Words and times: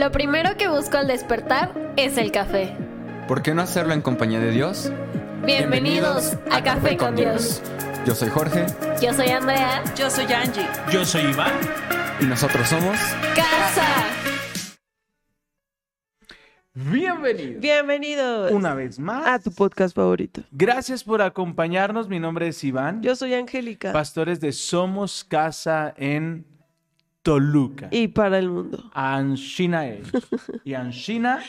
Lo 0.00 0.10
primero 0.10 0.56
que 0.56 0.66
busco 0.66 0.96
al 0.96 1.08
despertar 1.08 1.74
es 1.98 2.16
el 2.16 2.32
café. 2.32 2.74
¿Por 3.28 3.42
qué 3.42 3.52
no 3.52 3.60
hacerlo 3.60 3.92
en 3.92 4.00
compañía 4.00 4.40
de 4.40 4.50
Dios? 4.50 4.90
Bienvenidos, 5.44 6.38
a, 6.50 6.64
Café 6.64 6.96
con 6.96 7.16
Dios. 7.16 7.60
Yo 8.06 8.14
soy 8.14 8.30
Jorge 8.30 8.64
Yo 9.02 9.12
soy 9.12 9.28
Andrea. 9.28 9.84
Yo 9.94 10.08
soy 10.08 10.24
Angie. 10.32 10.66
Yo 10.90 11.04
soy 11.04 11.24
Iván. 11.24 11.52
y 12.18 12.24
nosotros 12.24 12.66
somos... 12.66 12.96
Casa. 13.36 13.86
Bienvenido. 16.72 17.60
Bienvenidos 17.60 18.52
Una 18.52 18.72
vez 18.72 18.98
más. 18.98 19.26
a 19.26 19.38
tu 19.38 19.52
podcast 19.52 19.94
favorito. 19.94 20.40
Gracias 20.50 21.04
por 21.04 21.20
acompañarnos. 21.20 22.08
Mi 22.08 22.18
nombre 22.18 22.48
es 22.48 22.64
Iván. 22.64 23.02
Yo 23.02 23.14
soy 23.16 23.34
Angélica. 23.34 23.92
Pastores 23.92 24.40
de 24.40 24.52
Somos 24.52 25.24
Casa 25.24 25.92
en 25.98 26.46
Toluca. 27.22 27.88
Y 27.90 28.08
para 28.08 28.38
el 28.38 28.50
mundo. 28.50 28.90
Anshina 28.94 29.88
es. 29.88 30.10
Y 30.64 30.74
Anshina 30.74 31.42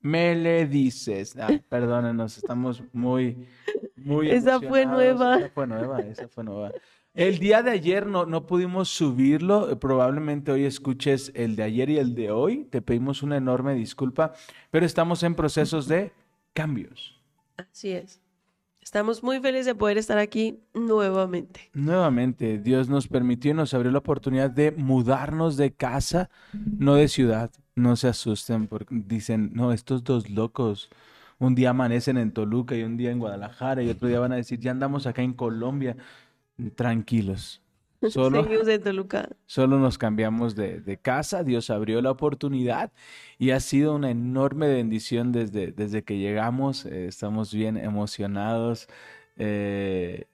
me 0.00 0.34
le 0.34 0.66
dices. 0.66 1.36
Ah, 1.38 1.48
perdónenos, 1.68 2.36
estamos 2.36 2.82
muy, 2.92 3.48
muy. 3.96 4.30
Esa 4.30 4.60
fue 4.60 4.84
nueva. 4.84 5.38
Esa 5.38 5.50
fue 5.50 5.66
nueva, 5.66 6.00
esa 6.00 6.28
fue 6.28 6.44
nueva. 6.44 6.72
El 7.14 7.38
día 7.38 7.62
de 7.62 7.70
ayer 7.70 8.06
no, 8.06 8.24
no 8.24 8.46
pudimos 8.46 8.88
subirlo. 8.88 9.78
Probablemente 9.78 10.50
hoy 10.50 10.64
escuches 10.64 11.30
el 11.34 11.56
de 11.56 11.62
ayer 11.62 11.90
y 11.90 11.98
el 11.98 12.14
de 12.14 12.30
hoy. 12.30 12.64
Te 12.64 12.80
pedimos 12.80 13.22
una 13.22 13.36
enorme 13.36 13.74
disculpa, 13.74 14.32
pero 14.70 14.86
estamos 14.86 15.22
en 15.22 15.34
procesos 15.34 15.88
de 15.88 16.12
cambios. 16.54 17.20
Así 17.56 17.92
es. 17.92 18.21
Estamos 18.82 19.22
muy 19.22 19.38
felices 19.38 19.66
de 19.66 19.74
poder 19.76 19.96
estar 19.96 20.18
aquí 20.18 20.58
nuevamente. 20.74 21.70
Nuevamente, 21.72 22.58
Dios 22.58 22.88
nos 22.88 23.06
permitió 23.06 23.52
y 23.52 23.54
nos 23.54 23.72
abrió 23.74 23.92
la 23.92 23.98
oportunidad 23.98 24.50
de 24.50 24.72
mudarnos 24.72 25.56
de 25.56 25.72
casa, 25.72 26.30
no 26.52 26.96
de 26.96 27.06
ciudad. 27.06 27.52
No 27.76 27.94
se 27.94 28.08
asusten 28.08 28.66
porque 28.66 28.92
dicen, 29.06 29.52
no, 29.54 29.72
estos 29.72 30.02
dos 30.02 30.28
locos, 30.28 30.90
un 31.38 31.54
día 31.54 31.70
amanecen 31.70 32.18
en 32.18 32.32
Toluca 32.32 32.76
y 32.76 32.82
un 32.82 32.96
día 32.96 33.12
en 33.12 33.20
Guadalajara 33.20 33.84
y 33.84 33.88
otro 33.88 34.08
día 34.08 34.18
van 34.18 34.32
a 34.32 34.36
decir, 34.36 34.58
ya 34.58 34.72
andamos 34.72 35.06
acá 35.06 35.22
en 35.22 35.32
Colombia. 35.32 35.96
Tranquilos. 36.74 37.61
Solo, 38.08 38.42
Seguimos 38.44 38.68
en 38.68 38.82
Toluca. 38.82 39.28
solo 39.46 39.78
nos 39.78 39.98
cambiamos 39.98 40.54
de, 40.54 40.80
de 40.80 40.98
casa, 40.98 41.44
Dios 41.44 41.70
abrió 41.70 42.00
la 42.02 42.10
oportunidad 42.10 42.92
y 43.38 43.50
ha 43.50 43.60
sido 43.60 43.94
una 43.94 44.10
enorme 44.10 44.68
bendición 44.68 45.32
desde, 45.32 45.72
desde 45.72 46.02
que 46.04 46.18
llegamos. 46.18 46.84
eh, 46.86 47.06
estamos 47.06 47.52
bien 47.54 47.76
emocionados. 47.76 48.88
eh, 49.36 50.26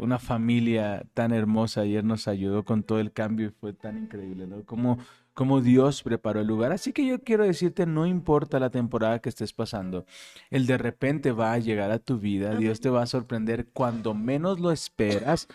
una 0.00 0.18
familia 0.18 1.06
tan 1.14 1.32
hermosa 1.32 1.82
ayer 1.82 2.02
nos 2.04 2.26
ayudó 2.28 2.64
con 2.64 2.82
todo 2.82 2.98
el 2.98 3.12
cambio 3.12 3.46
y 3.48 3.50
fue 3.50 3.72
tan 3.72 3.96
increíble, 3.98 4.46
¿no? 4.46 4.64
Como, 4.64 4.98
como 5.32 5.60
Dios 5.60 6.02
preparó 6.02 6.40
el 6.40 6.46
lugar. 6.48 6.72
Así 6.72 6.92
que 6.92 7.06
yo 7.06 7.22
quiero 7.22 7.44
decirte, 7.44 7.86
no 7.86 8.04
importa 8.04 8.58
la 8.58 8.70
temporada 8.70 9.20
que 9.20 9.28
estés 9.28 9.52
pasando, 9.52 10.04
el 10.50 10.66
de 10.66 10.76
repente 10.76 11.30
va 11.32 11.52
a 11.52 11.58
llegar 11.58 11.92
a 11.92 12.00
tu 12.00 12.18
vida, 12.18 12.56
Dios 12.56 12.80
te 12.80 12.90
va 12.90 13.02
a 13.02 13.06
sorprender 13.06 13.68
cuando 13.72 14.12
menos 14.12 14.58
lo 14.60 14.72
esperas, 14.72 15.46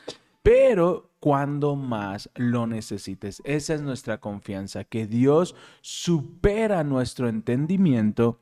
pero 0.42 1.11
cuando 1.20 1.75
más 1.75 2.30
lo 2.36 2.67
necesites. 2.67 3.42
Esa 3.45 3.75
es 3.75 3.81
nuestra 3.81 4.20
confianza, 4.20 4.84
que 4.84 5.06
Dios 5.06 5.56
supera 5.81 6.84
nuestro 6.84 7.28
entendimiento 7.30 8.39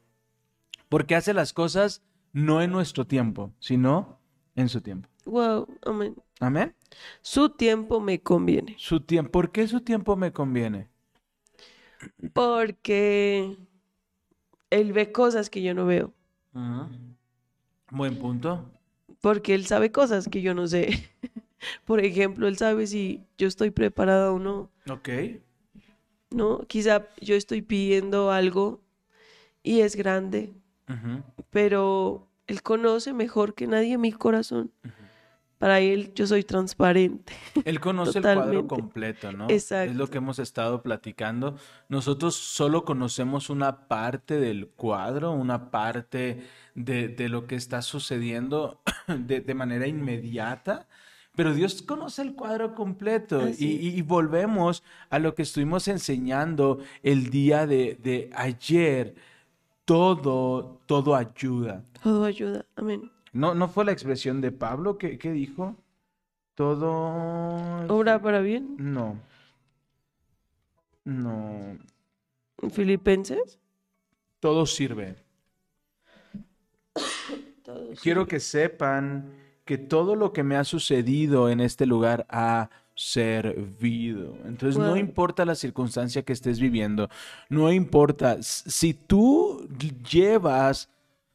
porque 0.90 1.16
hace 1.16 1.34
las 1.34 1.54
cosas 1.54 2.02
no 2.34 2.62
en 2.62 2.72
nuestro 2.72 3.06
tiempo, 3.06 3.54
sino 3.60 4.20
en 4.56 4.70
su 4.70 4.82
tiempo. 4.82 5.08
Wow, 5.26 5.68
amén. 5.86 6.16
Amén. 6.40 6.76
Su 7.22 7.50
tiempo 7.50 8.00
me 8.00 8.22
conviene. 8.22 8.76
Su 8.78 9.02
tiempo, 9.02 9.32
¿por 9.32 9.52
qué 9.52 9.68
su 9.68 9.82
tiempo 9.82 10.16
me 10.16 10.34
conviene? 10.34 10.90
Porque 12.34 13.58
él 14.70 14.94
ve 14.94 15.12
cosas 15.12 15.50
que 15.50 15.62
yo 15.62 15.74
no 15.74 15.86
veo. 15.86 16.14
Buen 17.92 18.18
punto. 18.18 18.72
Porque 19.22 19.54
él 19.54 19.66
sabe 19.66 19.92
cosas 19.92 20.28
que 20.28 20.42
yo 20.42 20.54
no 20.54 20.68
sé. 20.68 21.10
Por 21.86 22.00
ejemplo, 22.04 22.48
él 22.48 22.58
sabe 22.58 22.88
si 22.88 23.24
yo 23.38 23.48
estoy 23.48 23.72
preparada 23.72 24.32
o 24.32 24.40
no. 24.40 24.72
Ok. 24.90 25.10
¿no? 26.32 26.66
Quizá 26.68 27.08
yo 27.22 27.36
estoy 27.36 27.62
pidiendo 27.62 28.32
algo 28.32 28.82
y 29.64 29.82
es 29.82 29.96
grande, 29.96 30.54
pero 31.50 32.28
Él 32.48 32.62
conoce 32.62 33.14
mejor 33.14 33.54
que 33.54 33.68
nadie 33.68 33.98
mi 33.98 34.12
corazón. 34.12 34.72
Para 35.58 35.82
Él 35.82 36.14
yo 36.16 36.26
soy 36.26 36.44
transparente. 36.44 37.34
Él 37.66 37.80
conoce 37.82 38.20
el 38.20 38.24
cuadro 38.24 38.66
completo, 38.66 39.34
¿no? 39.34 39.50
Exacto. 39.50 39.92
Es 39.92 39.98
lo 39.98 40.08
que 40.08 40.20
hemos 40.20 40.40
estado 40.40 40.82
platicando. 40.82 41.58
Nosotros 41.90 42.36
solo 42.36 42.86
conocemos 42.86 43.50
una 43.50 43.90
parte 43.90 44.40
del 44.40 44.70
cuadro, 44.70 45.32
una 45.32 45.70
parte 45.70 46.44
de, 46.76 47.10
de 47.10 47.28
lo 47.28 47.46
que 47.46 47.56
está 47.56 47.82
sucediendo 47.82 48.82
de, 49.08 49.42
de 49.42 49.54
manera 49.54 49.86
inmediata, 49.86 50.88
pero 51.40 51.54
Dios 51.54 51.82
conoce 51.82 52.22
el 52.22 52.36
cuadro 52.36 52.76
completo. 52.76 53.48
Y, 53.48 54.02
volvemos 54.02 54.84
a 55.10 55.20
lo 55.20 55.36
que 55.36 55.44
estuvimos 55.44 55.88
enseñando 55.88 56.80
el 57.02 57.30
día 57.30 57.66
de, 57.66 57.98
de 58.04 58.30
ayer. 58.36 59.16
Todo, 59.86 60.82
todo 60.86 61.16
ayuda. 61.16 61.86
Todo 62.04 62.26
ayuda. 62.26 62.66
Amén. 62.76 63.10
¿No, 63.32 63.56
no 63.56 63.70
fue 63.70 63.86
la 63.86 63.94
expresión 63.94 64.42
de 64.42 64.52
Pablo 64.52 64.98
que, 64.98 65.18
que 65.18 65.32
dijo? 65.32 65.78
Todo... 66.56 67.88
Obra 67.88 68.22
para 68.22 68.42
bien. 68.42 68.76
No. 68.78 69.18
No. 71.06 71.78
Filipenses. 72.70 73.58
Todo 74.42 74.66
sirve. 74.66 75.16
Todo 77.64 77.92
Quiero 78.02 78.24
sirve. 78.24 78.28
que 78.28 78.40
sepan 78.42 79.39
que 79.70 79.78
todo 79.78 80.16
lo 80.16 80.34
que 80.34 80.42
me 80.42 80.56
ha 80.56 80.64
sucedido 80.64 81.48
en 81.48 81.60
este 81.60 81.86
lugar 81.86 82.26
ha 82.28 82.72
servido. 82.96 84.36
Entonces, 84.46 84.80
no 84.80 84.98
importa 84.98 85.46
la 85.46 85.54
circunstancia 85.54 86.24
que 86.24 86.34
estés 86.34 86.60
viviendo, 86.60 87.08
no 87.50 87.72
importa. 87.72 88.42
Si 88.42 88.96
tú 88.96 89.70
llevas 90.10 90.90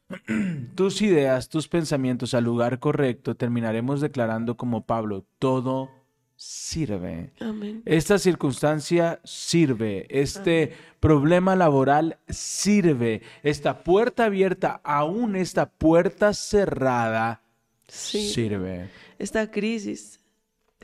tus 0.75 1.01
ideas, 1.01 1.47
tus 1.47 1.69
pensamientos 1.69 2.33
al 2.33 2.43
lugar 2.43 2.79
correcto, 2.79 3.35
terminaremos 3.35 4.01
declarando 4.01 4.57
como 4.57 4.81
Pablo, 4.81 5.23
todo 5.39 5.89
sirve. 6.35 7.31
Amén. 7.39 7.83
Esta 7.85 8.19
circunstancia 8.19 9.21
sirve, 9.23 10.07
este 10.09 10.73
problema 10.99 11.55
laboral 11.55 12.17
sirve, 12.27 13.21
esta 13.43 13.81
puerta 13.85 14.25
abierta, 14.25 14.81
aún 14.83 15.37
esta 15.37 15.67
puerta 15.69 16.33
cerrada, 16.33 17.44
Sí. 17.87 18.29
sirve. 18.29 18.89
Esta 19.19 19.49
crisis, 19.49 20.19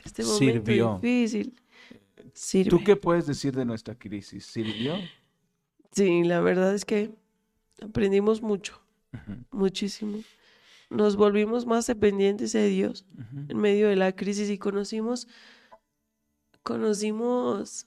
este 0.04 0.22
momento 0.24 0.38
Sirvió. 0.64 0.98
difícil, 1.02 1.54
sirve. 2.32 2.70
¿Tú 2.70 2.84
qué 2.84 2.96
puedes 2.96 3.26
decir 3.26 3.54
de 3.54 3.64
nuestra 3.64 3.94
crisis? 3.98 4.46
¿Sirvió? 4.46 4.96
Sí, 5.92 6.22
la 6.24 6.40
verdad 6.40 6.74
es 6.74 6.84
que 6.84 7.10
aprendimos 7.82 8.40
mucho, 8.42 8.80
muchísimo. 9.50 10.18
Nos 10.90 11.16
volvimos 11.16 11.66
más 11.66 11.86
dependientes 11.86 12.52
de 12.52 12.68
Dios 12.68 13.04
en 13.48 13.56
medio 13.58 13.88
de 13.88 13.96
la 13.96 14.14
crisis 14.14 14.48
y 14.50 14.58
conocimos, 14.58 15.26
conocimos 16.62 17.86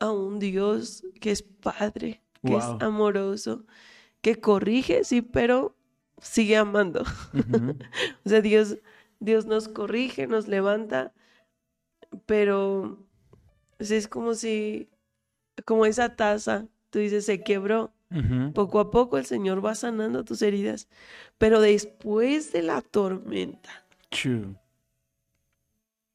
a 0.00 0.10
un 0.10 0.38
Dios 0.38 1.04
que 1.20 1.30
es 1.30 1.42
padre, 1.42 2.22
que 2.44 2.52
Wow. 2.52 2.58
es 2.58 2.82
amoroso, 2.82 3.64
que 4.20 4.36
corrige, 4.40 5.04
sí, 5.04 5.22
pero 5.22 5.76
sigue 6.24 6.56
amando. 6.56 7.04
O 8.24 8.28
sea, 8.28 8.40
Dios, 8.40 8.78
Dios 9.20 9.46
nos 9.46 9.68
corrige, 9.68 10.26
nos 10.26 10.48
levanta, 10.48 11.12
pero 12.26 12.98
es 13.78 14.08
como 14.08 14.34
si, 14.34 14.88
como 15.64 15.86
esa 15.86 16.16
taza, 16.16 16.66
tú 16.90 16.98
dices, 16.98 17.26
se 17.26 17.42
quebró. 17.42 17.92
Poco 18.54 18.78
a 18.78 18.92
poco 18.92 19.18
el 19.18 19.26
Señor 19.26 19.64
va 19.64 19.74
sanando 19.74 20.24
tus 20.24 20.40
heridas, 20.40 20.86
pero 21.36 21.60
después 21.60 22.52
de 22.52 22.62
la 22.62 22.80
tormenta, 22.80 23.84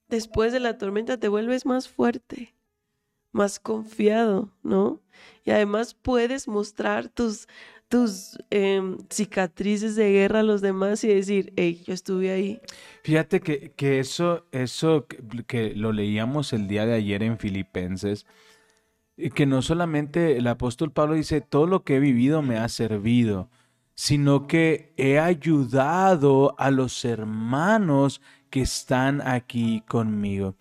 después 0.07 0.53
de 0.53 0.61
la 0.61 0.77
tormenta 0.77 1.19
te 1.19 1.27
vuelves 1.27 1.65
más 1.65 1.89
fuerte, 1.89 2.55
más 3.33 3.59
confiado, 3.59 4.49
¿no? 4.63 5.01
Y 5.43 5.51
además 5.51 5.93
puedes 5.93 6.47
mostrar 6.47 7.09
tus, 7.09 7.49
tus 7.89 8.37
em, 8.51 8.97
cicatrices 9.09 9.95
de 9.95 10.11
guerra 10.11 10.39
a 10.39 10.43
los 10.43 10.61
demás 10.61 11.03
y 11.03 11.07
decir, 11.07 11.51
hey, 11.57 11.81
yo 11.85 11.93
estuve 11.93 12.31
ahí. 12.31 12.61
Fíjate 13.03 13.41
que, 13.41 13.71
que 13.71 13.99
eso, 13.99 14.45
eso 14.51 15.07
que, 15.47 15.73
lo 15.75 15.91
leíamos 15.91 16.53
el 16.53 16.67
día 16.67 16.85
de 16.85 16.93
ayer 16.93 17.23
en 17.23 17.39
Filipenses, 17.39 18.27
y 19.17 19.31
que 19.31 19.45
no 19.45 19.61
solamente 19.61 20.37
el 20.37 20.47
apóstol 20.47 20.91
Pablo 20.91 21.15
dice, 21.15 21.41
todo 21.41 21.65
lo 21.65 21.83
que 21.83 21.97
he 21.97 21.99
vivido 21.99 22.41
me 22.41 22.57
ha 22.57 22.69
servido, 22.69 23.49
sino 23.95 24.47
que 24.47 24.93
he 24.95 25.19
ayudado 25.19 26.55
a 26.57 26.71
los 26.71 27.03
hermanos 27.03 28.21
que 28.51 28.61
están 28.61 29.27
aquí 29.27 29.83
conmigo. 29.87 30.55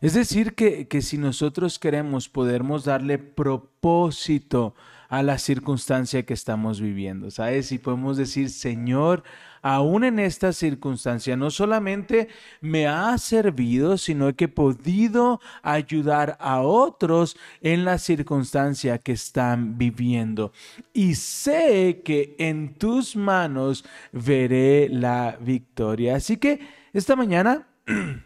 Es 0.00 0.14
decir, 0.14 0.54
que, 0.54 0.88
que 0.88 1.02
si 1.02 1.18
nosotros 1.18 1.78
queremos, 1.78 2.30
podemos 2.30 2.84
darle 2.84 3.18
propósito 3.18 4.74
la 5.10 5.38
circunstancia 5.38 6.24
que 6.24 6.34
estamos 6.34 6.80
viviendo, 6.80 7.30
¿sabes? 7.30 7.72
Y 7.72 7.78
podemos 7.78 8.16
decir, 8.16 8.48
Señor, 8.48 9.24
aún 9.60 10.04
en 10.04 10.18
esta 10.18 10.52
circunstancia, 10.52 11.36
no 11.36 11.50
solamente 11.50 12.28
me 12.60 12.86
ha 12.86 13.18
servido, 13.18 13.98
sino 13.98 14.34
que 14.34 14.44
he 14.44 14.48
podido 14.48 15.40
ayudar 15.62 16.36
a 16.40 16.60
otros 16.60 17.36
en 17.60 17.84
la 17.84 17.98
circunstancia 17.98 18.98
que 18.98 19.12
están 19.12 19.76
viviendo. 19.76 20.52
Y 20.92 21.16
sé 21.16 22.02
que 22.04 22.36
en 22.38 22.74
tus 22.74 23.16
manos 23.16 23.84
veré 24.12 24.88
la 24.88 25.36
victoria. 25.40 26.16
Así 26.16 26.36
que 26.36 26.60
esta 26.92 27.16
mañana 27.16 27.68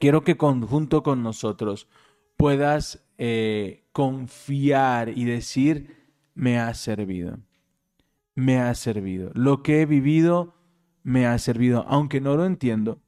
quiero 0.00 0.24
que 0.24 0.36
junto 0.36 1.02
con 1.02 1.22
nosotros 1.22 1.86
puedas 2.36 3.02
eh, 3.18 3.85
confiar 3.96 5.08
y 5.08 5.24
decir, 5.24 5.96
me 6.34 6.58
ha 6.58 6.74
servido 6.74 7.38
me 8.36 8.60
ha 8.60 8.72
servido. 8.74 9.32
Lo 9.34 9.64
que 9.64 9.80
he 9.80 9.86
vivido 9.86 10.54
me 11.02 11.26
ha 11.26 11.36
servido, 11.38 11.84
aunque 11.88 12.20
no 12.20 12.36
lo 12.36 12.44
entiendo, 12.44 13.00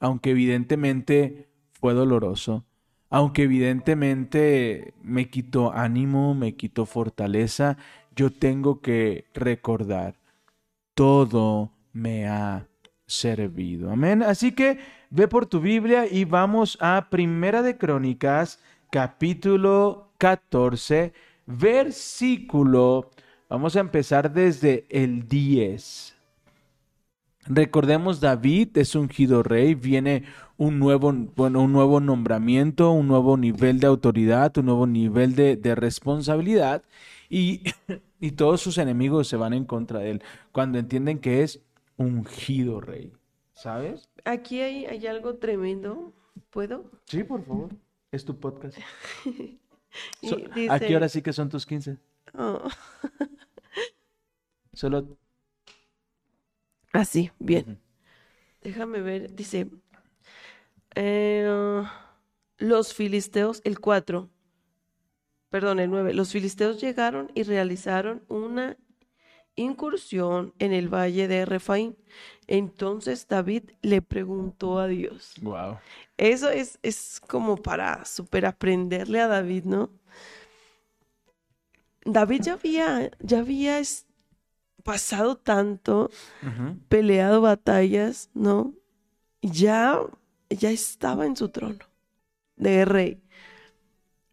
aunque 0.00 0.30
evidentemente 0.30 1.48
fue 1.72 1.94
doloroso, 1.94 2.64
aunque 3.08 3.44
evidentemente 3.44 4.94
me 5.02 5.30
quitó 5.30 5.72
ánimo, 5.72 6.34
me 6.34 6.56
quitó 6.56 6.84
fortaleza, 6.84 7.78
yo 8.14 8.30
tengo 8.30 8.80
que 8.80 9.26
recordar, 9.32 10.16
todo 10.94 11.72
me 11.92 12.26
ha 12.26 12.66
servido. 13.06 13.90
Amén. 13.90 14.22
Así 14.22 14.52
que 14.52 14.78
ve 15.10 15.28
por 15.28 15.46
tu 15.46 15.60
Biblia 15.60 16.06
y 16.10 16.24
vamos 16.24 16.76
a 16.80 17.08
Primera 17.10 17.62
de 17.62 17.78
Crónicas, 17.78 18.60
capítulo 18.90 20.03
14, 20.18 21.12
versículo 21.46 23.10
Vamos 23.48 23.76
a 23.76 23.80
empezar 23.80 24.32
desde 24.32 24.86
el 24.88 25.28
10. 25.28 26.16
Recordemos, 27.46 28.20
David 28.20 28.76
es 28.78 28.94
ungido 28.94 29.42
rey, 29.42 29.74
viene 29.74 30.24
un 30.56 30.78
nuevo, 30.78 31.12
bueno, 31.12 31.62
un 31.62 31.72
nuevo 31.72 32.00
nombramiento, 32.00 32.90
un 32.90 33.06
nuevo 33.06 33.36
nivel 33.36 33.80
de 33.80 33.86
autoridad, 33.86 34.56
un 34.56 34.66
nuevo 34.66 34.86
nivel 34.86 35.36
de, 35.36 35.74
responsabilidad 35.76 36.82
y, 37.28 37.62
y 38.18 38.32
todos 38.32 38.62
sus 38.62 38.78
enemigos 38.78 39.28
se 39.28 39.36
van 39.36 39.52
en 39.52 39.66
contra 39.66 40.00
de 40.00 40.12
él 40.12 40.22
cuando 40.50 40.78
entienden 40.78 41.18
que 41.18 41.42
es 41.42 41.60
ungido 41.96 42.80
rey. 42.80 43.12
¿Sabes? 43.52 44.08
Aquí 44.24 44.62
hay, 44.62 44.86
hay 44.86 45.06
algo 45.06 45.36
tremendo. 45.36 46.12
¿Puedo? 46.50 46.90
Sí, 47.04 47.22
por 47.22 47.44
favor. 47.44 47.70
Es 48.10 48.24
tu 48.24 48.40
podcast. 48.40 48.78
¿A 50.70 50.78
qué 50.80 50.96
hora 50.96 51.08
sí 51.08 51.22
que 51.22 51.32
son 51.32 51.48
tus 51.48 51.66
15? 51.66 51.98
Oh. 52.36 52.68
Solo. 54.72 55.16
Así, 56.92 57.30
bien. 57.38 57.80
Déjame 58.62 59.00
ver, 59.00 59.34
dice. 59.34 59.68
Eh, 60.94 61.82
los 62.58 62.94
filisteos, 62.94 63.60
el 63.64 63.80
4, 63.80 64.30
perdón, 65.50 65.80
el 65.80 65.90
9. 65.90 66.14
Los 66.14 66.32
filisteos 66.32 66.80
llegaron 66.80 67.30
y 67.34 67.42
realizaron 67.42 68.24
una 68.28 68.76
incursión 69.56 70.54
en 70.58 70.72
el 70.72 70.88
valle 70.88 71.28
de 71.28 71.44
Refaín. 71.44 71.96
Entonces 72.46 73.26
David 73.28 73.70
le 73.82 74.02
preguntó 74.02 74.78
a 74.78 74.86
Dios. 74.86 75.34
Wow. 75.40 75.78
Eso 76.16 76.50
es, 76.50 76.78
es 76.82 77.20
como 77.26 77.56
para 77.56 78.04
super 78.04 78.46
aprenderle 78.46 79.20
a 79.20 79.28
David, 79.28 79.64
¿no? 79.64 79.90
David 82.04 82.42
ya 82.42 82.52
había, 82.54 83.10
ya 83.20 83.38
había 83.38 83.80
pasado 84.82 85.36
tanto, 85.36 86.10
peleado 86.88 87.40
batallas, 87.40 88.30
¿no? 88.34 88.74
Ya, 89.40 89.98
ya 90.50 90.70
estaba 90.70 91.26
en 91.26 91.36
su 91.36 91.48
trono 91.48 91.84
de 92.56 92.84
rey. 92.84 93.22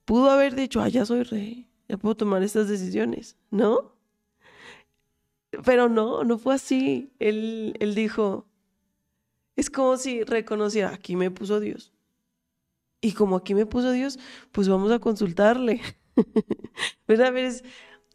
Pudo 0.05 0.29
haber 0.29 0.55
dicho, 0.55 0.81
ah, 0.81 0.89
ya 0.89 1.05
soy 1.05 1.23
rey, 1.23 1.69
ya 1.87 1.97
puedo 1.97 2.15
tomar 2.15 2.43
estas 2.43 2.67
decisiones, 2.67 3.37
¿no? 3.49 3.90
Pero 5.65 5.89
no, 5.89 6.23
no 6.23 6.37
fue 6.37 6.55
así. 6.55 7.11
Él, 7.19 7.75
él 7.79 7.95
dijo, 7.95 8.45
es 9.55 9.69
como 9.69 9.97
si 9.97 10.23
reconociera, 10.23 10.93
aquí 10.93 11.15
me 11.15 11.31
puso 11.31 11.59
Dios. 11.59 11.91
Y 13.01 13.13
como 13.13 13.35
aquí 13.35 13.53
me 13.55 13.65
puso 13.65 13.91
Dios, 13.91 14.19
pues 14.51 14.69
vamos 14.69 14.91
a 14.91 14.99
consultarle. 14.99 15.81
¿Verdad? 17.07 17.33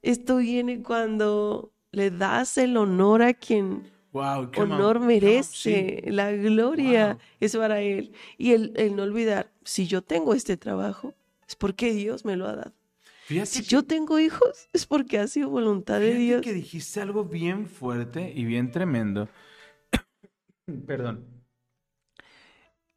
esto 0.03 0.37
viene 0.37 0.83
cuando 0.83 1.73
le 1.91 2.11
das 2.11 2.57
el 2.59 2.77
honor 2.77 3.23
a 3.23 3.35
quien 3.35 3.91
honor 4.13 5.01
merece, 5.01 6.03
la 6.07 6.33
gloria 6.33 7.19
es 7.41 7.57
para 7.57 7.81
Él. 7.81 8.13
Y 8.39 8.53
el, 8.53 8.97
no 8.97 9.03
olvidar, 9.03 9.51
si 9.65 9.87
yo 9.87 10.03
tengo 10.03 10.35
este 10.35 10.57
trabajo, 10.57 11.15
es 11.47 11.57
porque 11.57 11.93
Dios 11.93 12.25
me 12.25 12.37
lo 12.37 12.47
ha 12.47 12.57
dado. 12.57 12.73
Si 13.45 13.63
yo 13.63 13.83
tengo 13.83 14.19
hijos, 14.19 14.69
es 14.73 14.87
porque 14.87 15.19
ha 15.19 15.27
sido 15.27 15.51
voluntad 15.51 16.01
de 16.01 16.15
Dios. 16.15 16.43
que 16.43 16.53
dijiste 16.53 17.01
algo 17.01 17.25
bien 17.25 17.67
fuerte 17.67 18.33
y 18.35 18.45
bien 18.45 18.71
tremendo. 18.71 19.29
Perdón. 20.87 21.25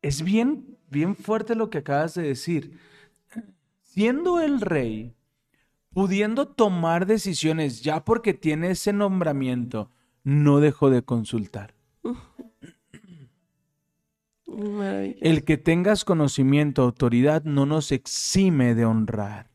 Es 0.02 0.24
bien, 0.24 0.78
bien 0.90 1.16
fuerte 1.16 1.56
lo 1.56 1.70
que 1.70 1.80
acabas 1.80 2.14
de 2.14 2.24
decir 2.24 2.80
siendo 4.00 4.40
el 4.40 4.62
rey, 4.62 5.14
pudiendo 5.92 6.48
tomar 6.48 7.06
decisiones 7.06 7.82
ya 7.82 8.06
porque 8.06 8.34
tiene 8.34 8.72
ese 8.72 8.94
nombramiento, 8.94 9.92
no 10.24 10.60
dejó 10.60 10.90
de 10.90 11.02
consultar. 11.02 11.74
El 15.22 15.44
que 15.44 15.58
tengas 15.58 16.04
conocimiento, 16.06 16.82
autoridad, 16.82 17.44
no 17.44 17.66
nos 17.66 17.92
exime 17.92 18.74
de 18.74 18.84
honrar. 18.86 19.50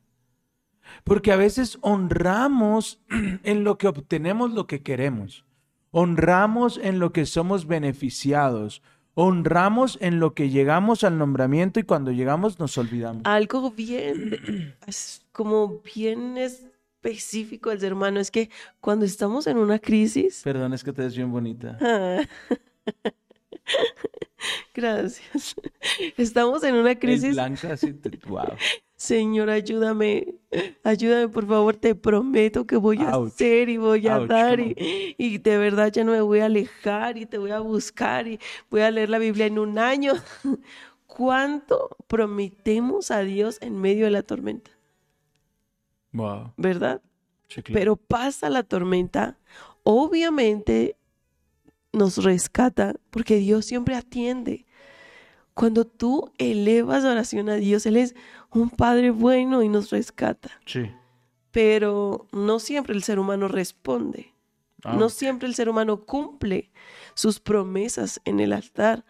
Porque 1.04 1.32
a 1.32 1.36
veces 1.36 1.78
honramos 1.82 3.00
en 3.44 3.64
lo 3.64 3.78
que 3.78 3.88
obtenemos 3.88 4.52
lo 4.52 4.66
que 4.66 4.82
queremos. 4.82 5.44
Honramos 5.90 6.80
en 6.82 6.98
lo 6.98 7.12
que 7.12 7.26
somos 7.26 7.66
beneficiados 7.66 8.82
honramos 9.14 9.96
en 10.00 10.18
lo 10.20 10.34
que 10.34 10.50
llegamos 10.50 11.04
al 11.04 11.18
nombramiento 11.18 11.80
y 11.80 11.84
cuando 11.84 12.10
llegamos 12.10 12.58
nos 12.58 12.76
olvidamos. 12.78 13.22
Algo 13.24 13.70
bien, 13.70 14.74
como 15.32 15.80
bien 15.94 16.36
específico 16.36 17.70
el 17.70 17.80
ser 17.80 17.94
humano 17.94 18.20
es 18.20 18.30
que 18.30 18.50
cuando 18.80 19.04
estamos 19.04 19.46
en 19.46 19.58
una 19.58 19.78
crisis... 19.78 20.42
Perdón, 20.42 20.72
es 20.74 20.82
que 20.82 20.92
te 20.92 21.02
ves 21.02 21.16
bien 21.16 21.30
bonita. 21.30 21.78
Gracias. 24.74 25.54
Estamos 26.16 26.64
en 26.64 26.74
una 26.74 26.98
crisis... 26.98 27.34
blanca, 27.34 27.74
así, 27.74 27.94
wow. 28.26 28.48
Señor, 28.96 29.50
ayúdame, 29.50 30.36
ayúdame, 30.84 31.28
por 31.28 31.46
favor, 31.46 31.76
te 31.76 31.94
prometo 31.96 32.64
que 32.64 32.76
voy 32.76 32.98
a 32.98 33.16
hacer 33.16 33.68
y 33.68 33.76
voy 33.76 34.06
a 34.06 34.20
dar 34.20 34.60
y, 34.60 35.38
de 35.38 35.58
verdad 35.58 35.92
ya 35.92 36.04
no 36.04 36.12
me 36.12 36.20
voy 36.20 36.38
a 36.40 36.44
alejar 36.44 37.18
y 37.18 37.26
te 37.26 37.38
voy 37.38 37.50
a 37.50 37.58
buscar 37.58 38.28
y 38.28 38.38
voy 38.70 38.82
a 38.82 38.90
leer 38.92 39.10
la 39.10 39.18
Biblia 39.18 39.46
en 39.46 39.58
un 39.58 39.78
año. 39.78 40.12
¿Cuánto 41.06 41.96
prometemos 42.06 43.10
a 43.10 43.20
Dios 43.20 43.58
en 43.60 43.80
medio 43.80 44.04
de 44.04 44.12
la 44.12 44.22
tormenta? 44.22 44.70
Wow. 46.12 46.52
¿Verdad? 46.56 47.02
Pero 47.72 47.96
pasa 47.96 48.48
la 48.48 48.62
tormenta, 48.62 49.38
obviamente 49.82 50.96
nos 51.92 52.18
rescata 52.18 52.94
porque 53.10 53.36
Dios 53.36 53.64
siempre 53.64 53.94
atiende. 53.94 54.66
Cuando 55.54 55.84
tú 55.84 56.32
elevas 56.38 57.04
oración 57.04 57.48
a 57.48 57.54
Dios, 57.54 57.86
Él 57.86 57.96
es 57.96 58.16
un 58.54 58.70
Padre 58.70 59.10
bueno 59.10 59.62
y 59.62 59.68
nos 59.68 59.90
rescata. 59.90 60.50
Sí. 60.66 60.90
Pero 61.50 62.26
no 62.32 62.58
siempre 62.58 62.94
el 62.94 63.02
ser 63.02 63.18
humano 63.18 63.48
responde. 63.48 64.32
Ah. 64.84 64.96
No 64.96 65.08
siempre 65.08 65.48
el 65.48 65.54
ser 65.54 65.68
humano 65.68 66.04
cumple 66.04 66.70
sus 67.14 67.40
promesas 67.40 68.20
en 68.24 68.40
el 68.40 68.52
altar. 68.52 69.04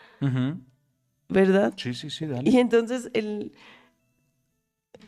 ¿Verdad? 1.28 1.72
Sí, 1.76 1.94
sí, 1.94 2.10
sí, 2.10 2.26
dale. 2.26 2.48
Y 2.48 2.58
entonces 2.58 3.10
él 3.12 3.52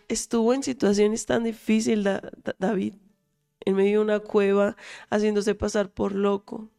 estuvo 0.08 0.54
en 0.54 0.62
situaciones 0.62 1.26
tan 1.26 1.44
difíciles, 1.44 2.20
David, 2.58 2.94
en 3.60 3.76
medio 3.76 3.98
de 3.98 4.04
una 4.04 4.20
cueva, 4.20 4.76
haciéndose 5.10 5.54
pasar 5.54 5.90
por 5.90 6.12
loco, 6.12 6.70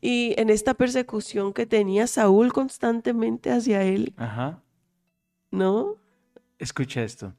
y 0.00 0.34
en 0.38 0.48
esta 0.50 0.74
persecución 0.74 1.52
que 1.52 1.66
tenía 1.66 2.06
Saúl 2.06 2.52
constantemente 2.52 3.50
hacia 3.50 3.82
él. 3.82 4.14
Ajá. 4.16 4.62
¿No? 5.50 5.96
Escucha 6.58 7.02
esto. 7.02 7.34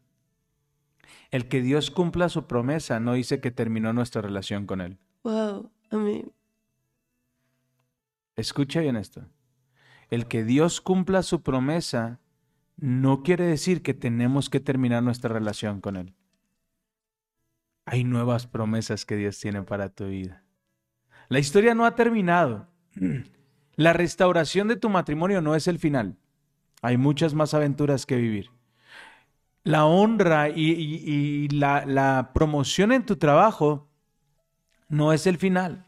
El 1.30 1.48
que 1.48 1.62
Dios 1.62 1.92
cumpla 1.92 2.30
su 2.30 2.46
promesa 2.48 3.00
no 3.00 3.14
dice 3.14 3.40
que 3.40 3.52
terminó 3.52 3.94
nuestra 3.94 4.22
relación 4.22 4.66
con 4.66 4.82
Él. 4.82 4.98
Wow, 5.24 5.72
amén. 5.90 6.32
Escucha 8.36 8.82
bien 8.82 8.96
esto. 8.96 9.26
el 10.10 10.28
que 10.28 10.44
Dios 10.44 10.82
cumpla 10.82 11.24
su 11.24 11.42
promesa 11.42 12.20
no 12.76 13.24
quiere 13.24 13.46
decir 13.46 13.82
que 13.82 13.94
tenemos 13.94 14.50
que 14.50 14.60
terminar 14.60 15.04
nuestra 15.04 15.34
relación 15.34 15.80
con 15.80 15.96
Él. 15.96 16.14
Hay 17.86 18.04
nuevas 18.04 18.48
promesas 18.48 19.06
que 19.06 19.16
Dios 19.16 19.40
tiene 19.40 19.64
para 19.64 19.90
tu 19.90 20.08
vida. 20.08 20.44
La 21.30 21.40
historia 21.40 21.76
no 21.76 21.86
ha 21.86 21.96
terminado. 21.96 22.68
La 23.76 23.94
restauración 23.94 24.68
de 24.68 24.76
tu 24.76 24.90
matrimonio 24.90 25.42
no 25.42 25.56
es 25.56 25.68
el 25.68 25.80
final. 25.80 26.18
Hay 26.82 26.98
muchas 26.98 27.34
más 27.34 27.54
aventuras 27.54 28.06
que 28.06 28.16
vivir. 28.16 28.50
La 29.64 29.86
honra 29.86 30.50
y, 30.50 31.48
la 31.50 32.32
promoción 32.34 32.92
en 32.92 33.06
tu 33.06 33.18
trabajo 33.18 33.90
no 34.90 35.14
es 35.14 35.28
el 35.28 35.38
final. 35.38 35.86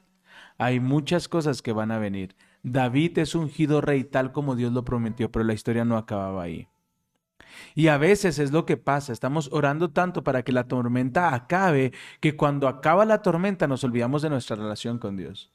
Hay 0.58 0.80
muchas 0.80 1.28
cosas 1.28 1.62
que 1.62 1.74
van 1.74 1.92
a 1.92 1.98
venir. 1.98 2.36
David 2.64 3.18
es 3.18 3.36
ungido 3.36 3.82
rey 3.82 4.04
tal 4.04 4.32
como 4.32 4.56
Dios 4.56 4.72
lo 4.72 4.86
prometió, 4.86 5.32
pero 5.32 5.44
la 5.44 5.54
historia 5.54 5.84
no 5.84 5.98
acababa 5.98 6.44
ahí. 6.44 6.70
Y 7.76 7.88
a 7.88 7.98
veces 7.98 8.40
es 8.40 8.52
lo 8.52 8.66
que 8.66 8.78
pasa, 8.78 9.14
estamos 9.14 9.50
orando 9.52 9.92
tanto 9.92 10.24
para 10.24 10.44
que 10.44 10.52
la 10.52 10.68
tormenta 10.68 11.34
acabe, 11.34 11.92
que 12.20 12.36
cuando 12.36 12.68
acaba 12.68 13.06
la 13.06 13.22
tormenta 13.22 13.68
nos 13.68 13.84
olvidamos 13.84 14.22
de 14.22 14.30
nuestra 14.30 14.56
relación 14.56 14.98
con 15.00 15.18
Dios. 15.18 15.52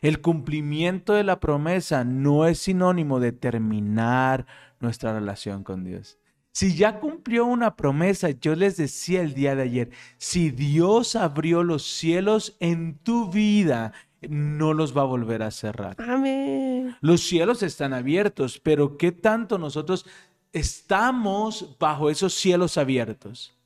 El 0.00 0.20
cumplimiento 0.20 1.12
de 1.12 1.24
la 1.24 1.40
promesa 1.40 2.04
no 2.04 2.46
es 2.46 2.58
sinónimo 2.58 3.20
de 3.20 3.32
terminar 3.32 4.46
nuestra 4.80 5.12
relación 5.12 5.62
con 5.62 5.84
Dios. 5.84 6.18
Si 6.52 6.74
ya 6.74 7.00
cumplió 7.00 7.46
una 7.46 7.76
promesa, 7.76 8.30
yo 8.30 8.54
les 8.54 8.76
decía 8.76 9.22
el 9.22 9.32
día 9.32 9.54
de 9.54 9.62
ayer, 9.62 9.90
si 10.18 10.50
Dios 10.50 11.16
abrió 11.16 11.62
los 11.62 11.82
cielos 11.82 12.56
en 12.60 12.98
tu 12.98 13.30
vida, 13.30 13.92
no 14.28 14.74
los 14.74 14.96
va 14.96 15.02
a 15.02 15.06
volver 15.06 15.42
a 15.42 15.50
cerrar. 15.50 15.96
Amén. 15.98 16.94
Los 17.00 17.22
cielos 17.22 17.62
están 17.62 17.94
abiertos, 17.94 18.60
pero 18.60 18.98
¿qué 18.98 19.12
tanto 19.12 19.56
nosotros 19.56 20.04
estamos 20.52 21.76
bajo 21.78 22.10
esos 22.10 22.34
cielos 22.34 22.76
abiertos? 22.76 23.56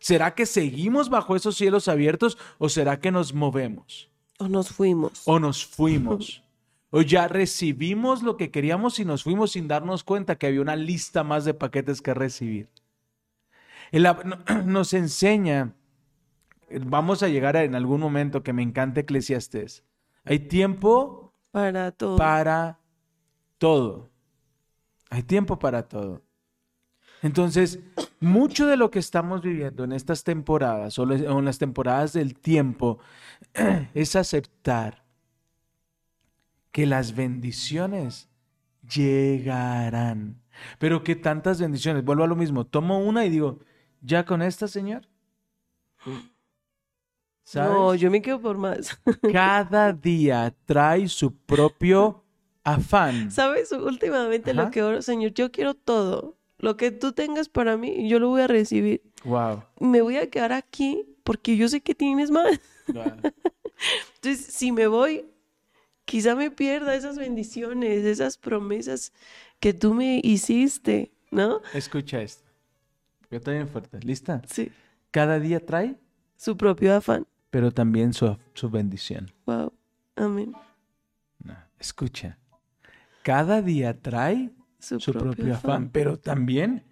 ¿Será 0.00 0.34
que 0.34 0.46
seguimos 0.46 1.10
bajo 1.10 1.36
esos 1.36 1.56
cielos 1.56 1.86
abiertos 1.86 2.38
o 2.58 2.68
será 2.68 2.98
que 2.98 3.12
nos 3.12 3.34
movemos 3.34 4.09
O 4.40 4.48
nos 4.48 4.70
fuimos. 4.70 5.22
o 5.26 5.38
nos 5.38 5.64
fuimos? 5.66 6.42
O 6.90 7.02
ya 7.02 7.28
recibimos 7.28 8.22
lo 8.22 8.36
que 8.36 8.50
queríamos 8.50 8.98
y 8.98 9.04
nos 9.04 9.22
fuimos 9.22 9.52
sin 9.52 9.68
darnos 9.68 10.02
cuenta 10.02 10.36
que 10.36 10.46
había 10.48 10.60
una 10.60 10.74
lista 10.76 11.22
más 11.22 11.44
de 11.44 11.54
paquetes 11.54 12.02
que 12.02 12.14
recibir. 12.14 12.68
El 13.92 14.06
nos 14.66 14.92
enseña, 14.94 15.74
vamos 16.86 17.22
a 17.22 17.28
llegar 17.28 17.56
a- 17.56 17.64
en 17.64 17.74
algún 17.74 18.00
momento 18.00 18.42
que 18.42 18.52
me 18.52 18.62
encanta 18.62 19.00
Eclesiastés. 19.00 19.84
Hay 20.24 20.40
tiempo 20.40 21.32
Para 21.52 21.92
todo. 21.92 22.16
para 22.16 22.78
todo. 23.58 24.10
Hay 25.10 25.22
tiempo 25.22 25.58
para 25.58 25.86
todo. 25.88 26.22
Entonces, 27.22 27.80
mucho 28.20 28.66
de 28.66 28.76
lo 28.76 28.90
que 28.90 28.98
estamos 28.98 29.42
viviendo 29.42 29.84
en 29.84 29.92
estas 29.92 30.24
temporadas 30.24 30.98
o 30.98 31.10
en 31.12 31.44
las 31.44 31.58
temporadas 31.58 32.12
del 32.12 32.34
tiempo 32.34 32.98
es 33.94 34.16
aceptar 34.16 35.04
que 36.72 36.86
las 36.86 37.14
bendiciones 37.14 38.28
llegarán. 38.94 40.40
Pero 40.78 41.02
que 41.02 41.16
tantas 41.16 41.60
bendiciones, 41.60 42.04
vuelvo 42.04 42.24
a 42.24 42.28
lo 42.28 42.36
mismo, 42.36 42.66
tomo 42.66 43.00
una 43.00 43.24
y 43.24 43.30
digo, 43.30 43.60
¿ya 44.00 44.24
con 44.24 44.42
esta, 44.42 44.68
Señor? 44.68 45.08
¿Sabes? 47.44 47.72
No, 47.72 47.94
yo 47.96 48.10
me 48.10 48.22
quedo 48.22 48.40
por 48.40 48.58
más. 48.58 49.00
Cada 49.32 49.92
día 49.92 50.54
trae 50.66 51.08
su 51.08 51.34
propio 51.34 52.24
afán. 52.62 53.30
¿Sabes? 53.30 53.72
Últimamente 53.72 54.52
Ajá. 54.52 54.64
lo 54.64 54.70
que 54.70 54.82
oro, 54.82 55.02
Señor, 55.02 55.32
yo 55.32 55.50
quiero 55.50 55.74
todo. 55.74 56.36
Lo 56.60 56.76
que 56.76 56.90
tú 56.90 57.12
tengas 57.12 57.48
para 57.48 57.76
mí, 57.76 58.08
yo 58.08 58.18
lo 58.18 58.28
voy 58.28 58.42
a 58.42 58.46
recibir. 58.46 59.02
Wow. 59.24 59.62
Me 59.80 60.00
voy 60.02 60.16
a 60.16 60.28
quedar 60.30 60.52
aquí 60.52 61.04
porque 61.24 61.56
yo 61.56 61.68
sé 61.68 61.80
que 61.80 61.94
tienes 61.94 62.30
más. 62.30 62.60
Entonces, 64.16 64.46
si 64.46 64.72
me 64.72 64.86
voy, 64.86 65.24
quizá 66.04 66.34
me 66.34 66.50
pierda 66.50 66.94
esas 66.94 67.16
bendiciones, 67.16 68.04
esas 68.04 68.36
promesas 68.36 69.12
que 69.58 69.72
tú 69.72 69.94
me 69.94 70.20
hiciste, 70.22 71.12
¿no? 71.30 71.60
Escucha 71.72 72.20
esto. 72.20 72.44
Yo 73.30 73.40
también 73.40 73.68
fuerte. 73.68 73.98
¿Lista? 74.00 74.42
Sí. 74.46 74.70
Cada 75.10 75.38
día 75.40 75.64
trae, 75.64 75.96
Su 76.36 76.56
propio 76.56 76.94
afán. 76.94 77.26
pero 77.50 77.70
también 77.72 78.12
su, 78.12 78.36
su 78.54 78.68
bendición. 78.70 79.32
Wow. 79.46 79.72
Amén. 80.16 80.52
No, 81.42 81.56
Escucha. 81.78 82.38
Cada 83.22 83.62
día 83.62 83.98
trae 84.00 84.50
Su, 84.80 84.98
su 84.98 85.12
propio 85.12 85.54
afán, 85.54 85.90
pero 85.90 86.18
también 86.18 86.84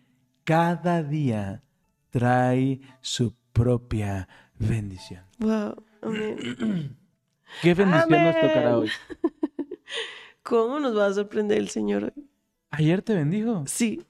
cada 0.45 1.03
día 1.03 1.63
trae 2.11 2.81
su 3.01 3.35
propia 3.53 4.29
bendición. 4.59 5.25
Wow. 5.39 5.85
Amén. 6.03 6.97
¿Qué 7.63 7.75
bendición 7.75 8.23
nos 8.23 8.35
tocará 8.35 8.79
hoy? 8.79 8.91
¿Cómo 10.43 10.81
nos 10.81 10.97
va 10.97 11.07
a 11.07 11.13
sorprender 11.13 11.59
el 11.59 11.69
Señor 11.69 12.05
hoy? 12.05 12.25
Ayer 12.71 13.03
te 13.03 13.15
bendijo. 13.15 13.65
Sí, 13.67 14.03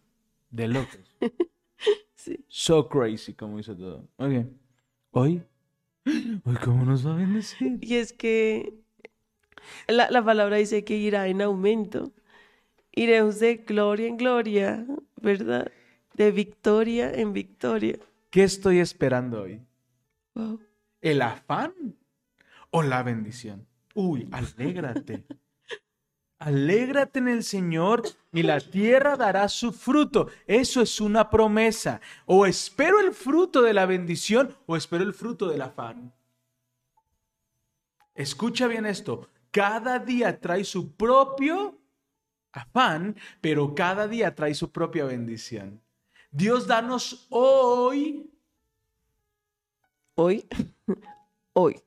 De 0.50 0.68
locos. 0.68 0.98
sí. 2.14 2.44
So 2.48 2.88
crazy, 2.88 3.34
como 3.34 3.58
hizo 3.58 3.76
todo. 3.76 4.08
Ok. 4.16 4.46
Hoy. 5.10 5.42
Hoy, 6.44 6.56
¿cómo 6.64 6.84
nos 6.84 7.06
va 7.06 7.12
a 7.12 7.16
bendecir? 7.16 7.78
Y 7.82 7.96
es 7.96 8.14
que 8.14 8.72
la, 9.86 10.10
la 10.10 10.24
palabra 10.24 10.56
dice 10.56 10.82
que 10.84 10.96
irá 10.96 11.28
en 11.28 11.42
aumento. 11.42 12.12
Iremos 12.98 13.38
de 13.38 13.58
gloria 13.58 14.08
en 14.08 14.16
gloria, 14.16 14.84
¿verdad? 15.22 15.70
De 16.14 16.32
victoria 16.32 17.12
en 17.12 17.32
victoria. 17.32 17.96
¿Qué 18.28 18.42
estoy 18.42 18.80
esperando 18.80 19.42
hoy? 19.42 19.62
Wow. 20.34 20.60
¿El 21.00 21.22
afán 21.22 21.72
o 22.72 22.82
la 22.82 23.04
bendición? 23.04 23.68
Uy, 23.94 24.28
alégrate. 24.32 25.24
Alégrate 26.40 27.20
en 27.20 27.28
el 27.28 27.44
Señor 27.44 28.02
y 28.32 28.42
la 28.42 28.58
tierra 28.58 29.16
dará 29.16 29.48
su 29.48 29.72
fruto. 29.72 30.28
Eso 30.48 30.80
es 30.82 31.00
una 31.00 31.30
promesa. 31.30 32.00
O 32.26 32.46
espero 32.46 32.98
el 32.98 33.12
fruto 33.12 33.62
de 33.62 33.74
la 33.74 33.86
bendición 33.86 34.56
o 34.66 34.76
espero 34.76 35.04
el 35.04 35.14
fruto 35.14 35.48
del 35.48 35.62
afán. 35.62 36.12
Escucha 38.16 38.66
bien 38.66 38.86
esto. 38.86 39.28
Cada 39.52 40.00
día 40.00 40.40
trae 40.40 40.64
su 40.64 40.96
propio 40.96 41.77
afán, 42.52 43.16
pero 43.40 43.74
cada 43.74 44.08
día 44.08 44.34
trae 44.34 44.54
su 44.54 44.70
propia 44.72 45.04
bendición. 45.04 45.80
Dios 46.30 46.66
danos 46.66 47.26
hoy 47.30 48.30
Hoy, 50.20 50.44
hoy. 51.52 51.80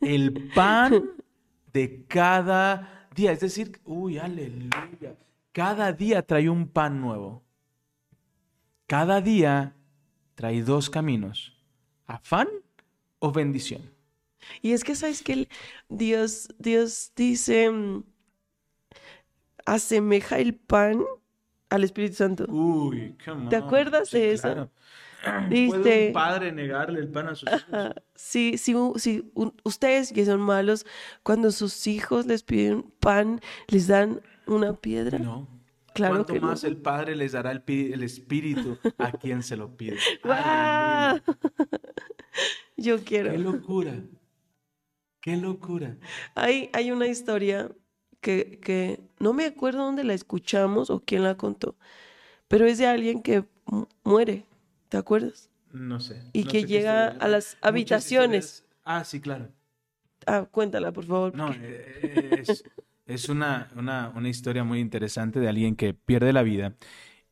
el 0.00 0.50
pan 0.54 1.10
de 1.74 2.06
cada 2.06 3.06
día. 3.14 3.32
Es 3.32 3.40
decir, 3.40 3.82
uy, 3.84 4.16
aleluya. 4.16 5.14
Cada 5.52 5.92
día 5.92 6.22
trae 6.22 6.48
un 6.48 6.66
pan 6.66 7.02
nuevo. 7.02 7.44
Cada 8.86 9.20
día 9.20 9.76
trae 10.34 10.62
dos 10.62 10.88
caminos. 10.88 11.52
Afán 12.06 12.48
o 13.18 13.30
bendición. 13.30 13.82
Y 14.62 14.72
es 14.72 14.82
que 14.82 14.94
sabes 14.94 15.22
que 15.22 15.46
Dios, 15.90 16.48
Dios 16.58 17.12
dice, 17.14 17.70
mm, 17.70 18.04
asemeja 19.64 20.38
el 20.38 20.54
pan 20.54 21.02
al 21.70 21.84
Espíritu 21.84 22.14
Santo. 22.16 22.44
Uy, 22.48 23.16
come 23.24 23.48
¿Te 23.48 23.56
on. 23.56 23.62
acuerdas 23.64 24.08
Sí, 24.10 24.18
de 24.18 24.32
eso? 24.32 24.42
claro. 24.42 24.70
¿Puede 25.48 25.48
Dice- 25.48 26.06
un 26.08 26.12
padre 26.12 26.52
negarle 26.52 27.00
el 27.00 27.08
pan 27.08 27.28
a 27.28 27.34
sus 27.34 27.48
hijos? 27.48 27.64
U- 28.74 28.98
si 28.98 29.30
un- 29.34 29.54
ustedes 29.64 30.12
que 30.12 30.24
son 30.26 30.40
malos, 30.40 30.84
cuando 31.22 31.50
sus 31.50 31.86
hijos 31.86 32.26
les 32.26 32.42
piden 32.42 32.82
pan, 33.00 33.40
les 33.68 33.86
dan 33.86 34.20
una 34.46 34.74
piedra. 34.74 35.18
No. 35.18 35.48
Claro 35.94 36.14
¿Cuánto 36.16 36.32
que 36.34 36.40
no. 36.40 36.48
más 36.48 36.64
el 36.64 36.76
Padre 36.76 37.14
les 37.14 37.32
dará 37.32 37.52
el, 37.52 38.02
Espíritu 38.02 38.76
a 38.98 39.12
quien 39.12 39.44
se 39.44 39.56
lo 39.56 39.76
pide? 39.76 39.96
Aleluya. 40.24 41.22
Yo 42.76 43.02
quiero. 43.04 43.30
¡Qué 43.30 43.38
locura! 43.38 43.94
¡Qué 45.20 45.36
locura! 45.36 45.96
Hay, 46.34 46.68
hay 46.72 46.90
una 46.90 47.06
historia 47.06 47.70
que, 48.24 48.58
que 48.60 49.00
no 49.20 49.34
me 49.34 49.46
acuerdo 49.46 49.84
dónde 49.84 50.04
la 50.04 50.14
escuchamos 50.14 50.90
o 50.90 51.00
quién 51.06 51.22
la 51.24 51.36
contó, 51.36 51.76
pero 52.48 52.66
es 52.66 52.78
de 52.78 52.86
alguien 52.88 53.22
que 53.22 53.44
mu- 53.66 53.86
muere, 54.04 54.46
¿te 54.90 54.98
acuerdas? 54.98 55.50
No 55.72 56.00
sé. 56.00 56.16
Y 56.32 56.44
no 56.44 56.50
que 56.52 56.60
sé 56.62 56.66
llega 56.68 57.08
a 57.08 57.28
las 57.28 57.58
habitaciones. 57.62 58.64
Ah, 58.84 59.04
sí, 59.04 59.20
claro. 59.20 59.48
Ah, 60.26 60.46
cuéntala, 60.50 60.92
por 60.92 61.04
favor. 61.06 61.32
No, 61.34 61.52
eh, 61.60 62.38
es, 62.40 62.64
es 63.06 63.28
una, 63.28 63.68
una, 63.76 64.12
una 64.14 64.28
historia 64.28 64.64
muy 64.64 64.80
interesante 64.80 65.40
de 65.40 65.48
alguien 65.48 65.76
que 65.76 65.94
pierde 65.94 66.32
la 66.32 66.42
vida 66.42 66.76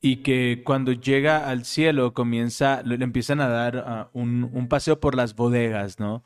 y 0.01 0.19
que 0.23 0.63
cuando 0.65 0.93
llega 0.93 1.49
al 1.49 1.65
cielo 1.65 2.15
comienza, 2.15 2.83
le 2.85 2.99
le 2.99 3.05
empiezan 3.05 3.41
a 3.41 3.49
dar 3.49 3.85
ah, 3.87 4.11
un, 4.15 4.51
un 4.53 4.69
paseo 4.69 5.01
por 5.01 5.15
las 5.17 5.37
bodegas, 5.37 6.01
¿no? 6.01 6.25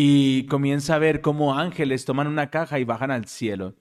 Y 0.00 0.46
comienza 0.46 0.94
a 0.94 0.98
ver 0.98 1.20
cómo 1.20 1.56
ángeles 1.58 2.04
toman 2.04 2.28
una 2.28 2.50
caja 2.50 2.78
y 2.78 2.84
bajan 2.84 3.10
al 3.10 3.26
cielo. 3.26 3.74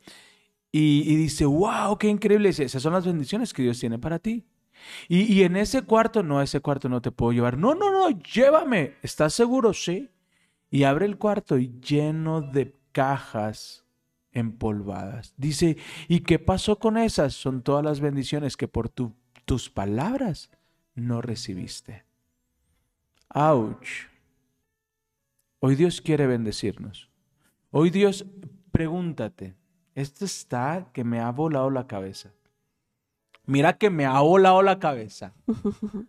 y, 0.71 1.15
dice, 1.15 1.45
wow, 1.45 1.97
qué 1.97 2.07
increíble. 2.07 2.49
Esas 2.49 2.81
son 2.81 2.93
las 2.93 3.05
bendiciones 3.05 3.53
que 3.53 3.63
Dios 3.63 3.79
tiene 3.79 3.99
para 3.99 4.19
ti. 4.19 4.45
Y, 5.07 5.21
y 5.33 5.43
en 5.43 5.55
ese 5.57 5.81
cuarto, 5.83 6.23
no, 6.23 6.41
ese 6.41 6.59
cuarto 6.59 6.87
no 6.89 7.01
te 7.01 7.11
puedo 7.11 7.33
llevar. 7.33 7.57
No, 7.57 7.75
no, 7.75 7.91
no, 7.91 8.09
llévame. 8.09 8.95
¿Estás 9.03 9.33
seguro? 9.33 9.73
Sí. 9.73 10.09
Y 10.71 10.83
abre 10.83 11.05
el 11.05 11.17
cuarto 11.17 11.57
y 11.57 11.79
lleno 11.81 12.41
de 12.41 12.75
cajas 12.91 13.85
empolvadas. 14.31 15.33
Dice, 15.37 15.77
¿y 16.07 16.19
qué 16.21 16.39
pasó 16.39 16.77
con 16.79 16.97
esas? 16.97 17.33
Son 17.33 17.61
todas 17.63 17.83
las 17.85 17.99
bendiciones 17.99 18.57
que 18.57 18.67
por 18.67 18.89
tu- 18.89 19.13
tus 19.45 19.69
palabras 19.69 20.49
no 20.95 21.21
recibiste. 21.21 22.05
Ouch. 23.33 24.07
Hoy 25.59 25.75
Dios 25.75 26.01
quiere 26.01 26.27
bendecirnos. 26.27 27.09
Hoy 27.71 27.89
Dios, 27.89 28.25
pregúntate, 28.71 29.55
esto 29.95 30.25
está 30.25 30.91
que 30.93 31.03
me 31.03 31.19
ha 31.19 31.31
volado 31.31 31.71
la 31.71 31.87
cabeza. 31.87 32.31
Mira 33.47 33.77
que 33.77 33.89
me 33.89 34.05
ha 34.05 34.19
volado 34.19 34.61
la 34.61 34.77
cabeza. 34.77 35.33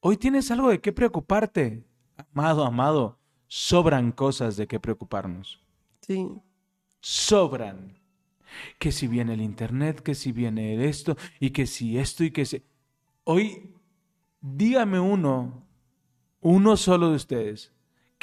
Hoy 0.00 0.16
tienes 0.16 0.50
algo 0.50 0.70
de 0.70 0.80
qué 0.80 0.92
preocuparte. 0.92 1.84
Amado, 2.16 2.64
amado, 2.64 3.18
sobran 3.46 4.12
cosas 4.12 4.56
de 4.56 4.66
qué 4.66 4.80
preocuparnos. 4.80 5.60
Sí. 6.00 6.30
Sobran. 7.00 7.98
Que 8.78 8.92
si 8.92 9.06
viene 9.06 9.34
el 9.34 9.42
internet, 9.42 10.00
que 10.00 10.14
si 10.14 10.32
viene 10.32 10.88
esto, 10.88 11.16
y 11.40 11.50
que 11.50 11.66
si 11.66 11.98
esto, 11.98 12.24
y 12.24 12.30
que 12.30 12.46
si... 12.46 12.62
Hoy, 13.24 13.74
dígame 14.40 15.00
uno, 15.00 15.66
uno 16.40 16.76
solo 16.76 17.10
de 17.10 17.16
ustedes, 17.16 17.73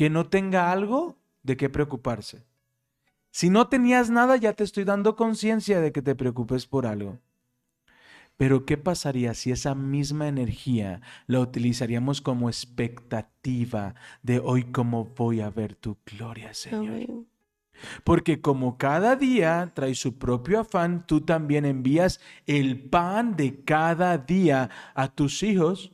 que 0.01 0.09
no 0.09 0.25
tenga 0.25 0.71
algo 0.71 1.19
de 1.43 1.57
qué 1.57 1.69
preocuparse. 1.69 2.43
Si 3.29 3.51
no 3.51 3.67
tenías 3.67 4.09
nada, 4.09 4.35
ya 4.35 4.53
te 4.53 4.63
estoy 4.63 4.83
dando 4.83 5.15
conciencia 5.15 5.79
de 5.79 5.91
que 5.91 6.01
te 6.01 6.15
preocupes 6.15 6.65
por 6.65 6.87
algo. 6.87 7.19
Pero 8.35 8.65
¿qué 8.65 8.77
pasaría 8.77 9.35
si 9.35 9.51
esa 9.51 9.75
misma 9.75 10.27
energía 10.27 11.01
la 11.27 11.39
utilizaríamos 11.41 12.19
como 12.19 12.49
expectativa 12.49 13.93
de 14.23 14.39
hoy 14.39 14.63
cómo 14.71 15.05
voy 15.05 15.39
a 15.39 15.51
ver 15.51 15.75
tu 15.75 15.95
gloria, 16.03 16.55
Señor? 16.55 16.95
Amén. 16.95 17.27
Porque 18.03 18.41
como 18.41 18.79
cada 18.79 19.15
día 19.15 19.71
trae 19.75 19.93
su 19.93 20.17
propio 20.17 20.61
afán, 20.61 21.05
tú 21.05 21.21
también 21.21 21.63
envías 21.63 22.19
el 22.47 22.89
pan 22.89 23.35
de 23.35 23.63
cada 23.63 24.17
día 24.17 24.71
a 24.95 25.09
tus 25.09 25.43
hijos. 25.43 25.91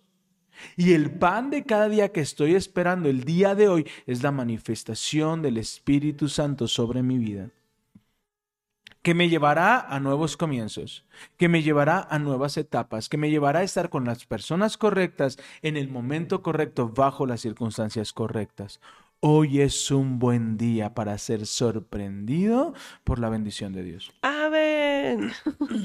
Y 0.76 0.94
el 0.94 1.12
pan 1.12 1.50
de 1.50 1.64
cada 1.64 1.90
día 1.90 2.12
que 2.12 2.22
estoy 2.22 2.56
esperando 2.56 3.10
el 3.10 3.24
día 3.24 3.56
de 3.56 3.68
hoy 3.68 3.88
es 4.06 4.24
la 4.24 4.32
manifestación 4.32 5.42
del 5.42 5.58
Espíritu 5.58 6.30
Santo 6.30 6.68
sobre 6.68 7.04
mi 7.04 7.18
vida. 7.18 7.50
Que 9.02 9.14
me 9.14 9.30
llevará 9.30 9.80
a 9.80 10.00
nuevos 10.00 10.36
comienzos, 10.36 11.06
que 11.38 11.48
me 11.48 11.64
llevará 11.64 12.08
a 12.10 12.20
nuevas 12.20 12.58
etapas, 12.58 13.08
que 13.08 13.18
me 13.18 13.30
llevará 13.30 13.60
a 13.60 13.64
estar 13.64 13.90
con 13.90 14.04
las 14.04 14.26
personas 14.26 14.78
correctas 14.78 15.38
en 15.62 15.78
el 15.78 15.88
momento 15.88 16.42
correcto, 16.42 16.90
bajo 16.90 17.26
las 17.26 17.42
circunstancias 17.42 18.12
correctas. 18.12 18.82
Hoy 19.20 19.62
es 19.62 19.90
un 19.90 20.20
buen 20.20 20.58
día 20.58 20.94
para 20.94 21.18
ser 21.18 21.48
sorprendido 21.48 22.76
por 23.04 23.18
la 23.18 23.30
bendición 23.30 23.74
de 23.74 23.82
Dios. 23.82 24.12
Amén. 24.22 25.32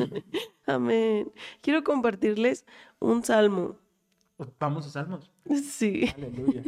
Amén. 0.66 1.32
Quiero 1.62 1.82
compartirles 1.82 2.66
un 2.98 3.24
salmo. 3.24 3.76
Vamos 4.58 4.86
a 4.86 4.90
Salmos. 4.90 5.30
Sí. 5.62 6.10
Aleluya. 6.16 6.62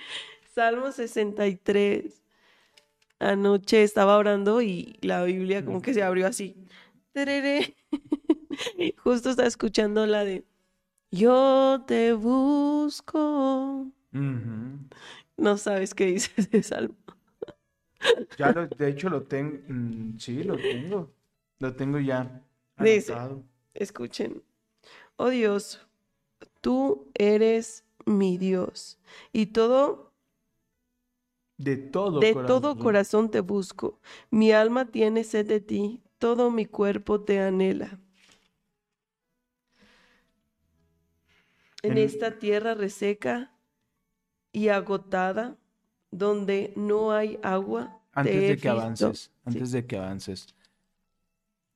Salmo 0.54 0.92
63. 0.92 2.22
Anoche 3.18 3.82
estaba 3.82 4.16
orando 4.16 4.62
y 4.62 4.98
la 5.02 5.22
Biblia 5.24 5.64
como 5.64 5.82
que 5.82 5.92
se 5.94 6.02
abrió 6.02 6.26
así. 6.26 6.56
Tereré. 7.12 7.76
Justo 9.04 9.30
estaba 9.30 9.48
escuchando 9.48 10.06
la 10.06 10.24
de 10.24 10.44
Yo 11.10 11.84
te 11.86 12.14
busco. 12.14 13.86
No 15.36 15.56
sabes 15.56 15.94
qué 15.94 16.06
dice 16.06 16.30
ese 16.36 16.62
salmo. 16.62 16.96
Ya 18.38 18.50
lo, 18.52 18.66
de 18.66 18.88
hecho 18.88 19.10
lo 19.10 19.24
tengo, 19.24 19.58
mm, 19.68 20.16
sí, 20.18 20.42
lo 20.42 20.56
tengo, 20.56 21.12
lo 21.58 21.76
tengo 21.76 21.98
ya 21.98 22.42
Dice. 22.78 23.14
Escuchen. 23.74 24.42
Oh 25.16 25.28
Dios, 25.28 25.86
tú 26.60 27.10
eres 27.14 27.84
mi 28.06 28.38
Dios 28.38 28.98
y 29.32 29.46
todo 29.46 30.12
De 31.58 31.76
todo 31.76 32.20
de 32.20 32.28
corazón. 32.28 32.46
todo 32.46 32.78
corazón 32.78 33.30
te 33.30 33.40
busco. 33.40 33.98
Mi 34.30 34.52
alma 34.52 34.90
tiene 34.92 35.24
sed 35.24 35.46
de 35.46 35.60
ti, 35.60 36.02
todo 36.18 36.50
mi 36.50 36.66
cuerpo 36.66 37.22
te 37.22 37.40
anhela. 37.40 37.98
En 41.82 41.92
En- 41.92 41.98
esta 41.98 42.38
tierra 42.38 42.72
reseca 42.74 43.52
y 44.52 44.68
agotada, 44.68 45.58
donde 46.10 46.72
no 46.76 47.12
hay 47.12 47.38
agua, 47.42 48.02
te 48.22 48.30
Antes 48.32 48.46
de 48.46 48.60
que 48.60 48.68
visto. 48.68 48.68
avances, 48.68 49.32
antes 49.44 49.72
de 49.72 49.84
que 49.86 49.96
avances. 49.96 50.54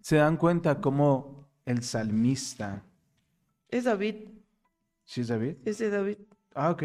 ¿Se 0.01 0.15
dan 0.19 0.37
cuenta 0.37 0.81
cómo 0.81 1.49
el 1.65 1.83
salmista, 1.83 2.85
Es 3.69 3.85
David, 3.85 4.29
¿sí 5.05 5.21
es 5.23 5.29
David? 5.29 5.57
ese 5.65 5.91
David. 5.91 6.19
Ah, 6.55 6.71
ok. 6.71 6.85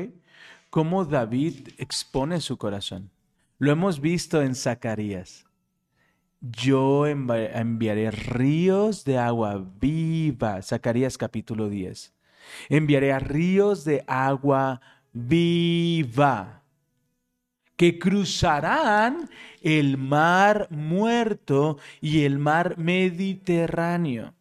Cómo 0.70 1.06
David 1.06 1.70
expone 1.78 2.42
su 2.42 2.58
corazón. 2.58 3.10
Lo 3.58 3.72
hemos 3.72 4.00
visto 4.00 4.42
en 4.42 4.56
Zacarías. 4.56 5.46
Yo 6.42 7.06
envi- 7.08 7.50
enviaré 7.54 8.12
ríos 8.12 9.04
de 9.04 9.18
agua 9.18 9.66
viva. 9.82 10.62
Zacarías 10.62 11.18
capítulo 11.18 11.70
10. 11.70 12.14
Enviaré 12.70 13.12
a 13.12 13.20
ríos 13.20 13.84
de 13.84 14.04
agua 14.08 14.80
viva 15.12 16.64
que 17.76 17.98
cruzarán 18.00 19.30
el 19.62 19.98
mar 19.98 20.68
muerto 20.70 21.78
y 22.02 22.24
el 22.24 22.38
mar 22.40 22.78
Mediterráneo 22.78 24.34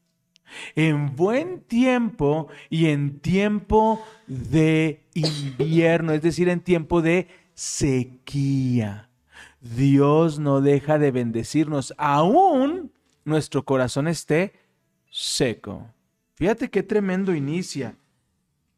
en 0.74 1.14
buen 1.16 1.60
tiempo 1.60 2.48
y 2.70 2.86
en 2.86 3.20
tiempo 3.20 4.02
de 4.26 5.04
invierno, 5.14 6.12
es 6.12 6.22
decir, 6.22 6.48
en 6.48 6.60
tiempo 6.60 7.02
de 7.02 7.28
sequía. 7.54 9.10
Dios 9.60 10.38
no 10.38 10.60
deja 10.60 10.98
de 10.98 11.10
bendecirnos, 11.10 11.94
aún 11.98 12.92
nuestro 13.24 13.64
corazón 13.64 14.08
esté 14.08 14.52
seco. 15.10 15.86
Fíjate 16.34 16.70
qué 16.70 16.82
tremendo 16.82 17.34
inicia. 17.34 17.96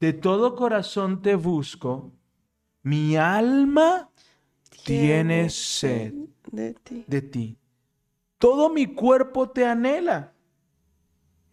De 0.00 0.14
todo 0.14 0.56
corazón 0.56 1.20
te 1.20 1.35
busco, 1.35 2.11
mi 2.83 3.16
alma 3.16 4.09
tiene 4.85 5.50
sed 5.50 6.14
de 6.50 6.74
ti. 6.74 7.04
de 7.06 7.22
ti. 7.22 7.56
Todo 8.38 8.70
mi 8.70 8.87
cuerpo 8.87 9.50
te 9.50 9.66
anhela. 9.66 10.33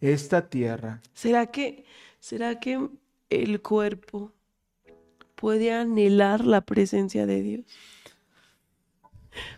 Esta 0.00 0.48
tierra. 0.48 1.00
¿Será 1.14 1.46
que, 1.46 1.84
será 2.20 2.60
que 2.60 2.88
el 3.30 3.60
cuerpo 3.60 4.32
puede 5.34 5.72
anhelar 5.72 6.44
la 6.44 6.60
presencia 6.60 7.26
de 7.26 7.42
Dios? 7.42 7.64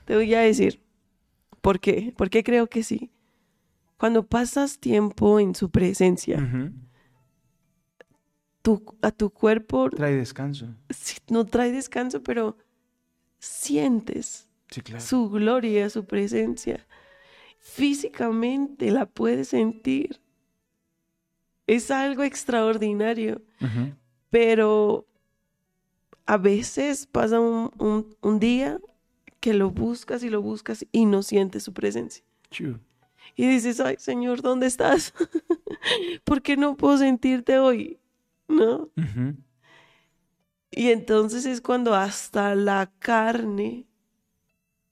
Te 0.06 0.14
voy 0.14 0.34
a 0.34 0.40
decir, 0.40 0.80
¿por 1.60 1.80
qué? 1.80 2.12
¿Por 2.16 2.30
qué 2.30 2.42
creo 2.42 2.66
que 2.68 2.82
sí? 2.82 3.10
Cuando 3.98 4.24
pasas 4.26 4.78
tiempo 4.78 5.38
en 5.40 5.54
su 5.54 5.70
presencia, 5.70 6.38
tu- 8.62 8.96
a 9.02 9.10
tu 9.10 9.30
cuerpo 9.30 9.90
Trae 9.90 10.14
descanso. 10.14 10.66
sí, 10.90 11.18
no 11.28 11.44
trae 11.44 11.70
descanso, 11.72 12.22
pero 12.22 12.56
sientes 13.38 14.48
Sí, 14.70 14.80
claro. 14.82 15.04
su 15.04 15.28
gloria, 15.30 15.90
su 15.90 16.04
presencia. 16.04 16.86
Físicamente 17.58 18.90
la 18.90 19.06
puedes 19.06 19.48
sentir. 19.48 20.20
Es 21.74 21.90
algo 21.90 22.22
extraordinario. 22.24 23.42
Pero 24.30 25.06
a 26.26 26.36
veces 26.36 27.06
pasa 27.06 27.38
un, 27.40 27.70
un- 27.78 28.16
un 28.22 28.38
día 28.40 28.78
que 29.40 29.54
lo 29.54 29.70
buscas 29.70 30.22
y 30.22 30.30
lo 30.30 30.42
buscas 30.42 30.84
y 30.92 31.04
no 31.06 31.22
sientes 31.22 31.62
su 31.62 31.72
presencia. 31.72 32.24
Chu. 32.50 32.78
Y 33.36 33.46
dices, 33.46 33.80
ay 33.80 33.96
Señor, 33.98 34.42
¿dónde 34.42 34.66
estás? 34.66 35.14
¿Por 36.24 36.42
qué 36.42 36.56
no 36.56 36.76
puedo 36.76 36.98
sentirte 36.98 37.58
hoy? 37.58 37.98
¿No? 38.48 38.88
Y 40.72 40.90
entonces 40.90 41.46
es 41.46 41.60
cuando 41.60 41.94
hasta 41.94 42.54
la 42.54 42.90
carne 42.98 43.86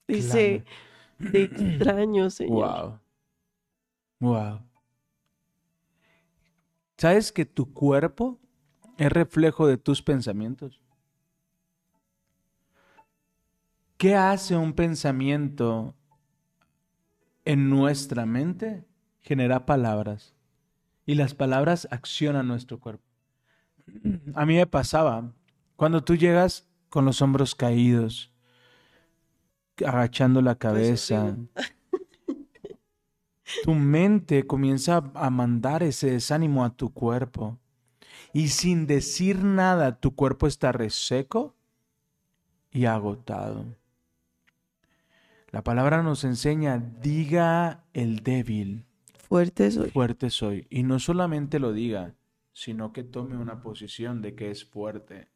dice, 0.07 0.64
te 1.33 1.43
extraño, 1.43 2.31
Señor. 2.31 3.01
Wow. 4.21 4.31
Wow. 4.33 4.61
¿Sabes 6.98 7.32
que 7.32 7.46
tu 7.46 7.72
cuerpo 7.72 8.38
es 8.98 9.11
reflejo 9.11 9.66
de 9.66 9.78
tus 9.78 10.02
pensamientos? 10.02 10.80
¿Qué 13.96 14.14
hace 14.14 14.56
un 14.56 14.74
pensamiento 14.74 15.94
en 17.48 17.70
nuestra 17.70 18.26
mente 18.26 18.84
genera 19.20 19.64
palabras 19.64 20.34
y 21.06 21.14
las 21.14 21.32
palabras 21.32 21.88
accionan 21.90 22.46
nuestro 22.46 22.78
cuerpo. 22.78 23.04
A 24.34 24.44
mí 24.44 24.56
me 24.56 24.66
pasaba, 24.66 25.32
cuando 25.74 26.04
tú 26.04 26.14
llegas 26.14 26.68
con 26.90 27.06
los 27.06 27.22
hombros 27.22 27.54
caídos, 27.54 28.30
agachando 29.82 30.42
la 30.42 30.56
cabeza, 30.56 31.24
horrible. 31.24 31.48
tu 33.64 33.74
mente 33.74 34.46
comienza 34.46 35.11
a 35.14 35.30
mandar 35.30 35.82
ese 35.82 36.11
desánimo 36.11 36.64
a 36.64 36.70
tu 36.76 36.92
cuerpo. 36.92 37.58
Y 38.32 38.48
sin 38.48 38.87
decir 38.87 39.42
nada, 39.42 39.98
tu 40.00 40.14
cuerpo 40.14 40.46
está 40.46 40.72
reseco 40.72 41.54
y 42.70 42.84
agotado. 42.84 43.64
La 45.50 45.64
palabra 45.64 46.02
nos 46.02 46.24
enseña, 46.24 46.78
diga 46.78 47.84
el 47.94 48.22
débil, 48.22 48.84
Fuerte 49.28 49.70
soy. 49.70 49.90
fuerte 49.90 50.30
soy. 50.30 50.66
Y 50.68 50.82
no 50.82 50.98
solamente 50.98 51.58
lo 51.58 51.72
diga, 51.72 52.14
sino 52.52 52.92
que 52.92 53.02
tome 53.02 53.37
una 53.37 53.62
posición 53.62 54.20
de 54.20 54.34
que 54.34 54.50
es 54.50 54.64
fuerte. 54.64 55.28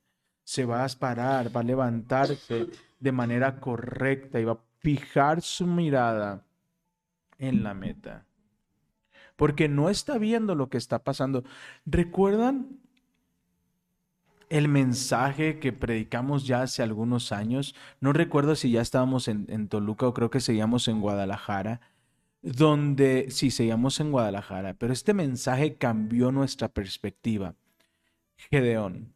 Se 0.45 0.67
va 0.67 0.85
a 0.85 0.89
parar, 0.89 1.55
va 1.55 1.61
a 1.61 1.65
levantarse 1.65 2.69
de 3.01 3.13
manera 3.13 3.59
correcta 3.61 4.39
y 4.41 4.45
va 4.45 4.53
a 4.53 4.61
fijar 4.81 5.41
su 5.41 5.67
mirada 5.67 6.45
en 7.43 7.63
la 7.63 7.75
meta. 7.75 8.25
Porque 9.37 9.69
no 9.69 9.91
está 9.91 10.17
viendo 10.17 10.55
lo 10.55 10.69
que 10.69 10.79
está 10.79 11.03
pasando. 11.03 11.45
¿Recuerdan 11.85 12.79
el 14.49 14.69
mensaje 14.69 15.59
que 15.59 15.73
predicamos 15.73 16.47
ya 16.47 16.63
hace 16.63 16.83
algunos 16.83 17.33
años? 17.33 17.75
No 18.01 18.13
recuerdo 18.13 18.55
si 18.55 18.71
ya 18.71 18.81
estábamos 18.81 19.29
en, 19.29 19.47
en 19.49 19.69
Toluca 19.69 20.07
o 20.07 20.15
creo 20.15 20.31
que 20.31 20.41
seguíamos 20.41 20.89
en 20.89 21.01
Guadalajara 21.01 21.81
donde 22.43 23.29
sí 23.31 23.53
seguíamos 23.53 24.01
en 24.01 24.11
Guadalajara, 24.11 24.75
pero 24.75 24.93
este 24.93 25.15
mensaje 25.15 25.77
cambió 25.77 26.33
nuestra 26.33 26.69
perspectiva. 26.69 27.55
Gedeón. 28.37 29.15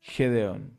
Gedeón. 0.00 0.78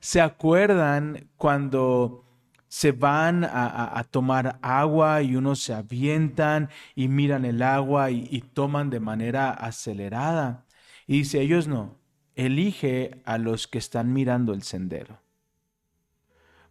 ¿Se 0.00 0.20
acuerdan 0.20 1.30
cuando 1.36 2.27
se 2.68 2.92
van 2.92 3.44
a, 3.44 3.48
a- 3.66 3.98
a 3.98 4.04
tomar 4.04 4.58
agua 4.62 5.22
y 5.22 5.36
unos 5.36 5.60
se 5.60 5.74
avientan 5.74 6.68
y 6.94 7.08
miran 7.08 7.44
el 7.44 7.62
agua 7.62 8.10
y, 8.10 8.28
y 8.30 8.40
toman 8.42 8.90
de 8.90 9.00
manera 9.00 9.50
acelerada? 9.50 10.66
Y 11.06 11.18
dice, 11.18 11.40
ellos 11.40 11.68
no, 11.68 11.96
elige 12.34 13.22
a 13.24 13.38
los 13.38 13.66
que 13.66 13.78
están 13.78 14.12
mirando 14.12 14.52
el 14.52 14.62
sendero. 14.62 15.20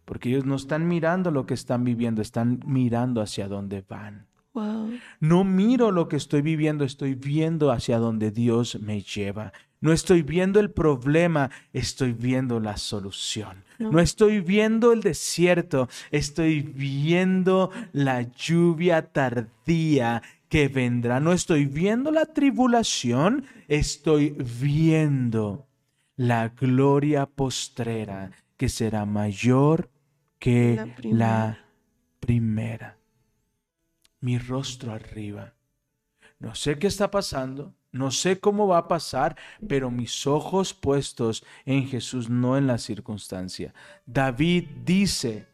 Porque 0.04 0.30
ellos 0.30 0.46
no 0.46 0.56
están 0.56 0.88
mirando 0.88 1.30
lo 1.30 1.44
que 1.46 1.54
están 1.54 1.84
viviendo, 1.84 2.22
están 2.22 2.60
mirando 2.64 3.20
hacia 3.20 3.46
dónde 3.48 3.84
van. 3.86 4.26
Wow. 4.54 4.98
No 5.20 5.44
miro 5.44 5.90
lo 5.92 6.08
que 6.08 6.16
estoy 6.16 6.40
viviendo, 6.42 6.84
estoy 6.84 7.14
viendo 7.14 7.70
hacia 7.70 7.98
donde 7.98 8.30
Dios 8.30 8.80
me 8.80 9.02
lleva. 9.02 9.52
No 9.80 9.92
estoy 9.92 10.22
viendo 10.22 10.60
el 10.60 10.70
problema, 10.70 11.50
estoy 11.72 12.12
viendo 12.12 12.60
la 12.60 12.76
solución. 12.76 13.64
No. 13.78 13.92
No 13.92 14.00
estoy 14.00 14.40
viendo 14.40 14.92
el 14.92 15.02
desierto, 15.02 15.88
estoy 16.10 16.62
viendo 16.62 17.70
la 17.92 18.22
lluvia 18.22 19.02
tardía 19.12 20.22
que 20.48 20.68
vendrá. 20.68 21.20
No 21.20 21.32
estoy 21.32 21.66
viendo 21.66 22.10
la 22.10 22.26
tribulación, 22.26 23.44
estoy 23.68 24.30
viendo 24.30 25.68
la 26.16 26.48
gloria 26.48 27.26
postrera 27.26 28.32
que 28.56 28.68
será 28.68 29.04
mayor 29.04 29.90
que 30.40 30.94
La 31.04 31.58
primera 32.18 32.98
mi 34.20 34.38
rostro 34.38 34.92
arriba. 34.92 35.54
No 36.38 36.54
sé 36.54 36.78
qué 36.78 36.86
está 36.86 37.10
pasando, 37.10 37.74
no 37.92 38.10
sé 38.10 38.38
cómo 38.38 38.66
va 38.68 38.78
a 38.78 38.88
pasar, 38.88 39.36
pero 39.66 39.90
mis 39.90 40.26
ojos 40.26 40.74
puestos 40.74 41.44
en 41.64 41.86
Jesús, 41.88 42.28
no 42.28 42.56
en 42.58 42.66
la 42.66 42.78
circunstancia. 42.78 43.72
David 44.06 44.64
dice, 44.84 45.46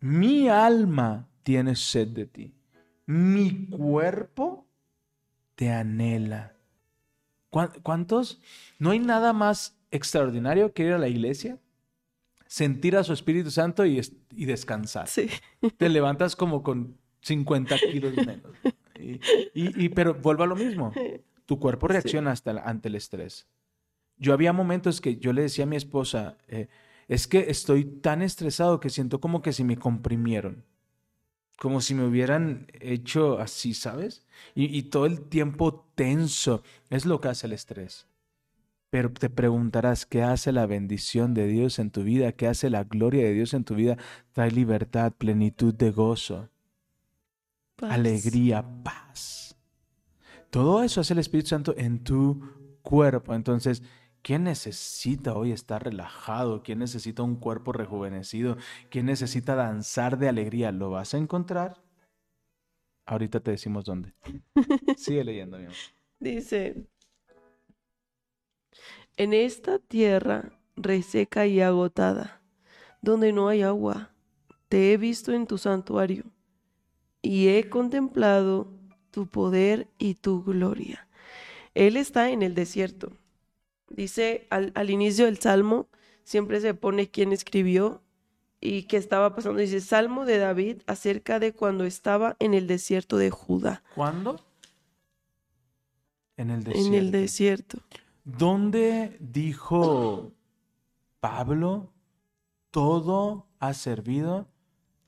mi 0.00 0.48
alma 0.48 1.28
tiene 1.42 1.74
sed 1.76 2.08
de 2.08 2.26
ti, 2.26 2.54
mi 3.06 3.66
cuerpo 3.66 4.66
te 5.54 5.70
anhela. 5.70 6.54
¿Cuán- 7.50 7.72
¿Cuántos? 7.82 8.40
¿No 8.78 8.90
hay 8.90 8.98
nada 8.98 9.32
más 9.32 9.78
extraordinario 9.90 10.72
que 10.74 10.84
ir 10.84 10.92
a 10.92 10.98
la 10.98 11.08
iglesia? 11.08 11.58
Sentir 12.46 12.96
a 12.96 13.04
su 13.04 13.12
Espíritu 13.12 13.50
Santo 13.50 13.84
y, 13.86 13.98
es- 13.98 14.12
y 14.30 14.44
descansar 14.44 15.08
Sí. 15.08 15.28
te 15.76 15.88
levantas 15.88 16.36
como 16.36 16.62
con 16.62 16.96
50 17.22 17.76
kilos 17.78 18.14
menos. 18.14 18.52
Y, 19.00 19.12
y- 19.54 19.84
y- 19.84 19.88
pero 19.90 20.12
vuelvo 20.14 20.42
a 20.42 20.46
lo 20.48 20.56
mismo. 20.56 20.92
Tu 21.48 21.58
cuerpo 21.58 21.88
reacciona 21.88 22.32
hasta 22.32 22.50
el- 22.50 22.58
ante 22.58 22.88
el 22.88 22.94
estrés. 22.94 23.46
Yo 24.18 24.34
había 24.34 24.52
momentos 24.52 25.00
que 25.00 25.16
yo 25.16 25.32
le 25.32 25.40
decía 25.40 25.64
a 25.64 25.66
mi 25.66 25.76
esposa, 25.76 26.36
eh, 26.46 26.68
es 27.08 27.26
que 27.26 27.46
estoy 27.48 27.86
tan 27.86 28.20
estresado 28.20 28.80
que 28.80 28.90
siento 28.90 29.18
como 29.18 29.40
que 29.40 29.54
si 29.54 29.64
me 29.64 29.78
comprimieron. 29.78 30.66
Como 31.58 31.80
si 31.80 31.94
me 31.94 32.04
hubieran 32.04 32.66
hecho 32.80 33.38
así, 33.38 33.72
¿sabes? 33.72 34.26
Y, 34.54 34.66
y 34.76 34.82
todo 34.82 35.06
el 35.06 35.22
tiempo 35.22 35.86
tenso. 35.94 36.62
Es 36.90 37.06
lo 37.06 37.18
que 37.18 37.28
hace 37.28 37.46
el 37.46 37.54
estrés. 37.54 38.06
Pero 38.90 39.10
te 39.10 39.30
preguntarás, 39.30 40.04
¿qué 40.04 40.22
hace 40.22 40.52
la 40.52 40.66
bendición 40.66 41.32
de 41.32 41.46
Dios 41.46 41.78
en 41.78 41.90
tu 41.90 42.02
vida? 42.02 42.32
¿Qué 42.32 42.46
hace 42.46 42.68
la 42.68 42.84
gloria 42.84 43.24
de 43.24 43.32
Dios 43.32 43.54
en 43.54 43.64
tu 43.64 43.74
vida? 43.74 43.96
Trae 44.32 44.50
libertad, 44.50 45.12
plenitud 45.16 45.72
de 45.72 45.92
gozo, 45.92 46.50
Paz. 47.76 47.90
alegría, 47.92 48.62
paz. 48.84 49.47
Todo 50.50 50.82
eso 50.82 51.00
hace 51.00 51.12
el 51.12 51.18
Espíritu 51.18 51.48
Santo 51.48 51.74
en 51.76 52.02
tu 52.02 52.40
cuerpo. 52.82 53.34
Entonces, 53.34 53.82
¿quién 54.22 54.44
necesita 54.44 55.34
hoy 55.34 55.52
estar 55.52 55.84
relajado? 55.84 56.62
¿Quién 56.62 56.78
necesita 56.78 57.22
un 57.22 57.36
cuerpo 57.36 57.72
rejuvenecido? 57.72 58.56
¿Quién 58.90 59.06
necesita 59.06 59.54
danzar 59.54 60.18
de 60.18 60.28
alegría? 60.28 60.72
¿Lo 60.72 60.90
vas 60.90 61.14
a 61.14 61.18
encontrar? 61.18 61.82
Ahorita 63.04 63.40
te 63.40 63.50
decimos 63.50 63.84
dónde. 63.84 64.14
Sigue 64.96 65.24
leyendo, 65.24 65.58
mi 65.58 65.64
amor. 65.64 65.76
Dice, 66.20 66.88
en 69.16 69.32
esta 69.32 69.78
tierra 69.78 70.58
reseca 70.76 71.46
y 71.46 71.60
agotada, 71.60 72.40
donde 73.02 73.32
no 73.32 73.48
hay 73.48 73.62
agua, 73.62 74.12
te 74.68 74.92
he 74.92 74.96
visto 74.96 75.32
en 75.32 75.46
tu 75.46 75.58
santuario 75.58 76.24
y 77.22 77.48
he 77.48 77.68
contemplado 77.68 78.77
tu 79.10 79.26
poder 79.26 79.88
y 79.98 80.14
tu 80.14 80.42
gloria. 80.44 81.06
Él 81.74 81.96
está 81.96 82.30
en 82.30 82.42
el 82.42 82.54
desierto. 82.54 83.12
Dice 83.88 84.46
al, 84.50 84.72
al 84.74 84.90
inicio 84.90 85.24
del 85.26 85.38
salmo, 85.38 85.88
siempre 86.24 86.60
se 86.60 86.74
pone 86.74 87.08
quién 87.08 87.32
escribió 87.32 88.02
y 88.60 88.84
qué 88.84 88.96
estaba 88.96 89.34
pasando. 89.34 89.60
Dice, 89.60 89.80
Salmo 89.80 90.24
de 90.24 90.38
David 90.38 90.82
acerca 90.86 91.38
de 91.38 91.52
cuando 91.52 91.84
estaba 91.84 92.36
en 92.38 92.54
el 92.54 92.66
desierto 92.66 93.16
de 93.16 93.30
Judá. 93.30 93.82
¿Cuándo? 93.94 94.40
En 96.36 96.50
el 96.50 96.64
desierto. 96.64 96.88
En 96.88 96.94
el 96.94 97.10
desierto. 97.10 97.78
¿Dónde 98.24 99.16
dijo 99.20 100.32
Pablo, 101.20 101.90
todo 102.70 103.46
ha 103.58 103.74
servido? 103.74 104.46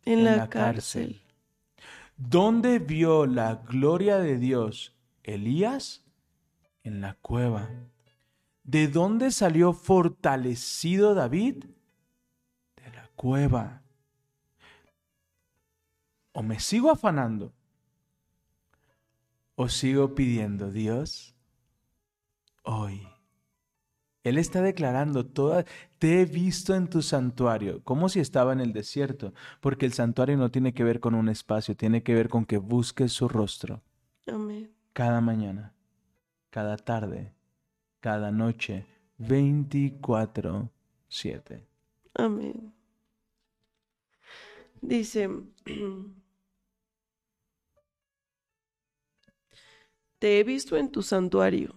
En, 0.04 0.24
la, 0.24 0.48
cárcel. 0.48 1.20
¿Dónde 2.20 2.78
vio 2.78 3.24
la 3.24 3.54
gloria 3.54 4.18
de 4.18 4.36
Dios 4.36 4.94
Elías? 5.22 6.04
En 6.84 7.00
la 7.00 7.14
cueva. 7.14 7.70
¿De 8.62 8.88
dónde 8.88 9.30
salió 9.30 9.72
fortalecido 9.72 11.14
David? 11.14 11.64
De 12.76 12.90
la 12.94 13.08
cueva. 13.16 13.82
O 16.32 16.42
me 16.42 16.60
sigo 16.60 16.90
afanando, 16.90 17.54
o 19.54 19.68
sigo 19.68 20.14
pidiendo, 20.14 20.70
Dios, 20.70 21.34
hoy. 22.64 23.09
Él 24.22 24.36
está 24.38 24.60
declarando 24.60 25.24
toda, 25.26 25.64
te 25.98 26.20
he 26.20 26.24
visto 26.26 26.74
en 26.74 26.88
tu 26.88 27.02
santuario, 27.02 27.82
como 27.84 28.08
si 28.08 28.20
estaba 28.20 28.52
en 28.52 28.60
el 28.60 28.72
desierto, 28.72 29.32
porque 29.60 29.86
el 29.86 29.92
santuario 29.94 30.36
no 30.36 30.50
tiene 30.50 30.74
que 30.74 30.84
ver 30.84 31.00
con 31.00 31.14
un 31.14 31.28
espacio, 31.28 31.76
tiene 31.76 32.02
que 32.02 32.14
ver 32.14 32.28
con 32.28 32.44
que 32.44 32.58
busques 32.58 33.12
su 33.12 33.28
rostro 33.28 33.82
Amén. 34.26 34.70
cada 34.92 35.20
mañana, 35.20 35.74
cada 36.50 36.76
tarde, 36.76 37.32
cada 38.00 38.30
noche, 38.30 38.86
24/7. 39.18 41.66
Amén. 42.14 42.72
Dice, 44.82 45.28
te 50.18 50.38
he 50.38 50.44
visto 50.44 50.76
en 50.76 50.90
tu 50.90 51.02
santuario 51.02 51.74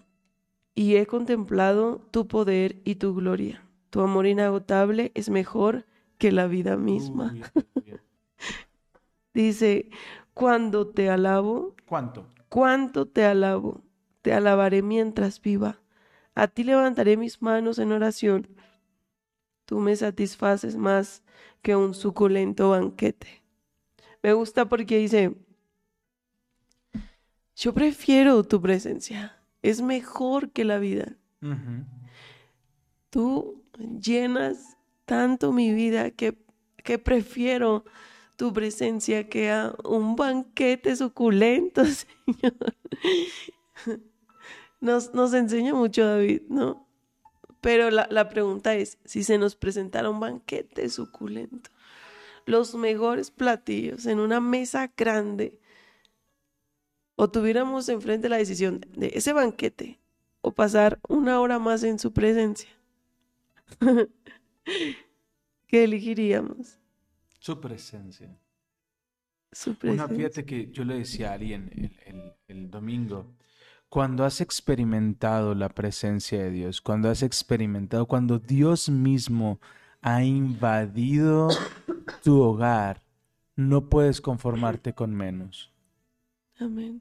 y 0.75 0.95
he 0.95 1.05
contemplado 1.05 2.01
tu 2.11 2.27
poder 2.27 2.81
y 2.83 2.95
tu 2.95 3.13
gloria. 3.13 3.63
Tu 3.89 4.01
amor 4.01 4.25
inagotable 4.25 5.11
es 5.13 5.29
mejor 5.29 5.85
que 6.17 6.31
la 6.31 6.47
vida 6.47 6.77
misma. 6.77 7.35
Dice, 9.33 9.89
cuando 10.33 10.87
te 10.87 11.09
alabo, 11.09 11.75
¿Cuánto? 11.85 12.27
cuánto 12.49 13.07
te 13.07 13.25
alabo, 13.25 13.81
te 14.21 14.33
alabaré 14.33 14.81
mientras 14.81 15.41
viva. 15.41 15.79
A 16.35 16.47
ti 16.47 16.63
levantaré 16.63 17.17
mis 17.17 17.41
manos 17.41 17.77
en 17.77 17.91
oración. 17.91 18.47
Tú 19.65 19.79
me 19.79 19.95
satisfaces 19.95 20.75
más 20.75 21.23
que 21.61 21.75
un 21.75 21.93
suculento 21.93 22.71
banquete. 22.71 23.43
Me 24.21 24.33
gusta 24.33 24.67
porque 24.67 24.97
dice, 24.97 25.35
yo 27.55 27.73
prefiero 27.73 28.43
tu 28.43 28.61
presencia, 28.61 29.37
es 29.63 29.81
mejor 29.81 30.51
que 30.51 30.65
la 30.65 30.77
vida. 30.77 31.17
Tú 33.09 33.63
llenas 33.99 34.77
tanto 35.05 35.51
mi 35.51 35.73
vida 35.73 36.11
que, 36.11 36.37
que 36.83 36.99
prefiero 36.99 37.83
tu 38.35 38.53
presencia 38.53 39.27
que 39.27 39.51
a 39.51 39.73
un 39.83 40.15
banquete 40.15 40.95
suculento, 40.95 41.83
Señor. 41.85 42.75
Nos, 44.79 45.13
nos 45.13 45.33
enseña 45.33 45.73
mucho 45.73 46.05
David, 46.05 46.41
¿no? 46.49 46.87
Pero 47.61 47.89
la, 47.89 48.07
la 48.11 48.27
pregunta 48.27 48.75
es, 48.75 48.97
si 49.05 49.23
se 49.23 49.37
nos 49.37 49.55
presentara 49.55 50.09
un 50.09 50.19
banquete 50.19 50.89
suculento, 50.89 51.69
los 52.45 52.75
mejores 52.75 53.31
platillos 53.31 54.05
en 54.05 54.19
una 54.19 54.41
mesa 54.41 54.91
grande, 54.97 55.57
o 57.15 57.29
tuviéramos 57.29 57.89
enfrente 57.89 58.29
la 58.29 58.37
decisión 58.37 58.81
de 58.95 59.11
ese 59.15 59.33
banquete 59.33 59.99
o 60.41 60.51
pasar 60.53 60.99
una 61.07 61.39
hora 61.41 61.59
más 61.59 61.83
en 61.83 61.99
su 61.99 62.13
presencia, 62.13 62.69
¿qué 65.67 65.83
elegiríamos? 65.83 66.79
Su 67.39 67.59
presencia. 67.59 68.37
Su 69.51 69.71
Una, 69.83 70.07
presencia. 70.07 70.15
fíjate 70.15 70.45
que 70.45 70.71
yo 70.71 70.83
le 70.85 70.95
decía 70.95 71.31
a 71.31 71.33
alguien 71.33 71.69
el, 71.73 72.15
el- 72.15 72.33
el 72.47 72.71
domingo, 72.71 73.33
cuando 73.89 74.25
has 74.25 74.41
experimentado 74.41 75.55
la 75.55 75.69
presencia 75.69 76.41
de 76.43 76.51
Dios, 76.51 76.81
cuando 76.81 77.09
has 77.09 77.23
experimentado, 77.23 78.07
cuando 78.07 78.39
Dios 78.39 78.89
mismo 78.89 79.59
ha 80.01 80.23
invadido 80.23 81.49
tu 82.23 82.41
hogar, 82.41 83.01
no 83.55 83.89
puedes 83.89 84.21
conformarte 84.21 84.93
con 84.93 85.13
menos. 85.15 85.72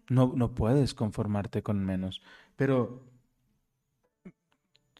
No, 0.08 0.32
no 0.34 0.54
puedes 0.54 0.94
conformarte 0.94 1.62
con 1.62 1.84
menos. 1.84 2.22
Pero 2.56 3.02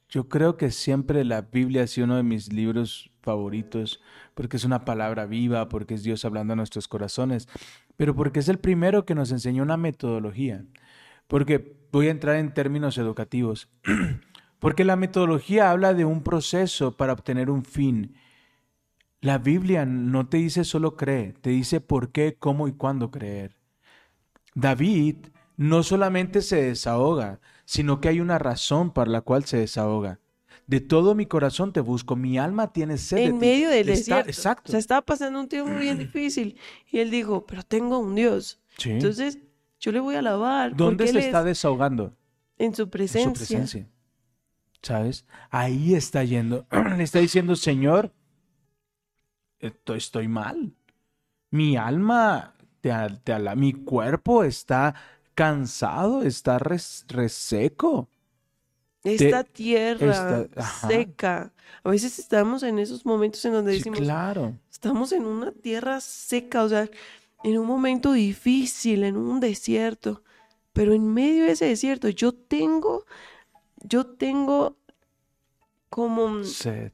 yo 0.09 0.29
creo 0.29 0.57
que 0.59 0.71
siempre 0.71 1.25
la 1.25 1.41
Biblia 1.41 1.85
ha 1.85 1.87
sido 1.87 2.05
uno 2.05 2.17
de 2.17 2.23
mis 2.23 2.53
libros 2.53 3.11
favoritos, 3.23 4.01
porque 4.35 4.59
es 4.59 4.65
una 4.65 4.85
palabra 4.85 5.27
viva, 5.27 5.69
porque 5.69 5.95
es 5.95 6.03
Dios 6.03 6.25
hablando 6.25 6.53
a 6.53 6.57
nuestros 6.57 6.87
corazones, 6.87 7.49
pero 7.97 8.15
porque 8.15 8.41
es 8.41 8.49
el 8.49 8.59
primero 8.59 9.07
que 9.07 9.15
nos 9.15 9.33
enseñó 9.33 9.63
una 9.63 9.77
metodología. 9.77 10.67
Porque 11.29 11.79
voy 11.93 12.09
a 12.09 12.11
entrar 12.11 12.37
en 12.37 12.53
términos 12.53 12.99
educativos. 12.99 13.71
Porque 14.59 14.85
la 14.85 14.95
metodología 14.95 15.73
habla 15.73 15.93
de 15.93 16.05
un 16.05 16.23
proceso 16.23 16.97
para 16.97 17.15
obtener 17.15 17.51
un 17.51 17.65
fin. 17.65 18.15
La 19.21 19.39
Biblia 19.39 19.85
no 19.87 20.29
te 20.29 20.37
dice 20.37 20.63
solo 20.63 20.97
cree, 20.97 21.33
te 21.33 21.51
dice 21.51 21.81
por 21.81 22.13
qué, 22.13 22.37
cómo 22.39 22.69
y 22.69 22.73
cuándo 22.73 23.11
creer. 23.11 23.62
David 24.55 25.17
no 25.57 25.83
solamente 25.83 26.43
se 26.43 26.63
desahoga, 26.63 27.41
sino 27.65 28.01
que 28.01 28.09
hay 28.09 28.21
una 28.21 28.39
razón 28.39 28.93
para 28.93 29.11
la 29.11 29.21
cual 29.21 29.45
se 29.45 29.59
desahoga. 29.59 30.19
De 30.67 30.81
todo 30.81 31.15
mi 31.15 31.27
corazón 31.27 31.73
te 31.73 31.81
busco, 31.81 32.17
mi 32.17 32.39
alma 32.39 32.73
tiene 32.73 32.97
sed 32.99 33.17
de 33.19 33.25
En 33.25 33.33
ti. 33.33 33.47
medio 33.47 33.69
del 33.69 33.89
Está- 33.89 34.17
desierto. 34.23 34.31
Exacto. 34.31 34.63
O 34.69 34.71
sea, 34.71 34.79
estaba 34.81 35.03
pasando 35.03 35.41
un 35.41 35.49
tiempo 35.49 35.77
bien 35.79 35.99
difícil. 35.99 36.57
Y 36.91 36.99
él 37.01 37.11
dijo, 37.11 37.47
pero 37.47 37.63
tengo 37.63 37.99
un 37.99 38.15
Dios. 38.15 38.61
Sí. 38.79 38.91
Entonces, 38.91 39.39
yo 39.81 39.93
le 39.93 40.01
voy 40.01 40.15
a 40.15 40.21
alabar. 40.21 40.75
¿Dónde 40.77 41.07
se 41.09 41.19
está 41.19 41.41
es 41.41 41.45
desahogando? 41.47 42.17
en 42.59 42.75
su 42.75 42.83
En 42.83 42.91
presencia. 42.91 43.31
su 43.31 43.39
presencia. 43.39 43.89
¿Sabes? 44.83 45.27
Ahí 45.51 45.95
está 45.95 46.23
yendo. 46.25 46.67
Le 46.97 47.03
está 47.03 47.19
diciendo, 47.19 47.57
Señor, 47.57 48.13
esto- 49.59 49.95
estoy 49.95 50.29
mal. 50.29 50.73
Mi 51.51 51.77
alma, 51.77 52.52
te, 52.83 52.93
al- 52.93 53.23
te 53.23 53.33
ala- 53.33 53.55
mi 53.57 53.73
cuerpo 53.73 54.45
está 54.45 54.95
cansado, 55.35 56.23
está 56.23 56.59
res- 56.59 57.07
reseco. 57.09 58.09
Esta 59.05 59.43
tierra 59.45 60.43
esta- 60.43 60.89
seca. 60.89 61.53
A 61.83 61.91
veces 61.91 62.19
estamos 62.19 62.63
en 62.63 62.79
esos 62.79 63.07
momentos 63.07 63.43
en 63.47 63.53
donde 63.53 63.73
Sí, 63.73 63.79
decimos, 63.79 64.01
claro. 64.01 64.55
estamos 64.71 65.11
en 65.13 65.25
una 65.25 65.51
tierra 65.53 66.01
seca, 66.01 66.63
o 66.63 66.69
sea, 66.69 66.89
en 67.43 67.59
un 67.59 67.67
momento 67.67 68.13
difícil, 68.13 69.05
en 69.05 69.17
un 69.17 69.41
desierto. 69.41 70.23
Pero 70.73 70.93
en 70.93 71.13
medio 71.13 71.45
de 71.45 71.53
ese 71.53 71.67
desierto, 71.67 72.09
yo 72.09 72.33
tengo, 72.33 73.05
yo 73.83 74.07
tengo 74.07 74.77
como 75.89 76.45
Sed. 76.45 76.93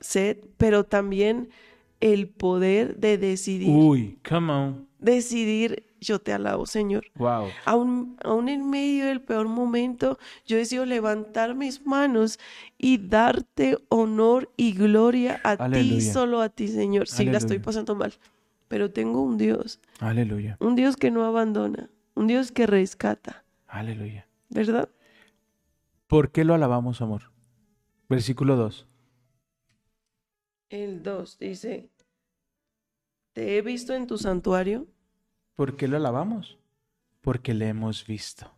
sed, 0.00 0.38
pero 0.56 0.84
también 0.84 1.50
el 2.00 2.28
poder 2.28 2.96
de 2.98 3.18
decidir. 3.18 3.68
Uy, 3.70 4.18
come 4.28 4.52
on. 4.52 4.88
Decidir, 4.98 5.84
yo 6.00 6.20
te 6.20 6.32
alabo, 6.32 6.66
Señor. 6.66 7.06
Wow. 7.14 7.46
Aún, 7.64 8.16
aún 8.24 8.48
en 8.48 8.68
medio 8.68 9.06
del 9.06 9.20
peor 9.20 9.46
momento, 9.48 10.18
yo 10.46 10.56
decido 10.56 10.84
levantar 10.86 11.54
mis 11.54 11.86
manos 11.86 12.38
y 12.78 12.98
darte 12.98 13.78
honor 13.88 14.50
y 14.56 14.72
gloria 14.72 15.40
a 15.44 15.70
ti, 15.70 16.00
solo 16.00 16.40
a 16.40 16.48
ti, 16.48 16.68
Señor. 16.68 17.08
Sí, 17.08 17.24
la 17.26 17.38
estoy 17.38 17.58
pasando 17.60 17.94
mal, 17.94 18.12
pero 18.66 18.90
tengo 18.90 19.22
un 19.22 19.38
Dios, 19.38 19.80
Aleluya. 20.00 20.56
un 20.60 20.74
Dios 20.74 20.96
que 20.96 21.10
no 21.10 21.24
abandona, 21.24 21.90
un 22.14 22.26
Dios 22.26 22.50
que 22.50 22.66
rescata, 22.66 23.44
Aleluya. 23.68 24.26
¿verdad? 24.50 24.88
¿Por 26.08 26.32
qué 26.32 26.44
lo 26.44 26.54
alabamos, 26.54 27.02
amor? 27.02 27.30
Versículo 28.08 28.56
2. 28.56 28.87
El 30.70 31.02
2 31.02 31.38
dice, 31.38 31.88
te 33.32 33.56
he 33.56 33.62
visto 33.62 33.94
en 33.94 34.06
tu 34.06 34.18
santuario. 34.18 34.86
¿Por 35.54 35.76
qué 35.76 35.88
lo 35.88 35.96
alabamos? 35.96 36.58
Porque 37.20 37.54
le 37.54 37.68
hemos 37.68 38.06
visto, 38.06 38.52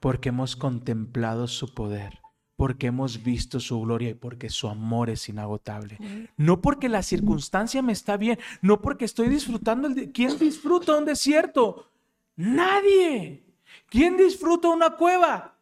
porque 0.00 0.30
hemos 0.30 0.56
contemplado 0.56 1.46
su 1.46 1.74
poder, 1.74 2.18
porque 2.56 2.88
hemos 2.88 3.22
visto 3.22 3.60
su 3.60 3.80
gloria 3.80 4.10
y 4.10 4.14
porque 4.14 4.48
su 4.50 4.68
amor 4.68 5.10
es 5.10 5.28
inagotable. 5.28 5.98
No 6.36 6.60
porque 6.60 6.88
la 6.88 7.02
circunstancia 7.02 7.82
me 7.82 7.92
está 7.92 8.16
bien, 8.16 8.38
no 8.60 8.80
porque 8.80 9.04
estoy 9.04 9.28
disfrutando 9.28 9.88
el... 9.88 9.94
de- 9.94 10.12
¿Quién 10.12 10.38
disfruta 10.38 10.96
un 10.96 11.04
desierto? 11.04 11.90
Nadie. 12.36 13.44
¿Quién 13.88 14.16
disfruta 14.16 14.68
una 14.68 14.96
cueva? 14.96 15.58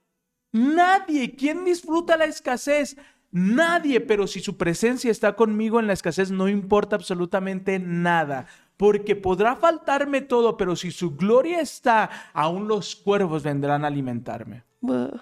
Nadie. 0.53 1.35
¿Quién 1.35 1.65
disfruta 1.65 2.17
la 2.17 2.25
escasez? 2.25 2.97
Nadie. 3.33 4.01
Pero 4.01 4.27
si 4.27 4.41
su 4.41 4.57
presencia 4.57 5.11
está 5.11 5.35
conmigo 5.37 5.81
en 5.81 5.87
la 5.87 5.93
escasez, 5.93 6.31
no 6.31 6.49
importa 6.49 6.97
absolutamente 6.97 7.79
nada. 7.79 8.47
Porque 8.77 9.15
podrá 9.15 9.57
faltarme 9.57 10.23
todo, 10.23 10.57
pero 10.57 10.75
si 10.75 10.91
su 10.91 11.17
gloria 11.17 11.61
está, 11.61 12.11
aún 12.33 12.67
los 12.67 12.97
cuervos 12.97 13.43
vendrán 13.43 13.85
a 13.85 13.89
alimentarme. 13.89 14.65
Wow. 14.81 15.21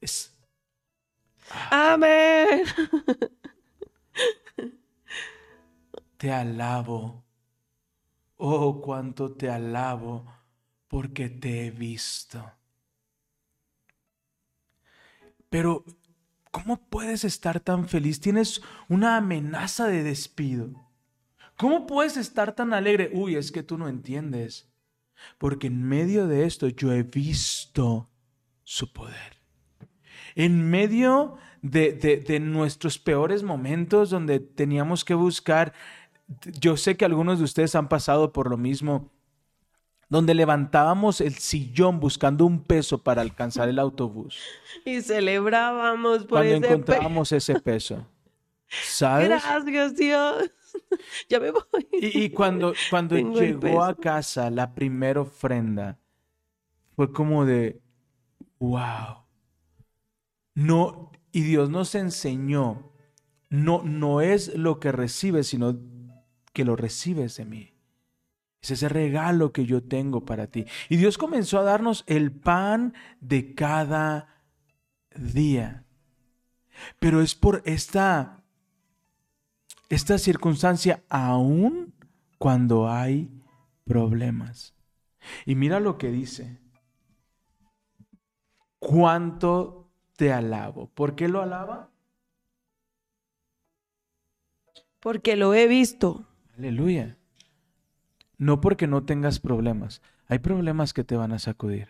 Es- 0.00 0.34
Amén. 1.70 2.62
te 6.16 6.32
alabo. 6.32 7.24
Oh, 8.36 8.80
cuánto 8.80 9.32
te 9.34 9.48
alabo, 9.50 10.24
porque 10.88 11.28
te 11.28 11.66
he 11.66 11.70
visto. 11.70 12.40
Pero, 15.50 15.84
¿cómo 16.68 16.86
puedes 16.90 17.24
estar 17.24 17.60
tan 17.60 17.88
feliz? 17.88 18.20
Tienes 18.20 18.60
una 18.90 19.16
amenaza 19.16 19.86
de 19.86 20.02
despido. 20.02 20.68
¿Cómo 21.56 21.86
puedes 21.86 22.18
estar 22.18 22.54
tan 22.54 22.74
alegre? 22.74 23.08
Uy, 23.14 23.36
es 23.36 23.50
que 23.50 23.62
tú 23.62 23.78
no 23.78 23.88
entiendes. 23.88 24.68
Porque 25.38 25.68
en 25.68 25.82
medio 25.82 26.26
de 26.26 26.44
esto 26.44 26.68
yo 26.68 26.92
he 26.92 27.04
visto 27.04 28.10
su 28.64 28.92
poder. 28.92 29.38
En 30.34 30.68
medio 30.68 31.36
de, 31.62 31.94
de- 31.94 32.18
de 32.18 32.38
nuestros 32.38 32.98
peores 32.98 33.42
momentos 33.42 34.10
donde 34.10 34.38
teníamos 34.38 35.06
que 35.06 35.14
buscar, 35.14 35.72
yo 36.60 36.76
sé 36.76 36.98
que 36.98 37.06
algunos 37.06 37.38
de 37.38 37.46
ustedes 37.46 37.74
han 37.76 37.88
pasado 37.88 38.30
por 38.34 38.50
lo 38.50 38.58
mismo, 38.58 39.10
donde 40.08 40.34
levantábamos 40.34 41.20
el 41.20 41.34
sillón 41.34 42.00
buscando 42.00 42.46
un 42.46 42.62
peso 42.64 43.02
para 43.02 43.22
alcanzar 43.22 43.68
el 43.68 43.78
autobús, 43.78 44.38
Y 44.84 45.02
celebrábamos 45.02 46.20
por 46.26 46.28
cuando 46.28 46.54
ese 46.54 46.60
pe- 46.60 46.66
encontrábamos 46.66 47.32
ese 47.32 47.60
peso. 47.60 48.06
¿Sabes? 48.68 49.28
Gracias, 49.28 49.94
Dios. 49.96 50.50
ya 51.28 51.40
me 51.40 51.50
voy. 51.50 51.62
Y, 51.92 52.24
y 52.24 52.30
cuando, 52.30 52.72
cuando 52.90 53.14
Tengo 53.16 53.38
llegó 53.38 53.82
a 53.84 53.94
casa 53.96 54.50
la 54.50 54.74
primera 54.74 55.20
ofrenda, 55.22 55.98
fue 56.96 57.12
como 57.12 57.44
de, 57.44 57.80
wow. 58.58 59.24
No, 60.54 61.12
y 61.32 61.42
Dios 61.42 61.70
nos 61.70 61.94
enseñó, 61.94 62.92
no, 63.48 63.82
no 63.84 64.20
es 64.20 64.54
lo 64.56 64.80
que 64.80 64.92
recibes, 64.92 65.46
sino 65.48 65.78
que 66.52 66.64
lo 66.64 66.76
recibes 66.76 67.36
de 67.36 67.44
mí. 67.44 67.74
Es 68.60 68.72
ese 68.72 68.88
regalo 68.88 69.52
que 69.52 69.66
yo 69.66 69.82
tengo 69.82 70.24
para 70.24 70.48
ti. 70.48 70.66
Y 70.88 70.96
Dios 70.96 71.18
comenzó 71.18 71.58
a 71.58 71.64
darnos 71.64 72.04
el 72.06 72.32
pan 72.32 72.94
de 73.20 73.54
cada 73.54 74.42
día. 75.14 75.84
Pero 76.98 77.20
es 77.20 77.34
por 77.34 77.62
esta, 77.64 78.42
esta 79.88 80.18
circunstancia 80.18 81.04
aún 81.08 81.94
cuando 82.38 82.88
hay 82.88 83.30
problemas. 83.84 84.74
Y 85.44 85.54
mira 85.54 85.80
lo 85.80 85.98
que 85.98 86.10
dice. 86.10 86.58
¿Cuánto 88.78 89.90
te 90.16 90.32
alabo? 90.32 90.90
¿Por 90.94 91.14
qué 91.14 91.28
lo 91.28 91.42
alaba? 91.42 91.90
Porque 95.00 95.36
lo 95.36 95.54
he 95.54 95.66
visto. 95.66 96.26
Aleluya. 96.56 97.17
No 98.38 98.60
porque 98.60 98.86
no 98.86 99.04
tengas 99.04 99.40
problemas. 99.40 100.00
Hay 100.28 100.38
problemas 100.38 100.92
que 100.92 101.04
te 101.04 101.16
van 101.16 101.32
a 101.32 101.38
sacudir. 101.38 101.88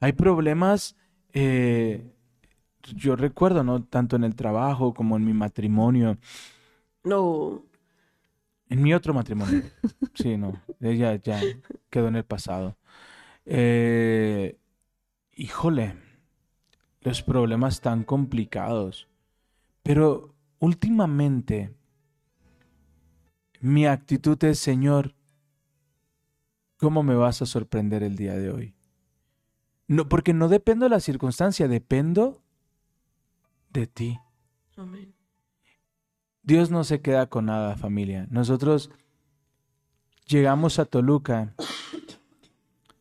Hay 0.00 0.12
problemas, 0.12 0.96
eh, 1.32 2.12
yo 2.94 3.16
recuerdo, 3.16 3.64
¿no? 3.64 3.84
Tanto 3.84 4.16
en 4.16 4.24
el 4.24 4.34
trabajo 4.34 4.92
como 4.92 5.16
en 5.16 5.24
mi 5.24 5.32
matrimonio. 5.32 6.18
No. 7.04 7.62
En 8.68 8.82
mi 8.82 8.92
otro 8.94 9.14
matrimonio. 9.14 9.62
Sí, 10.14 10.38
no. 10.38 10.62
Ella 10.80 11.14
ya 11.16 11.38
quedó 11.90 12.08
en 12.08 12.16
el 12.16 12.24
pasado. 12.24 12.78
Eh, 13.44 14.56
híjole, 15.34 15.94
los 17.02 17.22
problemas 17.22 17.82
tan 17.82 18.02
complicados. 18.02 19.08
Pero 19.82 20.34
últimamente 20.58 21.74
mi 23.60 23.86
actitud 23.86 24.42
es, 24.44 24.58
Señor, 24.58 25.14
¿cómo 26.76 27.02
me 27.02 27.14
vas 27.14 27.42
a 27.42 27.46
sorprender 27.46 28.02
el 28.02 28.16
día 28.16 28.34
de 28.34 28.50
hoy? 28.50 28.74
No, 29.88 30.08
porque 30.08 30.32
no 30.32 30.48
dependo 30.48 30.86
de 30.86 30.90
la 30.90 31.00
circunstancia, 31.00 31.68
dependo 31.68 32.42
de 33.70 33.86
ti. 33.86 34.18
Amén. 34.76 35.14
Dios 36.42 36.70
no 36.70 36.84
se 36.84 37.00
queda 37.00 37.26
con 37.26 37.46
nada, 37.46 37.76
familia. 37.76 38.26
Nosotros 38.30 38.90
llegamos 40.26 40.78
a 40.78 40.84
Toluca 40.84 41.54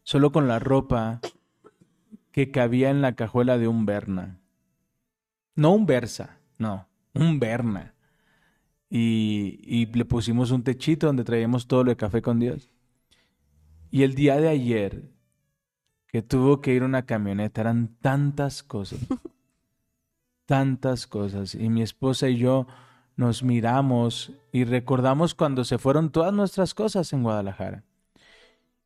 solo 0.04 0.32
con 0.32 0.48
la 0.48 0.60
ropa 0.60 1.22
que 2.32 2.52
cabía 2.52 2.90
en 2.90 3.02
la 3.02 3.16
cajuela 3.16 3.58
de 3.58 3.68
un 3.68 3.86
Berna. 3.86 4.40
No 5.56 5.74
un 5.74 5.86
Versa, 5.86 6.40
no, 6.58 6.88
un 7.14 7.40
Berna. 7.40 7.94
Y, 8.90 9.60
y 9.64 9.86
le 9.88 10.06
pusimos 10.06 10.52
un 10.52 10.64
techito 10.64 11.08
donde 11.08 11.24
traíamos 11.24 11.68
todo 11.68 11.84
lo 11.84 11.92
de 11.92 11.98
café 11.98 12.22
con 12.22 12.40
Dios. 12.40 12.70
Y 13.96 14.04
el 14.04 14.14
día 14.14 14.36
de 14.42 14.50
ayer, 14.50 15.04
que 16.08 16.22
tuvo 16.22 16.60
que 16.60 16.74
ir 16.74 16.84
una 16.84 17.06
camioneta, 17.06 17.62
eran 17.62 17.96
tantas 18.02 18.62
cosas, 18.62 19.00
tantas 20.46 21.08
cosas. 21.08 21.56
Y 21.56 21.70
mi 21.70 21.82
esposa 21.82 22.28
y 22.28 22.36
yo 22.36 22.68
nos 23.16 23.42
miramos 23.42 24.34
y 24.52 24.66
recordamos 24.66 25.34
cuando 25.34 25.64
se 25.64 25.78
fueron 25.78 26.12
todas 26.12 26.34
nuestras 26.34 26.74
cosas 26.74 27.14
en 27.14 27.24
Guadalajara. 27.24 27.86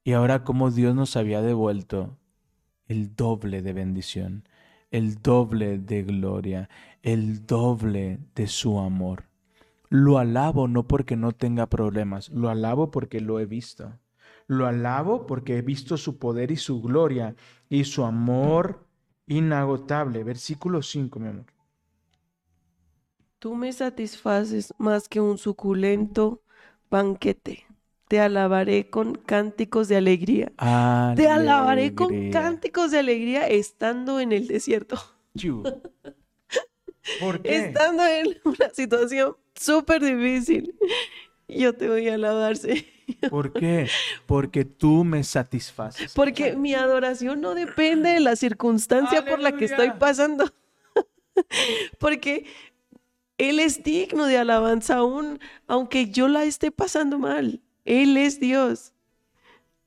Y 0.03 0.11
ahora 0.11 0.43
como 0.43 0.69
Dios 0.69 0.93
nos 0.93 1.15
había 1.15 1.41
devuelto 1.41 2.15
el 2.85 3.15
doble 3.15 3.63
de 3.63 3.73
bendición, 3.73 4.47
el 4.91 5.23
doble 5.23 5.79
de 5.79 6.03
gloria, 6.03 6.69
el 7.01 7.47
doble 7.47 8.19
de 8.35 8.45
su 8.45 8.77
amor. 8.77 9.23
Lo 9.89 10.19
alabo 10.19 10.67
no 10.67 10.87
porque 10.87 11.15
no 11.15 11.31
tenga 11.31 11.65
problemas, 11.65 12.29
lo 12.29 12.51
alabo 12.51 12.91
porque 12.91 13.21
lo 13.21 13.39
he 13.39 13.47
visto. 13.47 13.91
Lo 14.49 14.65
alabo 14.65 15.27
porque 15.27 15.59
he 15.59 15.61
visto 15.61 15.95
su 15.95 16.17
poder 16.17 16.49
y 16.49 16.57
su 16.57 16.81
gloria 16.81 17.35
y 17.69 17.83
su 17.83 18.03
amor 18.03 18.83
inagotable. 19.27 20.23
Versículo 20.23 20.81
5, 20.81 21.19
mi 21.19 21.27
amor. 21.27 21.45
Tú 23.37 23.53
me 23.53 23.71
satisfaces 23.71 24.73
más 24.79 25.07
que 25.07 25.21
un 25.21 25.37
suculento 25.37 26.41
banquete. 26.89 27.67
Te 28.07 28.19
alabaré 28.19 28.89
con 28.89 29.13
cánticos 29.13 29.87
de 29.87 29.97
alegría. 29.97 30.51
Te 31.15 31.27
alabaré 31.27 31.93
con 31.93 32.31
cánticos 32.31 32.89
de 32.89 32.97
alegría 32.97 33.47
estando 33.47 34.19
en 34.19 34.31
el 34.31 34.47
desierto. 34.47 34.97
¿Por 37.19 37.43
qué? 37.43 37.67
Estando 37.67 38.03
en 38.03 38.35
una 38.45 38.71
situación 38.73 39.37
súper 39.53 40.03
difícil. 40.03 40.75
Yo 41.47 41.75
te 41.75 41.87
voy 41.87 42.09
a 42.09 42.15
alabar, 42.15 42.57
Señor. 42.57 42.98
¿Por 43.29 43.53
qué? 43.53 43.89
Porque 44.25 44.65
tú 44.65 45.03
me 45.03 45.23
satisfaces. 45.23 46.13
Porque 46.13 46.55
mi 46.55 46.73
adoración 46.73 47.41
no 47.41 47.55
depende 47.55 48.09
de 48.09 48.19
la 48.19 48.35
circunstancia 48.35 49.25
por 49.25 49.39
la 49.39 49.53
que 49.53 49.65
estoy 49.65 49.91
pasando. 49.91 50.51
Porque 51.99 52.45
Él 53.37 53.59
es 53.59 53.83
digno 53.83 54.25
de 54.25 54.37
alabanza 54.37 54.97
aún, 54.97 55.39
aunque 55.67 56.09
yo 56.09 56.27
la 56.27 56.43
esté 56.43 56.71
pasando 56.71 57.17
mal. 57.17 57.61
Él 57.85 58.17
es 58.17 58.39
Dios. 58.39 58.93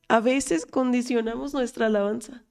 A 0.09 0.21
veces 0.21 0.67
condicionamos 0.67 1.55
nuestra 1.55 1.87
alabanza. 1.87 2.43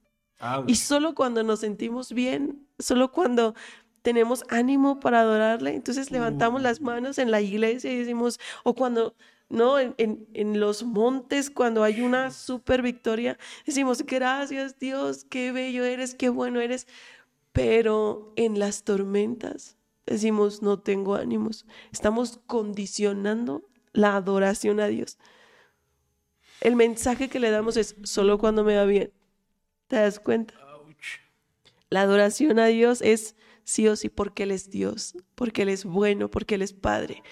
Y 0.66 0.74
solo 0.74 1.14
cuando 1.14 1.44
nos 1.44 1.60
sentimos 1.60 2.12
bien, 2.12 2.66
solo 2.78 3.12
cuando 3.12 3.54
tenemos 4.02 4.44
ánimo 4.48 4.98
para 4.98 5.20
adorarle, 5.20 5.74
entonces 5.74 6.10
levantamos 6.10 6.60
las 6.62 6.80
manos 6.80 7.18
en 7.18 7.30
la 7.30 7.40
iglesia 7.40 7.92
y 7.92 7.98
decimos, 7.98 8.40
o 8.64 8.74
cuando, 8.74 9.14
no, 9.52 9.78
en, 9.78 9.94
en- 9.98 10.26
en 10.34 10.60
los 10.60 10.82
montes, 10.84 11.50
cuando 11.50 11.84
hay 11.84 12.00
una 12.02 12.30
super 12.32 12.82
victoria, 12.82 13.38
decimos, 13.66 14.02
gracias 14.06 14.78
Dios, 14.78 15.24
qué 15.24 15.52
bello 15.52 15.84
eres, 15.84 16.14
qué 16.14 16.28
bueno 16.30 16.60
eres. 16.60 16.86
Pero 17.52 18.32
en 18.36 18.58
las 18.58 18.84
tormentas 18.84 19.76
decimos, 20.06 20.62
no 20.62 20.80
tengo 20.80 21.14
ánimos. 21.16 21.66
Estamos 21.92 22.40
condicionando 22.46 23.68
la 23.92 24.16
adoración 24.16 24.80
a 24.80 24.86
Dios. 24.88 25.18
El 26.60 26.76
mensaje 26.76 27.28
que 27.28 27.40
le 27.40 27.50
damos 27.50 27.76
es, 27.76 27.96
solo 28.04 28.38
cuando 28.38 28.64
me 28.64 28.76
va 28.76 28.84
bien. 28.84 29.12
¿Te 29.88 29.96
das 29.96 30.20
cuenta? 30.20 30.54
La 31.90 32.02
adoración 32.02 32.58
a 32.58 32.66
Dios 32.66 33.02
es 33.02 33.36
sí 33.64 33.86
o 33.88 33.96
sí 33.96 34.08
porque 34.08 34.44
Él 34.44 34.50
es 34.52 34.70
Dios, 34.70 35.14
porque 35.34 35.62
Él 35.62 35.68
es 35.68 35.84
bueno, 35.84 36.30
porque 36.30 36.54
Él 36.54 36.62
es 36.62 36.72
Padre. 36.72 37.22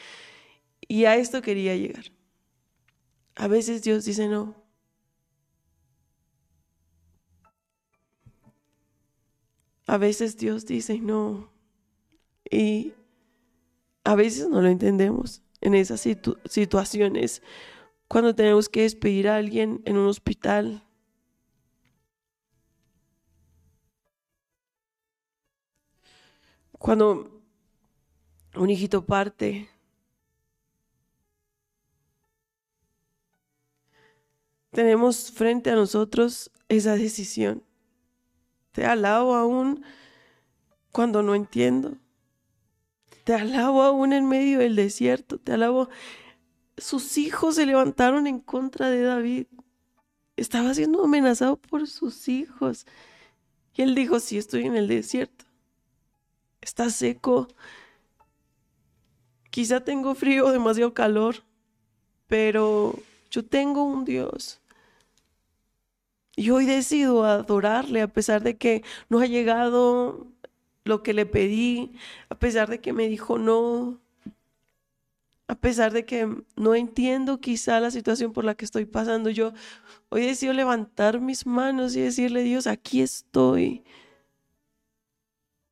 Y 0.90 1.04
a 1.06 1.16
esto 1.16 1.40
quería 1.40 1.74
llegar. 1.76 2.04
A 3.34 3.48
veces 3.48 3.82
Dios 3.82 4.04
dice 4.04 4.28
no. 4.28 4.54
A 9.86 9.98
veces 9.98 10.38
Dios 10.38 10.64
dice 10.64 10.98
no. 11.00 11.52
Y 12.50 12.94
a 14.04 14.14
veces 14.14 14.48
no 14.48 14.60
lo 14.60 14.68
entendemos 14.68 15.42
en 15.60 15.74
esas 15.74 16.00
situ- 16.04 16.38
situaciones. 16.48 17.42
Cuando 18.08 18.34
tenemos 18.36 18.68
que 18.68 18.82
despedir 18.82 19.28
a 19.28 19.36
alguien 19.36 19.82
en 19.86 19.98
un 19.98 20.08
hospital, 20.08 20.84
cuando 26.78 27.40
un 28.56 28.70
hijito 28.70 29.04
parte, 29.06 29.69
tenemos 34.70 35.30
frente 35.30 35.70
a 35.70 35.74
nosotros 35.74 36.50
esa 36.68 36.96
decisión. 36.96 37.62
Te 38.72 38.86
alabo 38.86 39.34
aún 39.34 39.82
cuando 40.92 41.22
no 41.22 41.34
entiendo. 41.34 41.96
Te 43.24 43.34
alabo 43.34 43.82
aún 43.82 44.12
en 44.12 44.28
medio 44.28 44.60
del 44.60 44.76
desierto. 44.76 45.38
Te 45.38 45.52
alabo. 45.52 45.88
Sus 46.76 47.18
hijos 47.18 47.56
se 47.56 47.66
levantaron 47.66 48.26
en 48.26 48.40
contra 48.40 48.88
de 48.90 49.02
David. 49.02 49.46
Estaba 50.36 50.72
siendo 50.74 51.04
amenazado 51.04 51.56
por 51.56 51.86
sus 51.86 52.28
hijos. 52.28 52.86
Y 53.74 53.82
él 53.82 53.94
dijo, 53.94 54.20
sí, 54.20 54.38
estoy 54.38 54.66
en 54.66 54.76
el 54.76 54.88
desierto 54.88 55.50
está 56.60 56.90
seco. 56.90 57.48
Quizá 59.50 59.80
tengo 59.80 60.14
frío 60.14 60.50
demasiado 60.52 60.94
calor, 60.94 61.36
pero 62.26 62.94
yo 63.30 63.44
tengo 63.44 63.84
un 63.84 64.04
Dios. 64.04 64.60
Y 66.40 66.48
hoy 66.52 66.64
decido 66.64 67.24
adorarle 67.26 68.00
a 68.00 68.08
pesar 68.08 68.42
de 68.42 68.56
que 68.56 68.82
no 69.10 69.18
ha 69.20 69.26
llegado 69.26 70.26
lo 70.84 71.02
que 71.02 71.12
le 71.12 71.26
pedí, 71.26 71.92
a 72.30 72.38
pesar 72.38 72.70
de 72.70 72.80
que 72.80 72.94
me 72.94 73.08
dijo 73.08 73.36
no, 73.38 74.00
a 75.48 75.54
pesar 75.56 75.92
de 75.92 76.04
que 76.06 76.28
no 76.56 76.74
entiendo 76.74 77.40
quizá 77.40 77.78
la 77.80 77.90
situación 77.90 78.32
por 78.32 78.44
la 78.44 78.54
que 78.54 78.64
estoy 78.64 78.86
pasando. 78.86 79.30
Yo 79.30 79.52
hoy 80.10 80.22
decido 80.26 80.52
levantar 80.52 81.20
mis 81.20 81.46
manos 81.46 81.96
y 81.96 82.00
decirle, 82.02 82.42
Dios, 82.42 82.66
aquí 82.66 83.02
estoy. 83.02 83.84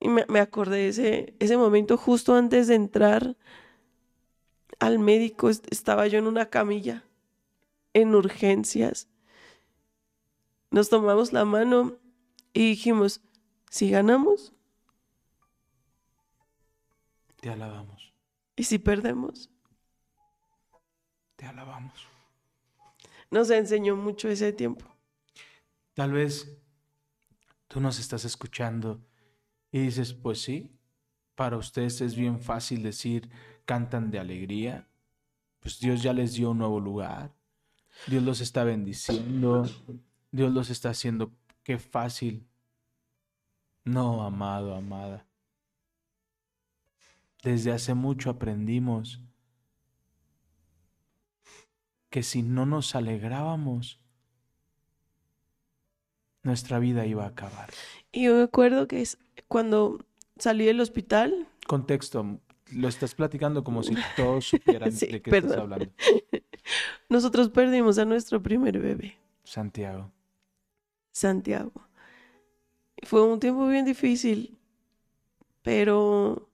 Y 0.01 0.09
me, 0.09 0.41
acordé 0.41 0.79
de 0.79 0.89
ese, 0.89 1.35
ese 1.39 1.57
momento 1.57 1.97
justo 1.97 2.35
antes 2.35 2.67
de 2.69 2.75
entrar 2.75 3.37
al 4.81 4.99
médico, 4.99 5.51
est- 5.51 5.67
estaba 5.71 6.07
yo 6.09 6.19
en 6.19 6.27
una 6.27 6.47
camilla, 6.51 7.05
en 7.95 8.15
urgencias. 8.15 9.09
Nos 10.71 10.89
tomamos 10.89 11.33
la 11.33 11.45
mano 11.45 11.97
y 12.53 12.71
dijimos, 12.71 13.21
si 13.71 13.91
ganamos 13.91 14.53
Te 17.41 17.51
alabamos, 17.51 18.13
y 18.57 18.65
si 18.65 18.79
perdemos. 18.79 19.49
te 21.37 21.47
alabamos. 21.47 21.95
Nos 23.31 23.51
enseñó 23.51 23.95
mucho 23.95 24.29
ese 24.29 24.53
tiempo. 24.53 24.85
Tal 25.95 26.13
vez 26.13 26.59
tú 27.69 27.81
nos 27.81 27.99
estás 28.01 28.25
escuchando 28.25 29.01
y 29.71 29.81
dices, 29.81 30.15
pues 30.15 30.41
sí, 30.43 30.77
para 31.37 31.57
ustedes 31.57 32.01
es 32.01 32.17
bien 32.17 32.41
fácil 32.41 32.83
decir, 32.83 33.31
cantan 33.65 34.11
de 34.11 34.19
alegría, 34.19 34.89
pues 35.61 35.79
Dios 35.79 36.03
ya 36.03 36.13
les 36.13 36.35
dio 36.35 36.51
un 36.51 36.59
nuevo 36.59 36.81
lugar, 36.81 37.33
Dios 38.09 38.23
los 38.23 38.41
está 38.41 38.65
bendiciendo, 38.65 39.65
Dios 40.31 40.53
los 40.53 40.71
está 40.71 40.91
haciendo, 40.91 41.33
qué 41.63 41.79
fácil. 41.79 42.47
No, 43.85 44.23
amado, 44.23 44.75
amada. 44.75 45.27
Desde 47.43 47.73
hace 47.73 47.95
mucho 47.95 48.31
aprendimos 48.31 49.23
que 52.11 52.23
si 52.23 52.43
no 52.43 52.67
nos 52.67 52.95
alegrábamos, 52.95 54.01
nuestra 56.43 56.79
vida 56.79 57.07
iba 57.07 57.25
a 57.25 57.29
acabar. 57.29 57.71
Y 58.13 58.25
yo 58.25 58.35
me 58.35 58.43
acuerdo 58.43 58.89
que 58.89 59.03
es 59.03 59.19
cuando 59.47 60.05
salí 60.39 60.65
del 60.65 60.81
hospital, 60.81 61.49
Contexto, 61.67 62.41
lo 62.73 62.89
estás 62.89 63.15
platicando 63.15 63.63
como 63.63 63.83
si 63.83 63.95
todos 64.17 64.47
supieran 64.49 64.93
Sí, 64.93 65.07
de 65.07 65.23
qué 65.23 65.37
estás 65.37 65.59
hablando. 65.59 65.93
nosotros 67.09 67.51
perdimos 67.51 67.99
a 67.99 68.05
nuestro 68.05 68.43
primer 68.43 68.79
bebé, 68.79 69.19
Santiago. 69.45 70.11
Santiago. 71.19 71.73
Fue 73.03 73.23
un 73.23 73.41
tiempo 73.41 73.67
bien 73.67 73.85
difícil, 73.85 74.59
pero 75.63 76.49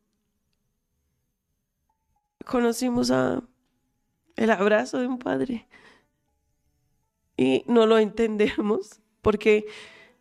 conocimos 2.45 3.11
a 3.11 3.43
el 4.37 4.51
abrazo 4.51 4.99
de 4.99 5.07
un 5.07 5.19
padre 5.19 5.67
y 7.37 7.65
no 7.67 7.87
lo 7.87 7.99
entendemos 7.99 9.01
porque 9.23 9.67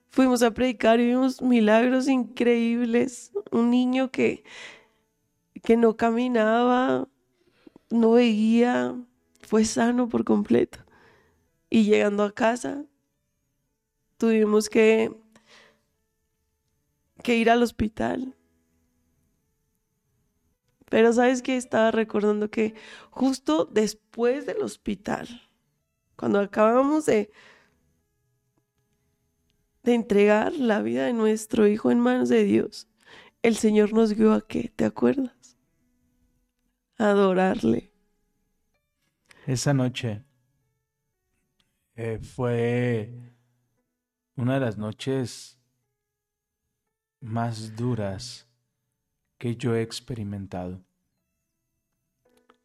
fuimos 0.10 0.44
a 0.44 0.52
predicar 0.52 1.00
y 1.00 1.08
vimos 1.08 1.42
milagros 1.42 2.08
increíbles. 2.08 3.32
Un 3.52 3.70
niño 3.70 4.12
que, 4.12 4.44
que 5.64 5.78
no 5.78 5.98
caminaba, 5.98 7.08
no 7.90 8.12
veía, 8.12 8.96
fue 9.42 9.66
sano 9.66 10.08
por 10.10 10.24
completo. 10.24 10.80
Y 11.70 11.86
llegando 11.86 12.24
a 12.24 12.32
casa, 12.32 12.86
tuvimos 14.18 14.70
que, 14.70 15.16
que 17.24 17.36
ir 17.38 17.50
al 17.50 17.64
hospital. 17.64 18.36
Pero 20.90 21.12
sabes 21.12 21.42
que 21.42 21.58
estaba 21.58 21.92
recordando 21.92 22.52
que 22.52 22.76
justo 23.10 23.66
después 23.66 24.46
del 24.46 24.62
hospital, 24.62 25.28
cuando 26.16 26.40
acabamos 26.40 27.06
de, 27.06 27.32
de 29.84 29.94
entregar 29.96 30.54
la 30.54 30.82
vida 30.82 31.06
de 31.06 31.14
nuestro 31.14 31.68
hijo 31.68 31.90
en 31.90 32.00
manos 32.00 32.30
de 32.30 32.44
Dios, 32.44 32.88
el 33.42 33.56
Señor 33.56 33.94
nos 33.94 34.14
guió 34.14 34.34
a 34.34 34.48
qué, 34.48 34.72
¿te 34.76 34.86
acuerdas? 34.86 35.58
Adorarle. 36.98 37.92
Esa 39.46 39.74
noche 39.74 40.24
eh, 41.96 42.20
fue 42.22 43.33
una 44.36 44.56
de 44.56 44.60
las 44.60 44.78
noches 44.78 45.60
más 47.20 47.76
duras 47.76 48.48
que 49.38 49.56
yo 49.56 49.76
he 49.76 49.82
experimentado. 49.82 50.82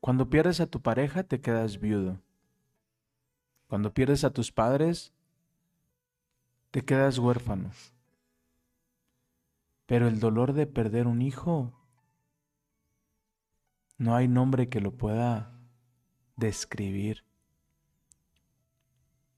Cuando 0.01 0.31
pierdes 0.31 0.61
a 0.61 0.67
tu 0.67 0.81
pareja 0.81 1.25
te 1.25 1.41
quedas 1.41 1.79
viudo. 1.81 2.21
Cuando 3.67 3.93
pierdes 3.93 4.25
a 4.25 4.31
tus 4.31 4.51
padres 4.53 5.13
te 6.71 6.85
quedas 6.85 7.19
huérfano. 7.19 7.71
Pero 9.87 10.09
el 10.09 10.21
dolor 10.21 10.53
de 10.53 10.67
perder 10.67 11.07
un 11.07 11.23
hijo 11.23 11.73
no 13.97 14.15
hay 14.15 14.29
nombre 14.29 14.69
que 14.69 14.81
lo 14.81 14.93
pueda 14.93 15.53
describir. 16.37 17.25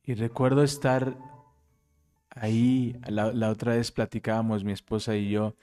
Y 0.04 0.14
recuerdo 0.14 0.62
estar 0.62 1.16
ahí, 2.30 2.96
la, 3.08 3.32
la 3.32 3.50
otra 3.50 3.74
vez 3.76 3.90
platicábamos 3.92 4.64
mi 4.64 4.72
esposa 4.72 5.16
y 5.16 5.30
yo, 5.30 5.54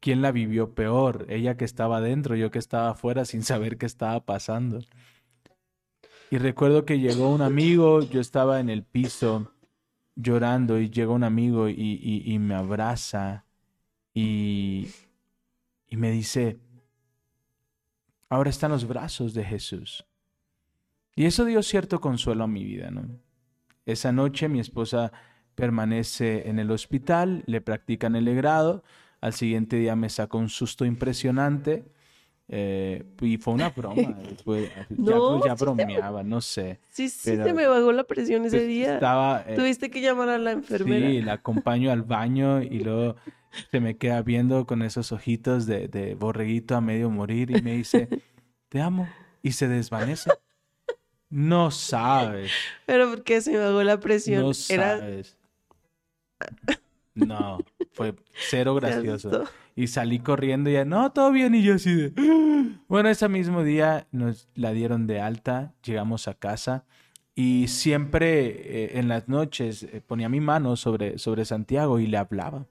¿quién 0.00 0.22
la 0.22 0.32
vivió 0.32 0.74
peor? 0.74 1.26
Ella 1.28 1.56
que 1.56 1.64
estaba 1.64 1.98
adentro, 1.98 2.36
yo 2.36 2.50
que 2.50 2.58
estaba 2.58 2.90
afuera 2.90 3.24
sin 3.24 3.42
saber 3.42 3.78
qué 3.78 3.86
estaba 3.86 4.24
pasando. 4.24 4.80
Y 6.30 6.38
recuerdo 6.38 6.84
que 6.84 6.98
llegó 7.00 7.28
un 7.34 7.42
amigo, 7.42 8.00
yo 8.02 8.20
estaba 8.20 8.60
en 8.60 8.70
el 8.70 8.84
piso 8.84 9.52
llorando 10.14 10.78
y 10.78 10.90
llegó 10.90 11.14
un 11.14 11.24
amigo 11.24 11.68
y, 11.68 11.74
y- 11.76 12.22
y 12.32 12.38
me 12.38 12.54
abraza 12.54 13.44
y, 14.14 14.88
y 15.88 15.96
me 15.96 16.10
dice, 16.12 16.58
ahora 18.28 18.50
están 18.50 18.70
los 18.70 18.86
brazos 18.86 19.34
de 19.34 19.44
Jesús. 19.44 20.06
Y 21.16 21.24
eso 21.26 21.44
dio 21.44 21.62
cierto 21.62 22.00
consuelo 22.00 22.44
a 22.44 22.46
mi 22.48 22.64
vida, 22.64 22.90
¿no? 22.90 23.02
Esa 23.84 24.12
noche 24.12 24.48
mi 24.48 24.60
esposa 24.60 25.12
permanece 25.60 26.48
en 26.48 26.58
el 26.58 26.70
hospital, 26.70 27.42
le 27.46 27.60
practican 27.60 28.16
el 28.16 28.24
legrado, 28.24 28.82
al 29.20 29.34
siguiente 29.34 29.76
día 29.76 29.94
me 29.96 30.08
sacó 30.08 30.38
un 30.38 30.48
susto 30.48 30.84
impresionante 30.84 31.84
eh, 32.48 33.04
y 33.20 33.36
fue 33.36 33.54
una 33.54 33.68
broma. 33.76 34.16
ya 34.24 34.86
No, 34.96 35.44
ya 35.44 35.52
sí 35.52 35.58
te- 35.58 35.64
bromeaba, 35.64 36.22
no 36.24 36.40
sé. 36.40 36.80
Sí, 36.88 37.08
sí, 37.08 37.30
Pero- 37.32 37.44
te 37.44 37.52
me 37.52 37.66
bajó 37.66 37.92
la 37.92 38.04
presión 38.04 38.44
ese 38.44 38.56
Pues, 38.56 38.68
día. 38.68 38.94
Estaba, 38.94 39.44
eh, 39.46 39.54
Tuviste 39.56 39.90
que 39.90 40.00
llamar 40.00 40.30
a 40.30 40.38
la 40.38 40.52
enfermera. 40.52 41.08
Sí, 41.08 41.20
la 41.22 41.34
acompaño 41.34 41.92
al 41.92 42.02
baño 42.02 42.62
y 42.62 42.80
luego 42.80 43.16
se 43.70 43.80
me 43.80 43.96
queda 43.96 44.22
viendo 44.22 44.66
con 44.66 44.82
esos 44.82 45.12
ojitos 45.12 45.66
de, 45.66 45.88
de 45.88 46.14
borreguito 46.14 46.74
a 46.76 46.80
medio 46.80 47.10
morir 47.10 47.50
y 47.56 47.60
me 47.62 47.74
dice, 47.76 48.08
te 48.68 48.80
amo, 48.80 49.08
y 49.42 49.52
se 49.52 49.68
desvanece. 49.68 50.30
No 51.28 51.70
sabes, 51.70 52.50
Pero 52.86 53.10
porque 53.10 53.40
se 53.40 53.52
me 53.52 53.58
bajó 53.58 53.82
la 53.84 54.00
presión. 54.00 54.42
no 54.42 54.50
Era 54.68 54.98
sabes. 54.98 55.36
No, 57.14 57.58
fue 57.92 58.14
cero 58.32 58.74
gracioso. 58.74 59.44
Y 59.76 59.88
salí 59.88 60.20
corriendo 60.20 60.70
y 60.70 60.74
ya, 60.74 60.84
no, 60.84 61.12
todo 61.12 61.32
bien. 61.32 61.54
Y 61.54 61.62
yo 61.62 61.74
así 61.74 61.94
de... 61.94 62.12
Bueno, 62.88 63.08
ese 63.08 63.28
mismo 63.28 63.62
día 63.62 64.06
nos 64.12 64.48
la 64.54 64.72
dieron 64.72 65.06
de 65.06 65.20
alta, 65.20 65.74
llegamos 65.82 66.28
a 66.28 66.34
casa 66.34 66.84
y 67.34 67.68
siempre 67.68 68.48
eh, 68.48 68.98
en 68.98 69.08
las 69.08 69.28
noches 69.28 69.84
eh, 69.84 70.02
ponía 70.06 70.28
mi 70.28 70.40
mano 70.40 70.76
sobre, 70.76 71.18
sobre 71.18 71.44
Santiago 71.44 71.98
y 71.98 72.06
le 72.06 72.16
hablaba. 72.16 72.66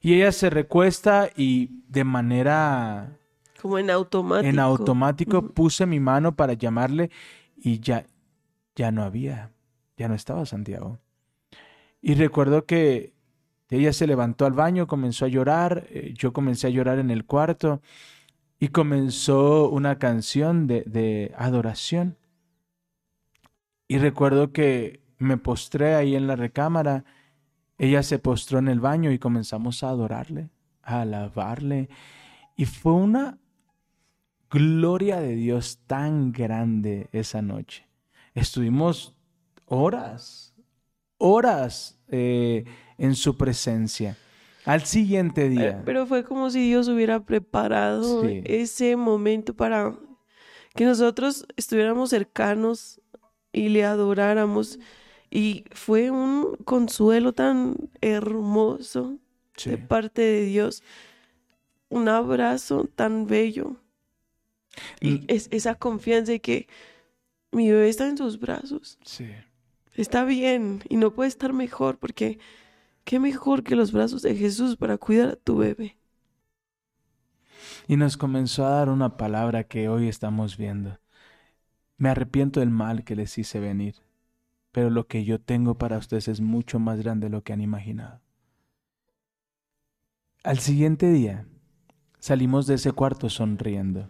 Y 0.00 0.14
ella 0.14 0.32
se 0.32 0.50
recuesta 0.50 1.30
y 1.34 1.70
de 1.88 2.04
manera 2.04 3.16
Como 3.60 3.78
en 3.78 3.90
automático. 3.90 4.48
en 4.48 4.58
automático 4.60 5.48
puse 5.48 5.86
mi 5.86 5.98
mano 5.98 6.36
para 6.36 6.52
llamarle 6.52 7.10
y 7.56 7.80
ya, 7.80 8.06
ya 8.76 8.92
no 8.92 9.02
había, 9.02 9.50
ya 9.96 10.08
no 10.08 10.14
estaba 10.14 10.46
Santiago. 10.46 11.00
Y 12.00 12.14
recuerdo 12.14 12.64
que 12.64 13.12
ella 13.70 13.92
se 13.92 14.06
levantó 14.06 14.46
al 14.46 14.52
baño, 14.52 14.86
comenzó 14.86 15.24
a 15.24 15.28
llorar, 15.28 15.86
eh, 15.90 16.14
yo 16.16 16.32
comencé 16.32 16.68
a 16.68 16.70
llorar 16.70 16.98
en 16.98 17.10
el 17.10 17.26
cuarto 17.26 17.82
y 18.58 18.68
comenzó 18.68 19.68
una 19.68 19.98
canción 19.98 20.66
de, 20.66 20.82
de 20.84 21.34
adoración. 21.36 22.16
Y 23.86 23.98
recuerdo 23.98 24.52
que 24.52 25.02
me 25.18 25.36
postré 25.36 25.94
ahí 25.94 26.14
en 26.14 26.26
la 26.26 26.36
recámara, 26.36 27.04
ella 27.78 28.02
se 28.02 28.18
postró 28.18 28.58
en 28.58 28.68
el 28.68 28.80
baño 28.80 29.12
y 29.12 29.18
comenzamos 29.18 29.82
a 29.82 29.90
adorarle, 29.90 30.50
a 30.82 31.02
alabarle. 31.02 31.88
Y 32.56 32.64
fue 32.64 32.92
una 32.92 33.38
gloria 34.50 35.20
de 35.20 35.34
Dios 35.36 35.80
tan 35.86 36.32
grande 36.32 37.08
esa 37.12 37.42
noche. 37.42 37.86
Estuvimos 38.34 39.16
horas, 39.66 40.54
horas 41.18 41.98
eh, 42.08 42.64
en 42.96 43.14
su 43.14 43.36
presencia. 43.36 44.16
Al 44.64 44.82
siguiente 44.84 45.46
Eh, 45.46 45.48
día, 45.50 45.82
Pero 45.84 46.06
fue 46.06 46.24
como 46.24 46.50
si 46.50 46.66
Dios 46.68 46.88
hubiera 46.88 47.20
preparado 47.20 48.22
Sí. 48.22 48.42
ese 48.44 48.96
momento 48.96 49.54
para 49.54 49.94
que 50.74 50.84
nosotros 50.84 51.46
estuviéramos 51.56 52.10
cercanos 52.10 53.00
y 53.52 53.68
le 53.70 53.84
adoráramos. 53.84 54.78
Y 55.30 55.64
fue 55.72 56.10
un 56.10 56.56
consuelo 56.64 57.32
tan 57.32 57.76
hermoso 58.00 59.18
sí. 59.56 59.70
de 59.70 59.78
parte 59.78 60.22
de 60.22 60.44
Dios. 60.44 60.82
Un 61.88 62.08
abrazo 62.08 62.88
tan 62.94 63.26
bello. 63.26 63.76
Y 65.00 65.22
es 65.28 65.48
esa 65.50 65.74
confianza 65.74 66.32
de 66.32 66.40
que 66.40 66.68
mi 67.52 67.70
bebé 67.70 67.88
está 67.88 68.06
en 68.06 68.16
tus 68.16 68.38
brazos. 68.38 68.98
Sí. 69.02 69.26
Está 69.98 70.24
bien 70.24 70.84
y 70.88 70.96
no 70.96 71.12
puede 71.12 71.28
estar 71.28 71.52
mejor 71.52 71.98
porque 71.98 72.38
qué 73.02 73.18
mejor 73.18 73.64
que 73.64 73.74
los 73.74 73.90
brazos 73.90 74.22
de 74.22 74.36
Jesús 74.36 74.76
para 74.76 74.96
cuidar 74.96 75.30
a 75.30 75.34
tu 75.36 75.56
bebé. 75.56 75.98
Y 77.88 77.96
nos 77.96 78.16
comenzó 78.16 78.64
a 78.64 78.70
dar 78.70 78.90
una 78.90 79.16
palabra 79.16 79.64
que 79.64 79.88
hoy 79.88 80.06
estamos 80.06 80.56
viendo. 80.56 81.00
Me 81.96 82.10
arrepiento 82.10 82.60
del 82.60 82.70
mal 82.70 83.02
que 83.02 83.16
les 83.16 83.36
hice 83.38 83.58
venir, 83.58 83.96
pero 84.70 84.88
lo 84.88 85.08
que 85.08 85.24
yo 85.24 85.40
tengo 85.40 85.78
para 85.78 85.98
ustedes 85.98 86.28
es 86.28 86.40
mucho 86.40 86.78
más 86.78 87.00
grande 87.00 87.26
de 87.26 87.32
lo 87.32 87.42
que 87.42 87.52
han 87.52 87.60
imaginado. 87.60 88.20
Al 90.44 90.60
siguiente 90.60 91.10
día 91.10 91.44
salimos 92.20 92.68
de 92.68 92.74
ese 92.74 92.92
cuarto 92.92 93.28
sonriendo. 93.28 94.08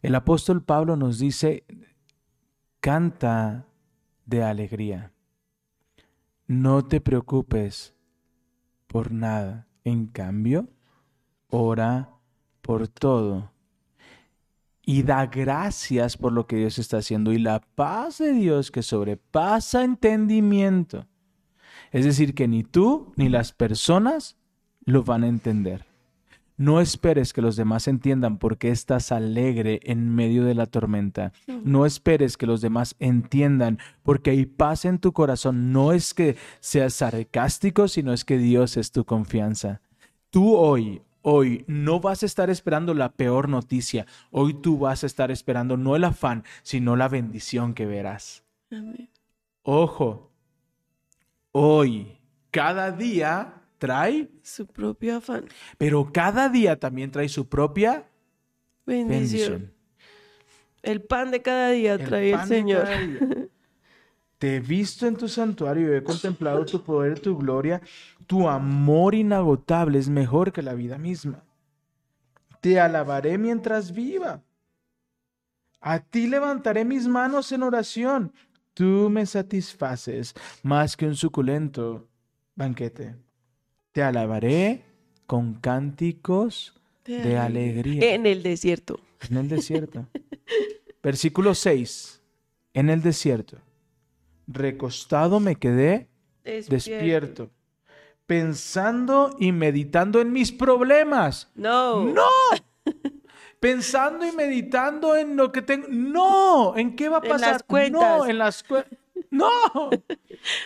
El 0.00 0.14
apóstol 0.14 0.62
Pablo 0.62 0.96
nos 0.96 1.18
dice, 1.18 1.64
canta 2.80 3.66
de 4.30 4.44
alegría. 4.44 5.12
No 6.46 6.86
te 6.86 7.00
preocupes 7.00 7.94
por 8.86 9.12
nada. 9.12 9.66
En 9.84 10.06
cambio, 10.06 10.68
ora 11.48 12.10
por 12.62 12.88
todo. 12.88 13.50
Y 14.82 15.02
da 15.02 15.26
gracias 15.26 16.16
por 16.16 16.32
lo 16.32 16.46
que 16.46 16.56
Dios 16.56 16.78
está 16.78 16.98
haciendo. 16.98 17.32
Y 17.32 17.38
la 17.38 17.60
paz 17.60 18.18
de 18.18 18.32
Dios 18.32 18.70
que 18.70 18.82
sobrepasa 18.82 19.84
entendimiento. 19.84 21.06
Es 21.90 22.04
decir, 22.04 22.34
que 22.34 22.46
ni 22.46 22.62
tú 22.62 23.12
ni 23.16 23.28
las 23.28 23.52
personas 23.52 24.36
lo 24.84 25.02
van 25.02 25.24
a 25.24 25.28
entender. 25.28 25.89
No 26.60 26.82
esperes 26.82 27.32
que 27.32 27.40
los 27.40 27.56
demás 27.56 27.88
entiendan 27.88 28.36
por 28.36 28.58
qué 28.58 28.68
estás 28.68 29.12
alegre 29.12 29.80
en 29.82 30.14
medio 30.14 30.44
de 30.44 30.54
la 30.54 30.66
tormenta. 30.66 31.32
No 31.46 31.86
esperes 31.86 32.36
que 32.36 32.44
los 32.44 32.60
demás 32.60 32.96
entiendan 32.98 33.78
porque 34.02 34.28
hay 34.28 34.44
paz 34.44 34.84
en 34.84 34.98
tu 34.98 35.14
corazón. 35.14 35.72
No 35.72 35.94
es 35.94 36.12
que 36.12 36.36
seas 36.60 36.92
sarcástico, 36.92 37.88
sino 37.88 38.12
es 38.12 38.26
que 38.26 38.36
Dios 38.36 38.76
es 38.76 38.92
tu 38.92 39.06
confianza. 39.06 39.80
Tú 40.28 40.54
hoy, 40.54 41.00
hoy 41.22 41.64
no 41.66 41.98
vas 41.98 42.24
a 42.24 42.26
estar 42.26 42.50
esperando 42.50 42.92
la 42.92 43.12
peor 43.12 43.48
noticia. 43.48 44.04
Hoy 44.30 44.52
tú 44.52 44.76
vas 44.76 45.02
a 45.02 45.06
estar 45.06 45.30
esperando 45.30 45.78
no 45.78 45.96
el 45.96 46.04
afán, 46.04 46.44
sino 46.62 46.94
la 46.94 47.08
bendición 47.08 47.72
que 47.72 47.86
verás. 47.86 48.44
Amén. 48.70 49.08
Ojo, 49.62 50.30
hoy, 51.52 52.18
cada 52.50 52.92
día 52.92 53.59
trae, 53.80 54.30
Su 54.44 54.66
propio 54.68 55.16
afán. 55.16 55.46
pero 55.78 56.12
cada 56.12 56.48
día 56.48 56.78
también 56.78 57.10
trae 57.10 57.28
su 57.28 57.48
propia 57.48 58.06
Bendición. 58.86 59.18
bendición. 59.52 59.74
El 60.82 61.02
pan 61.02 61.30
de 61.32 61.42
cada 61.42 61.70
día 61.70 61.94
El 61.94 62.04
trae 62.04 62.32
el 62.32 62.40
de 62.40 62.46
Señor. 62.46 62.84
cada 62.84 62.98
día. 63.00 63.18
Te 64.38 64.56
he 64.56 64.60
visto 64.60 65.06
en 65.06 65.16
tu 65.16 65.28
santuario 65.28 65.92
y 65.92 65.96
he 65.98 66.02
contemplado 66.02 66.64
tu 66.64 66.82
poder, 66.82 67.18
tu 67.20 67.36
gloria. 67.36 67.82
Tu 68.26 68.48
amor 68.48 69.14
inagotable 69.14 69.98
es 69.98 70.08
mejor 70.08 70.50
que 70.52 70.62
la 70.62 70.72
vida 70.74 70.96
misma. 70.96 71.44
Te 72.62 72.80
alabaré 72.80 73.36
mientras 73.36 73.92
viva. 73.92 74.42
A 75.82 75.98
ti 75.98 76.26
levantaré 76.26 76.84
mis 76.86 77.06
manos 77.06 77.52
en 77.52 77.62
oración. 77.62 78.32
Tú 78.72 79.08
me 79.10 79.26
satisfaces 79.26 80.34
más 80.62 80.96
que 80.96 81.06
un 81.06 81.16
suculento 81.16 82.08
banquete. 82.54 83.16
Te 83.92 84.02
alabaré 84.02 84.84
con 85.26 85.54
cánticos 85.54 86.74
de 87.04 87.36
alegría 87.38 88.14
En 88.14 88.26
el 88.26 88.42
desierto. 88.42 89.00
en 89.28 89.36
el 89.36 89.48
desierto. 89.48 90.06
Versículo 91.02 91.54
6. 91.54 92.20
En 92.74 92.90
el 92.90 93.02
desierto. 93.02 93.58
Recostado 94.46 95.40
me 95.40 95.56
quedé 95.56 96.08
despierto, 96.44 97.50
pensando 98.26 99.36
y 99.38 99.52
meditando 99.52 100.20
en 100.20 100.32
mis 100.32 100.52
problemas. 100.52 101.50
No. 101.54 102.04
¡No! 102.04 102.26
Pensando 103.60 104.26
y 104.26 104.32
meditando 104.32 105.14
en 105.16 105.36
lo 105.36 105.52
que 105.52 105.60
tengo. 105.60 105.86
¡No! 105.90 106.74
¿En 106.78 106.96
qué 106.96 107.10
va 107.10 107.18
a 107.18 107.20
En 107.22 107.28
pasar? 107.30 107.52
las 107.52 107.62
cuentas. 107.62 108.00
No, 108.18 108.26
en 108.26 108.38
las 108.38 108.62
cuentas. 108.62 108.98
¡No! 109.30 109.48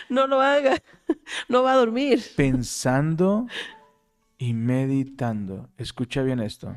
No 0.09 0.27
lo 0.27 0.41
haga. 0.41 0.81
No 1.49 1.63
va 1.63 1.73
a 1.73 1.77
dormir. 1.77 2.23
Pensando 2.35 3.47
y 4.37 4.53
meditando. 4.53 5.69
Escucha 5.77 6.21
bien 6.23 6.39
esto. 6.39 6.75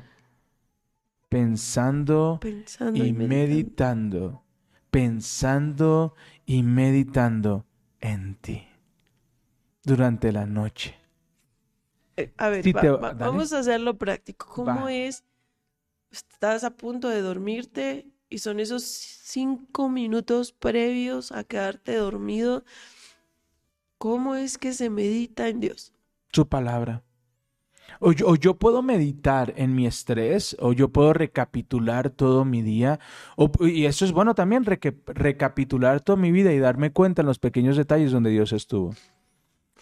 Pensando 1.28 2.38
Pensando 2.40 3.04
y 3.04 3.08
y 3.08 3.12
meditando. 3.12 3.28
meditando, 3.28 4.42
pensando 4.90 6.14
y 6.46 6.62
meditando 6.62 7.66
en 8.00 8.34
ti 8.36 8.66
durante 9.84 10.32
la 10.32 10.46
noche. 10.46 10.96
Eh, 12.16 12.32
A 12.36 12.48
ver, 12.48 12.64
Sí, 12.64 12.72
va- 12.72 12.80
te- 12.82 12.90
va- 12.90 13.14
dale. 13.14 13.24
vamos 13.30 13.52
a 13.52 13.58
hacerlo 13.60 13.96
práctico. 13.96 14.46
¿Cómo 14.54 14.86
Va. 14.86 14.92
es? 14.92 15.24
Estás 16.10 16.64
a 16.64 16.70
punto 16.76 17.08
de 17.08 17.22
dormirte 17.22 18.08
y 18.28 18.38
son 18.38 18.60
esos 18.60 18.82
cinco 18.84 19.88
minutos 19.88 20.52
previos 20.52 21.32
a 21.32 21.44
quedarte 21.44 21.96
dormido. 21.96 22.64
¿Cómo 23.98 24.34
es 24.34 24.58
que 24.58 24.72
se 24.72 24.90
medita 24.90 25.48
en 25.48 25.60
Dios? 25.60 25.92
Su 26.32 26.48
palabra. 26.48 27.02
O 28.00 28.12
yo, 28.12 28.54
puedo 28.54 28.82
meditar 28.82 29.54
en 29.56 29.74
mi 29.74 29.86
estrés, 29.86 30.56
o 30.60 30.72
yo 30.72 30.90
puedo 30.90 31.12
recapitular 31.12 32.10
todo 32.10 32.44
mi 32.44 32.62
día, 32.62 33.00
y 33.60 33.86
eso 33.86 34.04
es 34.04 34.12
bueno 34.12 34.34
también, 34.34 34.64
recapitular 34.64 36.00
toda 36.00 36.16
mi 36.16 36.30
vida 36.30 36.52
y 36.52 36.58
darme 36.58 36.92
cuenta 36.92 37.22
en 37.22 37.26
los 37.26 37.38
pequeños 37.38 37.76
detalles 37.76 38.12
donde 38.12 38.30
Dios 38.30 38.52
estuvo. 38.52 38.94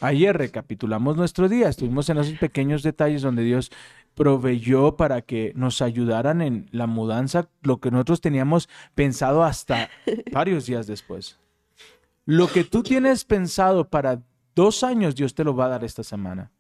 Ayer 0.00 0.36
recapitulamos 0.36 1.16
nuestro 1.16 1.48
día, 1.48 1.68
estuvimos 1.68 2.08
en 2.10 2.18
esos 2.18 2.38
pequeños 2.38 2.82
detalles 2.82 3.22
donde 3.22 3.42
Dios 3.42 3.70
proveyó 4.16 4.96
para 4.96 5.20
que 5.20 5.52
nos 5.54 5.82
ayudaran 5.82 6.40
en 6.40 6.68
la 6.72 6.86
mudanza, 6.86 7.50
lo 7.62 7.80
que 7.80 7.90
nosotros 7.90 8.22
teníamos 8.22 8.68
pensado 8.94 9.44
hasta 9.44 9.90
varios 10.32 10.66
días 10.66 10.86
después. 10.86 11.38
Lo 12.24 12.48
que 12.48 12.64
tú 12.64 12.82
tienes 12.82 13.24
pensado 13.24 13.88
para 13.88 14.22
dos 14.54 14.82
años, 14.82 15.14
Dios 15.14 15.34
te 15.34 15.44
lo 15.44 15.54
va 15.54 15.66
a 15.66 15.68
dar 15.68 15.84
esta 15.84 16.02
semana. 16.02 16.50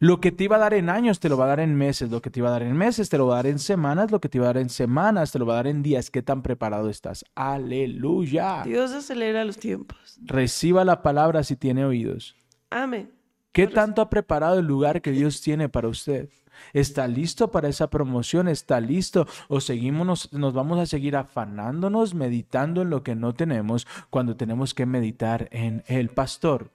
Lo 0.00 0.20
que 0.20 0.32
te 0.32 0.44
iba 0.44 0.56
a 0.56 0.58
dar 0.58 0.74
en 0.74 0.90
años, 0.90 1.20
te 1.20 1.28
lo 1.28 1.38
va 1.38 1.44
a 1.44 1.48
dar 1.48 1.60
en 1.60 1.76
meses. 1.76 2.10
Lo 2.10 2.20
que 2.20 2.30
te 2.30 2.40
iba 2.40 2.48
a 2.48 2.52
dar 2.52 2.64
en 2.64 2.76
meses, 2.76 3.08
te 3.08 3.16
lo 3.16 3.28
va 3.28 3.34
a 3.34 3.36
dar 3.36 3.46
en 3.46 3.60
semanas. 3.60 4.10
Lo 4.10 4.20
que 4.20 4.28
te 4.28 4.38
iba 4.38 4.46
a 4.46 4.52
dar 4.52 4.58
en 4.58 4.68
semanas, 4.68 5.30
te 5.30 5.38
lo 5.38 5.46
va 5.46 5.52
a 5.54 5.56
dar 5.56 5.68
en 5.68 5.84
días. 5.84 6.10
¿Qué 6.10 6.20
tan 6.20 6.42
preparado 6.42 6.90
estás? 6.90 7.24
Aleluya. 7.36 8.64
Dios 8.64 8.90
acelera 8.90 9.44
los 9.44 9.56
tiempos. 9.56 10.18
Reciba 10.20 10.84
la 10.84 11.00
palabra 11.02 11.44
si 11.44 11.54
tiene 11.54 11.84
oídos. 11.84 12.34
Amén. 12.70 13.12
¿Qué 13.52 13.68
tanto 13.68 14.02
ha 14.02 14.10
preparado 14.10 14.58
el 14.58 14.66
lugar 14.66 15.00
que 15.00 15.12
Dios 15.12 15.40
tiene 15.40 15.68
para 15.68 15.88
usted? 15.88 16.28
¿Está 16.72 17.06
listo 17.06 17.50
para 17.50 17.68
esa 17.68 17.90
promoción? 17.90 18.48
¿Está 18.48 18.80
listo? 18.80 19.26
¿O 19.48 19.60
seguimos, 19.60 20.06
nos, 20.06 20.32
nos 20.32 20.52
vamos 20.54 20.78
a 20.78 20.86
seguir 20.86 21.16
afanándonos, 21.16 22.14
meditando 22.14 22.82
en 22.82 22.90
lo 22.90 23.02
que 23.02 23.14
no 23.14 23.34
tenemos 23.34 23.86
cuando 24.10 24.36
tenemos 24.36 24.74
que 24.74 24.86
meditar 24.86 25.48
en 25.52 25.84
el 25.86 26.08
pastor? 26.08 26.72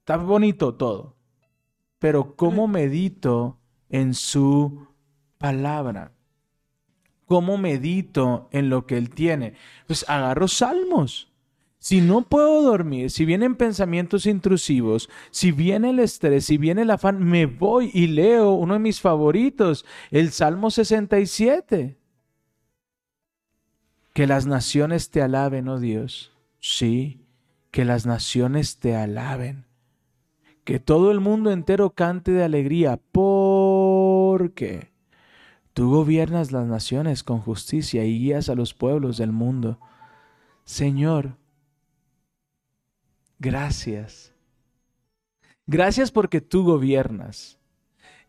Está 0.00 0.16
bonito 0.16 0.74
todo, 0.74 1.14
pero 1.98 2.34
¿cómo 2.36 2.66
medito 2.66 3.58
en 3.88 4.14
su 4.14 4.88
palabra? 5.38 6.12
¿Cómo 7.26 7.56
medito 7.56 8.48
en 8.52 8.68
lo 8.68 8.86
que 8.86 8.98
Él 8.98 9.10
tiene? 9.10 9.54
Pues 9.86 10.04
agarro 10.08 10.48
salmos. 10.48 11.31
Si 11.82 12.00
no 12.00 12.22
puedo 12.22 12.62
dormir, 12.62 13.10
si 13.10 13.24
vienen 13.24 13.56
pensamientos 13.56 14.26
intrusivos, 14.26 15.10
si 15.32 15.50
viene 15.50 15.90
el 15.90 15.98
estrés, 15.98 16.44
si 16.44 16.56
viene 16.56 16.82
el 16.82 16.90
afán, 16.92 17.24
me 17.24 17.46
voy 17.46 17.90
y 17.92 18.06
leo 18.06 18.52
uno 18.52 18.74
de 18.74 18.78
mis 18.78 19.00
favoritos, 19.00 19.84
el 20.12 20.30
Salmo 20.30 20.70
67. 20.70 21.98
Que 24.12 24.26
las 24.28 24.46
naciones 24.46 25.10
te 25.10 25.22
alaben, 25.22 25.66
oh 25.66 25.80
Dios. 25.80 26.30
Sí, 26.60 27.26
que 27.72 27.84
las 27.84 28.06
naciones 28.06 28.76
te 28.76 28.94
alaben. 28.94 29.64
Que 30.62 30.78
todo 30.78 31.10
el 31.10 31.18
mundo 31.18 31.50
entero 31.50 31.90
cante 31.90 32.30
de 32.30 32.44
alegría, 32.44 33.00
porque 33.10 34.92
tú 35.72 35.90
gobiernas 35.90 36.52
las 36.52 36.68
naciones 36.68 37.24
con 37.24 37.40
justicia 37.40 38.04
y 38.04 38.20
guías 38.20 38.48
a 38.48 38.54
los 38.54 38.72
pueblos 38.72 39.16
del 39.16 39.32
mundo. 39.32 39.80
Señor, 40.64 41.41
gracias. 43.42 44.32
Gracias 45.66 46.10
porque 46.10 46.40
tú 46.40 46.64
gobiernas. 46.64 47.58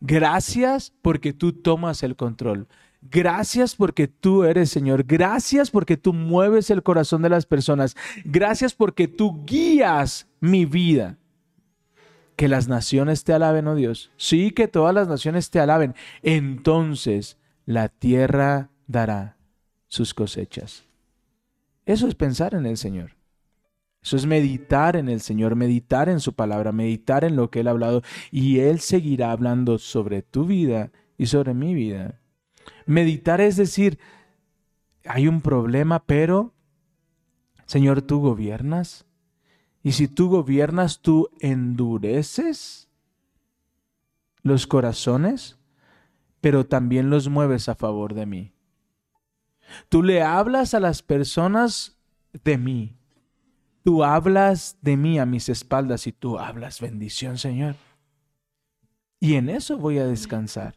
Gracias 0.00 0.92
porque 1.00 1.32
tú 1.32 1.52
tomas 1.52 2.02
el 2.02 2.16
control. 2.16 2.68
Gracias 3.00 3.76
porque 3.76 4.08
tú 4.08 4.44
eres 4.44 4.70
Señor. 4.70 5.04
Gracias 5.04 5.70
porque 5.70 5.96
tú 5.96 6.12
mueves 6.12 6.68
el 6.70 6.82
corazón 6.82 7.22
de 7.22 7.30
las 7.30 7.46
personas. 7.46 7.96
Gracias 8.24 8.74
porque 8.74 9.08
tú 9.08 9.44
guías 9.46 10.28
mi 10.40 10.66
vida. 10.66 11.18
Que 12.36 12.48
las 12.48 12.66
naciones 12.66 13.22
te 13.22 13.32
alaben, 13.32 13.68
oh 13.68 13.76
Dios. 13.76 14.10
Sí, 14.16 14.50
que 14.50 14.66
todas 14.66 14.94
las 14.94 15.06
naciones 15.06 15.50
te 15.50 15.60
alaben. 15.60 15.94
Entonces 16.22 17.38
la 17.64 17.88
tierra 17.88 18.70
dará 18.88 19.36
sus 19.86 20.12
cosechas. 20.12 20.84
Eso 21.86 22.08
es 22.08 22.14
pensar 22.14 22.54
en 22.54 22.66
el 22.66 22.76
Señor. 22.76 23.13
Eso 24.04 24.16
es 24.16 24.26
meditar 24.26 24.96
en 24.96 25.08
el 25.08 25.22
Señor, 25.22 25.56
meditar 25.56 26.10
en 26.10 26.20
su 26.20 26.34
palabra, 26.34 26.72
meditar 26.72 27.24
en 27.24 27.36
lo 27.36 27.50
que 27.50 27.60
Él 27.60 27.68
ha 27.68 27.70
hablado 27.70 28.02
y 28.30 28.58
Él 28.58 28.80
seguirá 28.80 29.32
hablando 29.32 29.78
sobre 29.78 30.20
tu 30.20 30.44
vida 30.44 30.92
y 31.16 31.26
sobre 31.26 31.54
mi 31.54 31.72
vida. 31.72 32.20
Meditar 32.84 33.40
es 33.40 33.56
decir, 33.56 33.98
hay 35.06 35.26
un 35.26 35.40
problema, 35.40 36.04
pero 36.04 36.52
Señor, 37.64 38.02
tú 38.02 38.20
gobiernas. 38.20 39.06
Y 39.82 39.92
si 39.92 40.06
tú 40.06 40.28
gobiernas, 40.28 41.00
tú 41.00 41.30
endureces 41.40 42.90
los 44.42 44.66
corazones, 44.66 45.58
pero 46.42 46.66
también 46.66 47.08
los 47.08 47.30
mueves 47.30 47.70
a 47.70 47.74
favor 47.74 48.12
de 48.12 48.26
mí. 48.26 48.52
Tú 49.88 50.02
le 50.02 50.22
hablas 50.22 50.74
a 50.74 50.80
las 50.80 51.02
personas 51.02 51.96
de 52.44 52.58
mí. 52.58 52.98
Tú 53.84 54.02
hablas 54.02 54.78
de 54.80 54.96
mí 54.96 55.18
a 55.18 55.26
mis 55.26 55.48
espaldas 55.48 56.06
y 56.06 56.12
tú 56.12 56.38
hablas 56.38 56.80
bendición, 56.80 57.38
Señor. 57.38 57.76
Y 59.20 59.34
en 59.34 59.48
eso 59.48 59.76
voy 59.78 59.98
a 59.98 60.06
descansar. 60.06 60.76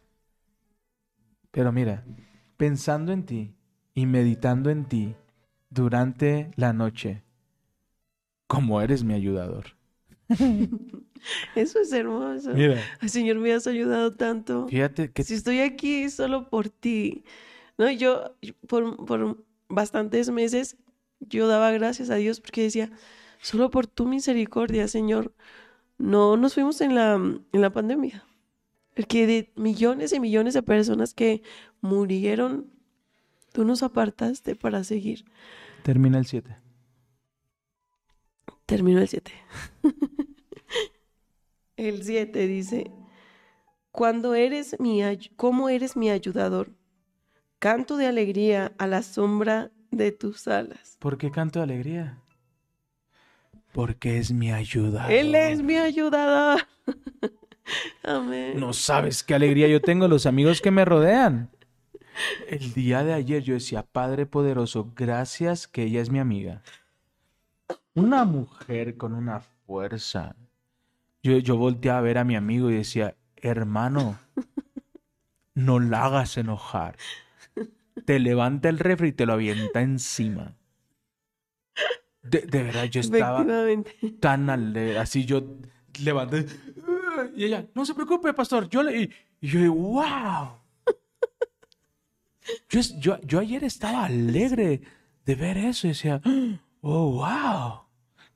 Pero 1.50 1.72
mira, 1.72 2.04
pensando 2.56 3.12
en 3.12 3.24
ti 3.24 3.54
y 3.94 4.06
meditando 4.06 4.70
en 4.70 4.84
ti 4.86 5.14
durante 5.70 6.50
la 6.56 6.72
noche, 6.72 7.24
como 8.48 8.80
eres 8.80 9.04
mi 9.04 9.14
ayudador. 9.14 9.76
Eso 11.54 11.80
es 11.80 11.92
hermoso. 11.92 12.52
Mira, 12.52 12.80
Ay, 13.00 13.08
Señor, 13.08 13.38
me 13.38 13.52
has 13.52 13.66
ayudado 13.66 14.14
tanto. 14.14 14.68
fíjate 14.68 15.12
que 15.12 15.24
Si 15.24 15.34
estoy 15.34 15.60
aquí 15.60 16.08
solo 16.10 16.48
por 16.48 16.68
ti. 16.68 17.24
No, 17.78 17.90
yo 17.90 18.36
yo 18.42 18.54
por, 18.68 19.04
por 19.06 19.44
bastantes 19.68 20.30
meses 20.30 20.76
yo 21.20 21.48
daba 21.48 21.70
gracias 21.70 22.10
a 22.10 22.16
Dios 22.16 22.40
porque 22.40 22.62
decía, 22.62 22.90
solo 23.40 23.70
por 23.70 23.86
tu 23.86 24.06
misericordia, 24.06 24.88
Señor, 24.88 25.34
no 25.98 26.36
nos 26.36 26.54
fuimos 26.54 26.80
en 26.80 26.94
la, 26.94 27.14
en 27.14 27.60
la 27.60 27.70
pandemia. 27.70 28.24
Porque 28.94 29.26
de 29.26 29.52
millones 29.56 30.12
y 30.12 30.20
millones 30.20 30.54
de 30.54 30.62
personas 30.62 31.14
que 31.14 31.42
murieron, 31.80 32.70
tú 33.52 33.64
nos 33.64 33.82
apartaste 33.82 34.56
para 34.56 34.84
seguir. 34.84 35.24
termina 35.82 36.18
el 36.18 36.26
7. 36.26 36.56
Terminó 38.66 39.00
el 39.00 39.08
7. 39.08 39.32
el 41.76 42.02
7 42.02 42.46
dice, 42.46 42.90
cuando 43.92 44.34
eres 44.34 44.78
mi, 44.78 45.00
¿cómo 45.36 45.68
eres 45.68 45.96
mi 45.96 46.10
ayudador? 46.10 46.76
Canto 47.58 47.96
de 47.96 48.06
alegría 48.06 48.74
a 48.78 48.86
la 48.86 49.02
sombra 49.02 49.72
de 49.90 50.12
tus 50.12 50.48
alas. 50.48 50.96
¿Por 50.98 51.18
qué 51.18 51.30
canto 51.30 51.58
de 51.58 51.64
alegría? 51.64 52.18
Porque 53.72 54.18
es 54.18 54.32
mi 54.32 54.52
ayuda. 54.52 55.08
Él 55.12 55.34
es 55.34 55.62
mi 55.62 55.76
ayudador. 55.76 56.62
Amén. 58.02 58.58
No 58.58 58.72
sabes 58.72 59.22
qué 59.22 59.34
alegría 59.34 59.68
yo 59.68 59.80
tengo 59.80 60.08
los 60.08 60.26
amigos 60.26 60.60
que 60.60 60.70
me 60.70 60.84
rodean. 60.84 61.50
El 62.48 62.72
día 62.72 63.04
de 63.04 63.12
ayer 63.12 63.42
yo 63.42 63.54
decía, 63.54 63.82
Padre 63.82 64.26
poderoso, 64.26 64.92
gracias 64.96 65.68
que 65.68 65.84
ella 65.84 66.00
es 66.00 66.10
mi 66.10 66.18
amiga. 66.18 66.62
Una 67.94 68.24
mujer 68.24 68.96
con 68.96 69.14
una 69.14 69.40
fuerza. 69.40 70.34
Yo, 71.22 71.38
yo 71.38 71.56
volteaba 71.56 71.98
a 71.98 72.02
ver 72.02 72.18
a 72.18 72.24
mi 72.24 72.36
amigo 72.36 72.70
y 72.70 72.74
decía, 72.74 73.16
hermano, 73.36 74.18
no 75.54 75.78
la 75.80 76.04
hagas 76.04 76.38
enojar. 76.38 76.96
Te 78.04 78.18
levanta 78.18 78.68
el 78.68 78.78
refri 78.78 79.08
y 79.08 79.12
te 79.12 79.26
lo 79.26 79.34
avienta 79.34 79.82
encima. 79.82 80.56
De, 82.22 82.40
de 82.40 82.62
verdad, 82.62 82.84
yo 82.84 83.00
estaba 83.00 83.46
tan 84.20 84.50
alegre, 84.50 84.98
así 84.98 85.24
yo 85.24 85.56
levanté 86.02 86.46
y 87.34 87.44
ella, 87.44 87.66
no 87.74 87.84
se 87.84 87.94
preocupe, 87.94 88.32
pastor, 88.32 88.68
yo 88.68 88.82
le 88.82 89.02
y, 89.02 89.10
y 89.40 89.48
yo, 89.48 89.72
wow. 89.72 90.48
Yo, 92.68 92.80
yo, 92.98 93.20
yo 93.22 93.40
ayer 93.40 93.64
estaba 93.64 94.06
alegre 94.06 94.80
de 95.24 95.34
ver 95.34 95.58
eso 95.58 95.86
y 95.86 95.90
decía, 95.90 96.22
oh, 96.80 97.10
wow, 97.12 97.82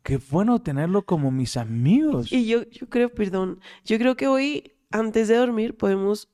qué 0.02 0.18
bueno 0.30 0.60
tenerlo 0.60 1.04
como 1.04 1.30
mis 1.30 1.56
amigos. 1.56 2.30
Y 2.30 2.46
yo, 2.46 2.68
yo 2.68 2.88
creo, 2.88 3.12
perdón, 3.12 3.60
yo 3.84 3.98
creo 3.98 4.16
que 4.16 4.26
hoy, 4.26 4.74
antes 4.90 5.28
de 5.28 5.36
dormir, 5.36 5.76
podemos, 5.76 6.30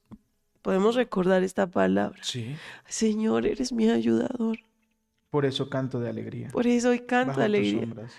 podemos 0.69 0.97
recordar 0.97 1.43
esta 1.45 1.66
palabra. 1.66 2.19
Sí, 2.23 2.55
Señor, 2.87 3.47
eres 3.47 3.73
mi 3.73 3.89
ayudador. 3.89 4.59
por 5.31 5.47
eso 5.47 5.71
canto 5.71 5.99
de 5.99 6.11
alegría. 6.11 6.49
Por 6.53 6.66
eso 6.66 6.91
hoy 6.91 6.99
canto 6.99 7.29
Bajo 7.29 7.41
de 7.41 7.47
tus 7.47 7.57
alegría. 7.57 7.81
sombras. 7.81 8.12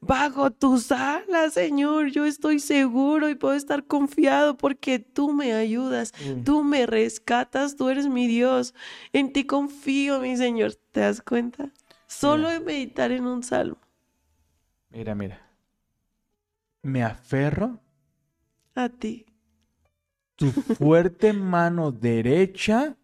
Bajo 0.00 0.50
tus 0.50 0.90
alas, 0.90 1.52
Señor, 1.52 2.06
yo 2.08 2.24
estoy 2.24 2.60
seguro 2.60 3.28
y 3.28 3.34
puedo 3.34 3.52
estar 3.54 3.86
confiado 3.86 4.56
porque 4.56 5.00
tú 5.00 5.34
me 5.34 5.52
ayudas, 5.52 6.14
tú 6.46 6.64
me 6.64 6.86
rescatas, 6.86 7.76
tú 7.76 7.90
eres 7.90 8.08
mi 8.08 8.26
Dios. 8.26 8.74
En 9.12 9.34
ti 9.34 9.44
confío, 9.44 10.18
mi 10.18 10.34
Señor. 10.38 10.72
¿Te 10.92 11.00
das 11.00 11.20
cuenta? 11.20 11.68
Solo 12.06 12.48
Mira. 12.48 12.52
de 12.58 12.60
meditar 12.60 13.12
en 13.12 13.26
un 13.26 13.42
salmo. 13.42 13.76
Mira, 14.88 15.14
mira. 15.14 15.46
Me 16.82 17.02
aferro 17.04 17.78
A 18.74 18.88
ti. 18.88 19.26
Tu 20.42 20.50
fuerte 20.74 21.32
mano 21.32 21.92
derecha 21.92 22.96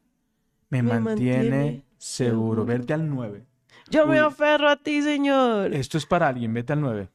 me, 0.71 0.83
Me 0.83 1.01
mantiene, 1.01 1.37
mantiene 1.37 1.85
seguro. 1.97 2.65
Verte 2.65 2.95
al 2.95 3.09
9. 3.09 3.47
Yo 3.91 4.07
me 4.07 4.19
aferro 4.19 4.69
a 4.69 4.77
ti, 4.77 5.03
Señor. 5.03 5.73
Esto 5.73 5.99
es 5.99 6.05
para 6.05 6.29
alguien, 6.29 6.53
vete 6.53 6.73
al 6.73 6.81
9. 6.81 7.09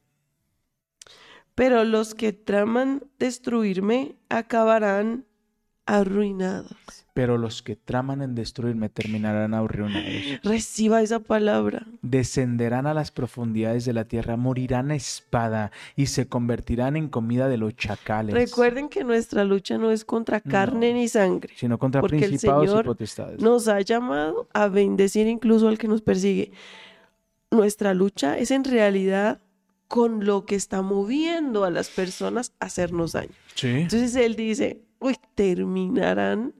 Pero 1.54 1.84
los 1.84 2.14
que 2.14 2.32
traman 2.32 3.04
destruirme 3.18 4.16
acabarán 4.28 5.26
arruinados. 5.86 6.74
Pero 7.12 7.38
los 7.38 7.62
que 7.62 7.76
traman 7.76 8.22
en 8.22 8.34
destruirme 8.34 8.88
terminarán 8.88 9.54
arruinados. 9.54 10.04
Reciba 10.42 11.00
esa 11.00 11.20
palabra. 11.20 11.86
Descenderán 12.02 12.86
a 12.88 12.94
las 12.94 13.12
profundidades 13.12 13.84
de 13.84 13.92
la 13.92 14.04
tierra, 14.04 14.36
morirán 14.36 14.90
a 14.90 14.96
espada 14.96 15.70
y 15.94 16.06
se 16.06 16.26
convertirán 16.26 16.96
en 16.96 17.08
comida 17.08 17.48
de 17.48 17.56
los 17.56 17.76
chacales. 17.76 18.34
Recuerden 18.34 18.88
que 18.88 19.04
nuestra 19.04 19.44
lucha 19.44 19.78
no 19.78 19.92
es 19.92 20.04
contra 20.04 20.40
carne 20.40 20.90
No. 20.92 20.98
ni 20.98 21.06
sangre. 21.08 21.52
Sino 21.56 21.78
contra 21.78 22.00
porque 22.00 22.16
el 22.16 22.24
principados 22.30 22.64
y 22.64 22.68
Señor 22.68 22.84
potestades. 22.84 23.40
Nos 23.40 23.68
ha 23.68 23.80
llamado 23.80 24.48
a 24.52 24.66
bendecir 24.66 25.28
incluso 25.28 25.68
al 25.68 25.78
que 25.78 25.86
nos 25.86 26.02
persigue. 26.02 26.50
Nuestra 27.50 27.94
lucha 27.94 28.36
es 28.38 28.50
en 28.50 28.64
realidad 28.64 29.40
con 29.86 30.24
lo 30.24 30.44
que 30.46 30.56
está 30.56 30.82
moviendo 30.82 31.62
a 31.64 31.70
las 31.70 31.88
personas 31.90 32.52
a 32.58 32.64
hacernos 32.66 33.12
daño. 33.12 33.30
Sí. 33.54 33.68
Entonces 33.68 34.16
él 34.16 34.34
dice, 34.34 34.80
uy, 35.04 35.16
terminarán 35.34 36.54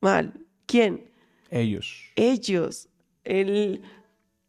mal. 0.00 0.34
¿Quién? 0.66 1.08
Ellos. 1.50 2.04
Ellos, 2.16 2.88
el, 3.24 3.82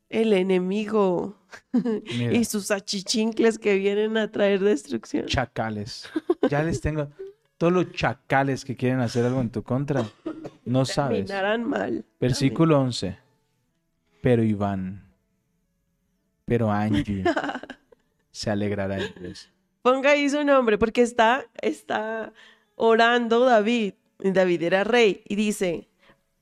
el 0.10 0.34
enemigo 0.34 1.38
Mira, 1.72 2.34
y 2.34 2.46
sus 2.46 2.72
achichincles 2.72 3.60
que 3.60 3.78
vienen 3.78 4.18
a 4.18 4.32
traer 4.32 4.60
destrucción. 4.60 5.26
chacales. 5.28 6.10
Ya 6.50 6.64
les 6.64 6.82
tengo 6.82 7.10
todos 7.58 7.72
los 7.72 7.92
chacales 7.92 8.66
que 8.66 8.76
quieren 8.76 9.02
hacer 9.02 9.24
algo 9.26 9.40
en 9.42 9.52
tu 9.52 9.62
contra. 9.62 10.04
No 10.66 10.84
sabes. 10.86 11.28
Terminarán 11.28 11.64
mal. 11.64 12.06
Versículo 12.20 12.80
11. 12.80 13.18
Pero 14.22 14.44
Iván, 14.44 15.04
pero 16.46 16.72
Angie 16.72 17.24
se 18.32 18.50
alegrará 18.50 18.98
en. 18.98 19.14
Ponga 19.84 20.12
ahí 20.12 20.28
su 20.30 20.44
nombre, 20.44 20.78
porque 20.78 21.02
está, 21.02 21.46
está 21.62 22.34
orando 22.80 23.46
David. 23.46 23.94
David 24.18 24.64
era 24.64 24.84
rey 24.84 25.22
y 25.28 25.36
dice, 25.36 25.88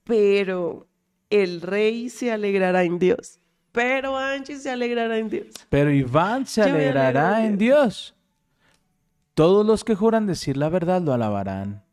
pero 0.04 0.88
el 1.30 1.62
rey 1.62 2.10
se 2.10 2.32
alegrará 2.32 2.84
en 2.84 2.98
Dios. 2.98 3.40
Pero 3.72 4.18
Angie 4.18 4.58
se 4.58 4.72
alegrará 4.72 5.18
en 5.18 5.30
Dios. 5.30 5.48
Pero 5.70 5.92
Iván 5.92 6.48
se 6.48 6.62
Yo 6.62 6.74
alegrará 6.74 7.46
en 7.46 7.58
Dios. 7.58 8.16
Todos 9.36 9.66
los 9.66 9.84
que 9.84 9.94
juran 9.94 10.26
decir 10.26 10.58
la 10.58 10.70
verdad 10.70 11.02
lo 11.02 11.14
alabarán, 11.14 11.84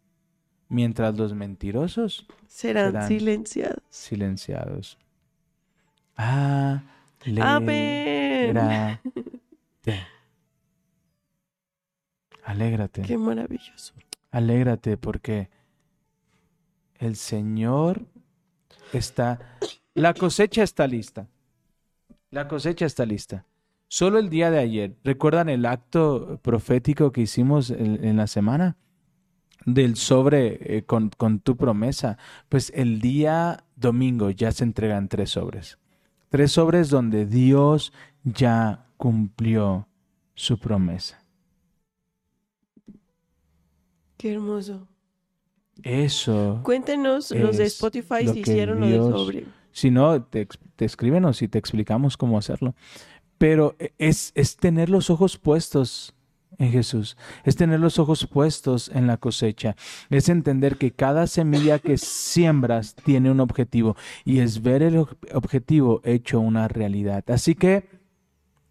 mientras 0.69 1.15
los 1.15 1.35
mentirosos 1.35 2.27
Serán, 2.47 2.93
Serán. 2.93 3.09
silenciados. 3.09 3.83
silenciados. 3.91 4.99
Amén. 6.17 6.83
Amén. 7.43 9.01
Alégrate. 12.45 13.03
Qué 13.03 13.19
maravilloso. 13.19 13.95
Alégrate 14.35 14.97
porque 14.97 15.49
el 16.99 17.15
Señor 17.15 18.05
está... 18.93 19.39
La 19.95 20.13
cosecha 20.13 20.65
está 20.65 20.89
lista. 20.89 21.29
La 22.31 22.49
cosecha 22.49 22.85
está 22.85 23.07
lista. 23.07 23.47
Solo 23.87 24.19
el 24.19 24.31
día 24.31 24.51
de 24.51 24.59
ayer, 24.59 24.97
¿recuerdan 25.05 25.49
el 25.49 25.65
acto 25.67 26.41
profético 26.43 27.13
que 27.13 27.21
hicimos 27.21 27.71
en, 27.71 28.17
la 28.17 28.27
semana? 28.27 28.77
del 29.67 29.95
sobre 29.97 30.79
eh, 30.79 30.83
con, 30.83 31.11
con 31.17 31.39
tu 31.39 31.57
promesa, 31.57 32.19
pues 32.49 32.71
el 32.75 33.01
día 33.01 33.65
domingo 33.77 34.31
ya 34.31 34.51
se 34.51 34.65
entregan 34.65 35.09
tres 35.09 35.31
sobres. 35.31 35.79
Tres 36.29 36.53
sobres 36.53 36.91
donde 36.91 37.25
Dios 37.25 37.93
ya 38.25 38.89
cumplió 38.97 39.89
su 40.35 40.59
promesa. 40.59 41.24
Qué 44.25 44.33
hermoso. 44.33 44.89
Eso. 45.83 46.61
Cuéntenos 46.63 47.31
los 47.31 47.59
de 47.59 47.65
Spotify 47.65 48.27
si 48.27 48.41
hicieron 48.41 48.81
lo 48.81 48.89
del 48.89 49.01
sobre. 49.03 49.45
Si 49.71 49.91
no, 49.91 50.23
te, 50.23 50.49
te 50.77 50.87
escríbenos 50.87 51.43
y 51.43 51.49
te 51.49 51.59
explicamos 51.59 52.17
cómo 52.17 52.39
hacerlo. 52.39 52.75
Pero 53.37 53.77
e, 53.79 53.93
es, 53.99 54.33
es 54.35 54.57
tener 54.57 54.89
los 54.89 55.11
ojos 55.11 55.37
puestos 55.37 56.15
en 56.57 56.73
Jesús, 56.73 57.19
es 57.45 57.57
tener 57.57 57.81
los 57.81 57.99
ojos 57.99 58.27
puestos 58.27 58.89
en 58.95 59.07
la 59.07 59.19
cosecha, 59.19 59.77
es 60.09 60.31
entender 60.31 60.79
que 60.79 60.91
cada 60.93 61.27
semilla 61.27 61.79
que 61.79 61.99
siembras 61.99 62.95
tiene 62.95 63.31
un 63.31 63.41
objetivo 63.41 63.95
y 64.25 64.39
es 64.39 64.63
ver 64.63 64.83
el 64.83 64.95
ob- 65.01 65.19
objetivo 65.35 66.01
hecho 66.03 66.41
una 66.41 66.67
realidad. 66.67 67.31
Así 67.31 67.55
que, 67.57 67.91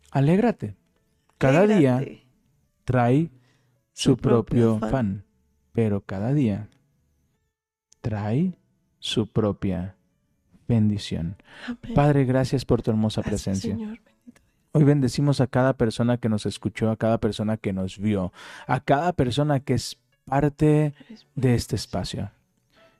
alégrate. 0.09 0.77
Cada 1.37 1.67
día 1.67 2.03
trae 2.85 3.29
su, 3.91 4.13
Su 4.13 4.17
propio 4.17 4.77
propio 4.79 4.87
afán. 4.87 4.87
afán, 4.89 5.25
pero 5.73 6.01
cada 6.01 6.33
día 6.33 6.69
trae 8.01 8.57
su 8.99 9.27
propia 9.27 9.95
bendición. 10.67 11.35
Amén. 11.65 11.93
Padre, 11.93 12.25
gracias 12.25 12.63
por 12.63 12.81
tu 12.81 12.91
hermosa 12.91 13.21
Gracias, 13.21 13.41
presencia. 13.43 13.75
Señor. 13.75 13.99
Hoy 14.71 14.83
bendecimos 14.85 15.41
a 15.41 15.47
cada 15.47 15.73
persona 15.73 16.17
que 16.17 16.29
nos 16.29 16.45
escuchó, 16.45 16.89
a 16.89 16.95
cada 16.97 17.19
persona 17.19 17.57
que 17.57 17.73
nos 17.73 17.99
vio, 17.99 18.31
a 18.65 18.79
cada 18.79 19.13
persona 19.13 19.59
que 19.59 19.73
es 19.75 19.99
parte 20.25 20.93
de 21.35 21.55
este 21.55 21.75
espacio. 21.75 22.31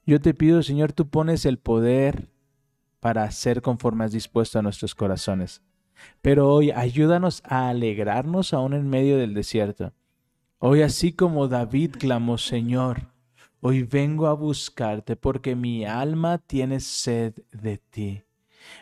Yo 0.05 0.19
te 0.19 0.33
pido, 0.33 0.61
Señor, 0.61 0.93
tú 0.93 1.07
pones 1.07 1.45
el 1.45 1.57
poder 1.57 2.27
para 2.99 3.23
hacer 3.23 3.61
conforme 3.61 4.03
has 4.03 4.11
dispuesto 4.11 4.59
a 4.59 4.61
nuestros 4.61 4.93
corazones. 4.93 5.61
Pero 6.21 6.53
hoy 6.53 6.71
ayúdanos 6.71 7.41
a 7.45 7.69
alegrarnos 7.69 8.53
aún 8.53 8.73
en 8.73 8.89
medio 8.89 9.17
del 9.17 9.33
desierto. 9.33 9.93
Hoy 10.65 10.81
así 10.81 11.11
como 11.11 11.49
David 11.49 11.95
clamó, 11.99 12.37
Señor, 12.37 13.09
hoy 13.59 13.83
vengo 13.83 14.27
a 14.27 14.33
buscarte 14.33 15.17
porque 15.17 15.57
mi 15.57 15.83
alma 15.83 16.37
tiene 16.37 16.79
sed 16.79 17.33
de 17.51 17.79
ti. 17.79 18.23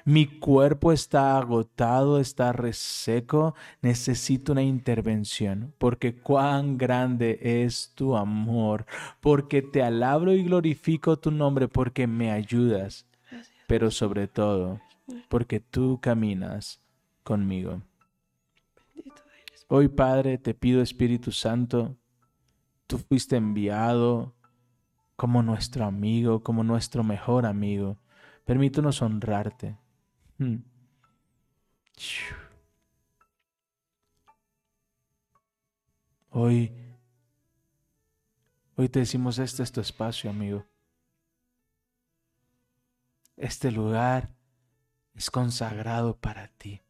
Mi 0.06 0.28
cuerpo 0.28 0.92
está 0.92 1.40
agotado, 1.40 2.20
está 2.20 2.54
reseco, 2.54 3.56
necesito 3.82 4.52
una 4.52 4.62
intervención, 4.62 5.74
porque 5.80 6.14
cuán 6.14 6.78
grande 6.78 7.40
es 7.64 7.92
tu 7.96 8.16
amor, 8.16 8.86
porque 9.20 9.64
te 9.64 9.82
alabro 9.82 10.34
y 10.34 10.44
glorifico 10.44 11.18
tu 11.18 11.32
nombre, 11.32 11.68
porque 11.68 12.06
me 12.06 12.30
ayudas, 12.30 13.08
pero 13.66 13.90
sobre 13.90 14.28
todo, 14.28 14.80
porque 15.30 15.60
tú 15.60 15.98
caminas 16.00 16.80
conmigo. 17.24 17.82
Hoy, 19.74 19.88
Padre, 19.88 20.38
te 20.38 20.54
pido, 20.54 20.82
Espíritu 20.82 21.32
Santo, 21.32 21.98
tú 22.88 22.98
fuiste 22.98 23.38
enviado 23.38 24.36
como 25.16 25.44
nuestro 25.44 25.86
amigo, 25.86 26.44
como 26.44 26.62
nuestro 26.66 27.06
mejor 27.06 27.46
amigo. 27.46 27.98
Permítanos 28.44 29.02
honrarte. 29.02 29.78
Mm. 30.40 30.58
Hoy, 36.32 36.74
hoy 38.76 38.90
te 38.90 39.00
decimos, 39.00 39.40
este 39.40 39.64
es 39.64 39.72
tu 39.72 39.80
espacio, 39.80 40.30
amigo. 40.30 40.66
Este 43.38 43.72
lugar 43.72 44.36
es 45.14 45.32
consagrado 45.32 46.18
para 46.18 46.50
ti. 46.50 46.82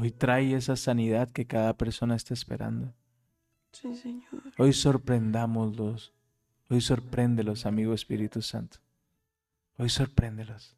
Hoy 0.00 0.12
trae 0.12 0.54
esa 0.54 0.76
sanidad 0.76 1.28
que 1.32 1.46
cada 1.46 1.76
persona 1.76 2.14
está 2.14 2.32
esperando. 2.32 2.94
Sí, 3.72 3.94
Señor. 3.96 4.42
Hoy 4.56 4.72
sorprendámoslos. 4.72 6.14
Hoy 6.70 6.80
sorpréndelos, 6.80 7.66
amigo 7.66 7.94
Espíritu 7.94 8.40
Santo. 8.40 8.78
Hoy 9.76 9.88
sorpréndelos. 9.88 10.76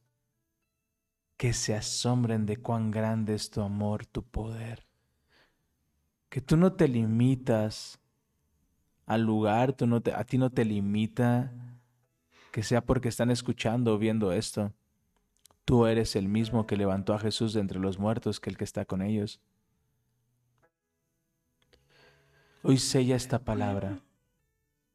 Que 1.37 1.53
se 1.53 1.75
asombren 1.75 2.47
de 2.47 2.57
cuán 2.57 2.91
grande 2.91 3.35
es 3.35 3.51
tu 3.51 3.61
amor, 3.61 4.07
tu 4.07 4.23
poder. 4.23 4.87
Que 6.31 6.41
tú 6.41 6.57
no 6.57 6.73
te 6.73 6.89
limitas 6.89 7.99
al 9.05 9.23
lugar, 9.23 9.75
tú 9.75 9.87
no 9.87 10.01
te- 10.01 10.15
a 10.15 10.25
ti 10.25 10.39
no 10.39 10.49
te 10.51 10.65
limita 10.65 11.53
que 12.53 12.63
sea 12.63 12.81
porque 12.85 13.09
están 13.09 13.31
escuchando 13.31 13.95
o 13.95 13.99
viendo 13.99 14.33
esto. 14.33 14.73
Tú 15.71 15.87
eres 15.87 16.17
el 16.17 16.27
mismo 16.27 16.67
que 16.67 16.77
levantó 16.77 17.15
a 17.15 17.21
Jesús 17.21 17.53
de 17.53 17.61
entre 17.61 17.79
los 17.79 17.97
muertos 17.97 18.41
que 18.41 18.51
el 18.51 18.57
que 18.57 18.65
está 18.65 18.87
con 18.87 19.03
ellos. 19.03 19.41
Hoy 22.65 22.77
sella 22.77 23.15
esta 23.15 23.45
palabra 23.45 24.01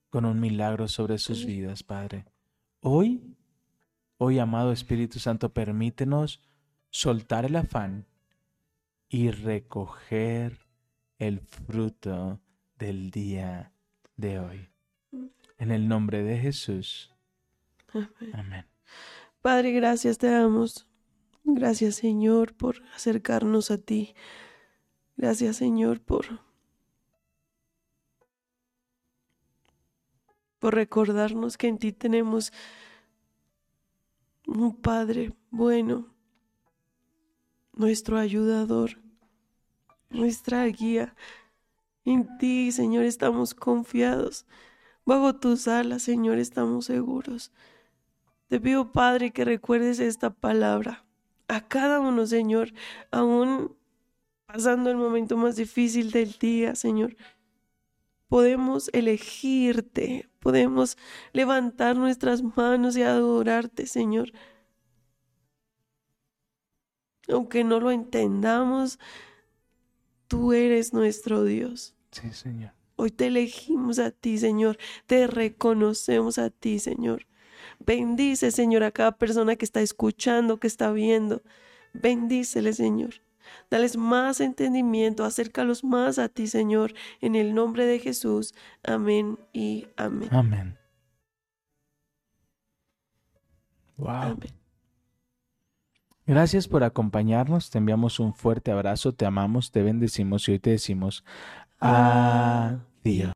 con 0.09 0.26
un 0.26 0.41
milagro 0.41 0.89
sobre 0.89 1.17
sus 1.17 1.45
vidas, 1.45 1.82
Padre. 1.82 2.26
Hoy, 2.82 3.38
hoy, 4.17 4.38
amado 4.38 4.73
Espíritu 4.73 5.17
Santo, 5.17 5.53
permítenos 5.53 6.41
soltar 6.89 7.45
el 7.45 7.55
afán 7.55 8.05
y 9.07 9.32
recoger 9.32 10.57
el 11.19 11.39
fruto 11.39 12.41
del 12.78 13.11
día 13.11 13.71
de 14.17 14.39
hoy. 14.39 14.67
En 15.57 15.71
el 15.71 15.88
nombre 15.88 16.21
de 16.21 16.38
Jesús. 16.38 17.15
Amén. 17.93 18.09
Amén. 18.34 18.65
Padre, 19.46 19.74
gracias 19.74 20.18
te 20.18 20.26
damos. 20.26 20.88
Gracias, 21.43 21.98
Señor, 21.98 22.56
por 22.56 22.82
acercarnos 22.96 23.70
a 23.70 23.78
ti. 23.78 24.16
Gracias, 25.18 25.58
Señor, 25.58 26.02
por 26.02 26.41
por 30.58 30.74
recordarnos 30.74 31.60
que 31.60 31.68
en 31.68 31.78
ti 31.78 31.91
tenemos 31.91 32.52
un 34.48 34.76
Padre 34.76 35.36
bueno, 35.52 36.12
nuestro 37.74 38.18
ayudador, 38.18 38.98
nuestra 40.10 40.66
guía. 40.66 41.16
En 42.04 42.36
ti, 42.39 42.72
Señor, 42.72 43.06
estamos 43.06 43.54
confiados. 43.54 44.48
Bajo 45.06 45.36
tus 45.36 45.68
alas, 45.68 46.02
Señor, 46.02 46.39
estamos 46.39 46.86
seguros. 46.86 47.52
Te 48.48 48.60
pido, 48.60 48.91
Padre, 48.91 49.32
que 49.32 49.43
recuerdes 49.43 50.00
esta 50.00 50.30
palabra 50.30 51.06
a 51.48 51.68
cada 51.68 52.00
uno, 52.00 52.26
Señor, 52.26 52.74
aún 53.12 53.76
pasando 54.46 54.89
el 54.89 54.98
momento 54.98 55.38
más 55.38 55.56
difícil 55.56 56.12
del 56.12 56.34
día, 56.34 56.76
Señor. 56.76 57.16
Podemos 58.28 58.89
elegirte, 58.93 60.30
podemos 60.39 60.98
levantar 61.34 61.96
nuestras 61.96 62.43
manos 62.43 62.98
y 62.98 63.04
adorarte, 63.04 63.88
Señor. 63.88 64.32
Aunque 67.28 67.64
no 67.64 67.80
lo 67.80 67.91
entendamos, 67.91 69.00
tú 70.28 70.54
eres 70.54 70.93
nuestro 70.93 71.43
Dios. 71.43 71.96
Sí, 72.12 72.32
Señor. 72.32 72.74
Hoy 72.96 73.12
te 73.12 73.28
elegimos 73.28 74.00
a 74.00 74.12
ti, 74.12 74.38
Señor. 74.38 74.78
Te 75.06 75.28
reconocemos 75.28 76.38
a 76.38 76.50
ti, 76.50 76.80
Señor. 76.80 77.28
Bendice, 77.80 78.51
Señor, 78.51 78.84
a 78.84 78.91
cada 78.91 79.11
persona 79.13 79.55
que 79.55 79.65
está 79.65 79.82
escuchando, 79.82 80.59
que 80.59 80.67
está 80.67 80.91
viendo. 80.91 81.41
Bendícele, 81.93 82.73
Señor. 82.73 83.21
Dales 83.69 83.97
más 83.97 84.41
entendimiento, 84.41 85.23
acércalos 85.23 85.84
más 85.84 86.19
a 86.19 86.30
ti, 86.30 86.47
Señor, 86.47 86.93
en 87.21 87.36
el 87.36 87.53
nombre 87.53 87.86
de 87.86 87.99
Jesús. 87.99 88.53
Amén 88.84 89.38
y 89.53 89.88
amén. 89.97 90.30
Amén. 90.32 90.78
Wow. 93.97 94.09
Amén. 94.09 94.65
Gracias 96.28 96.67
por 96.67 96.84
acompañarnos. 96.84 97.69
Te 97.69 97.78
enviamos 97.78 98.19
un 98.19 98.34
fuerte 98.34 98.71
abrazo. 98.71 99.13
Te 99.13 99.26
amamos, 99.26 99.71
te 99.71 99.84
bendecimos 99.84 100.47
y 100.47 100.53
hoy 100.53 100.59
te 100.59 100.71
decimos 100.71 101.23
adiós. 101.80 103.34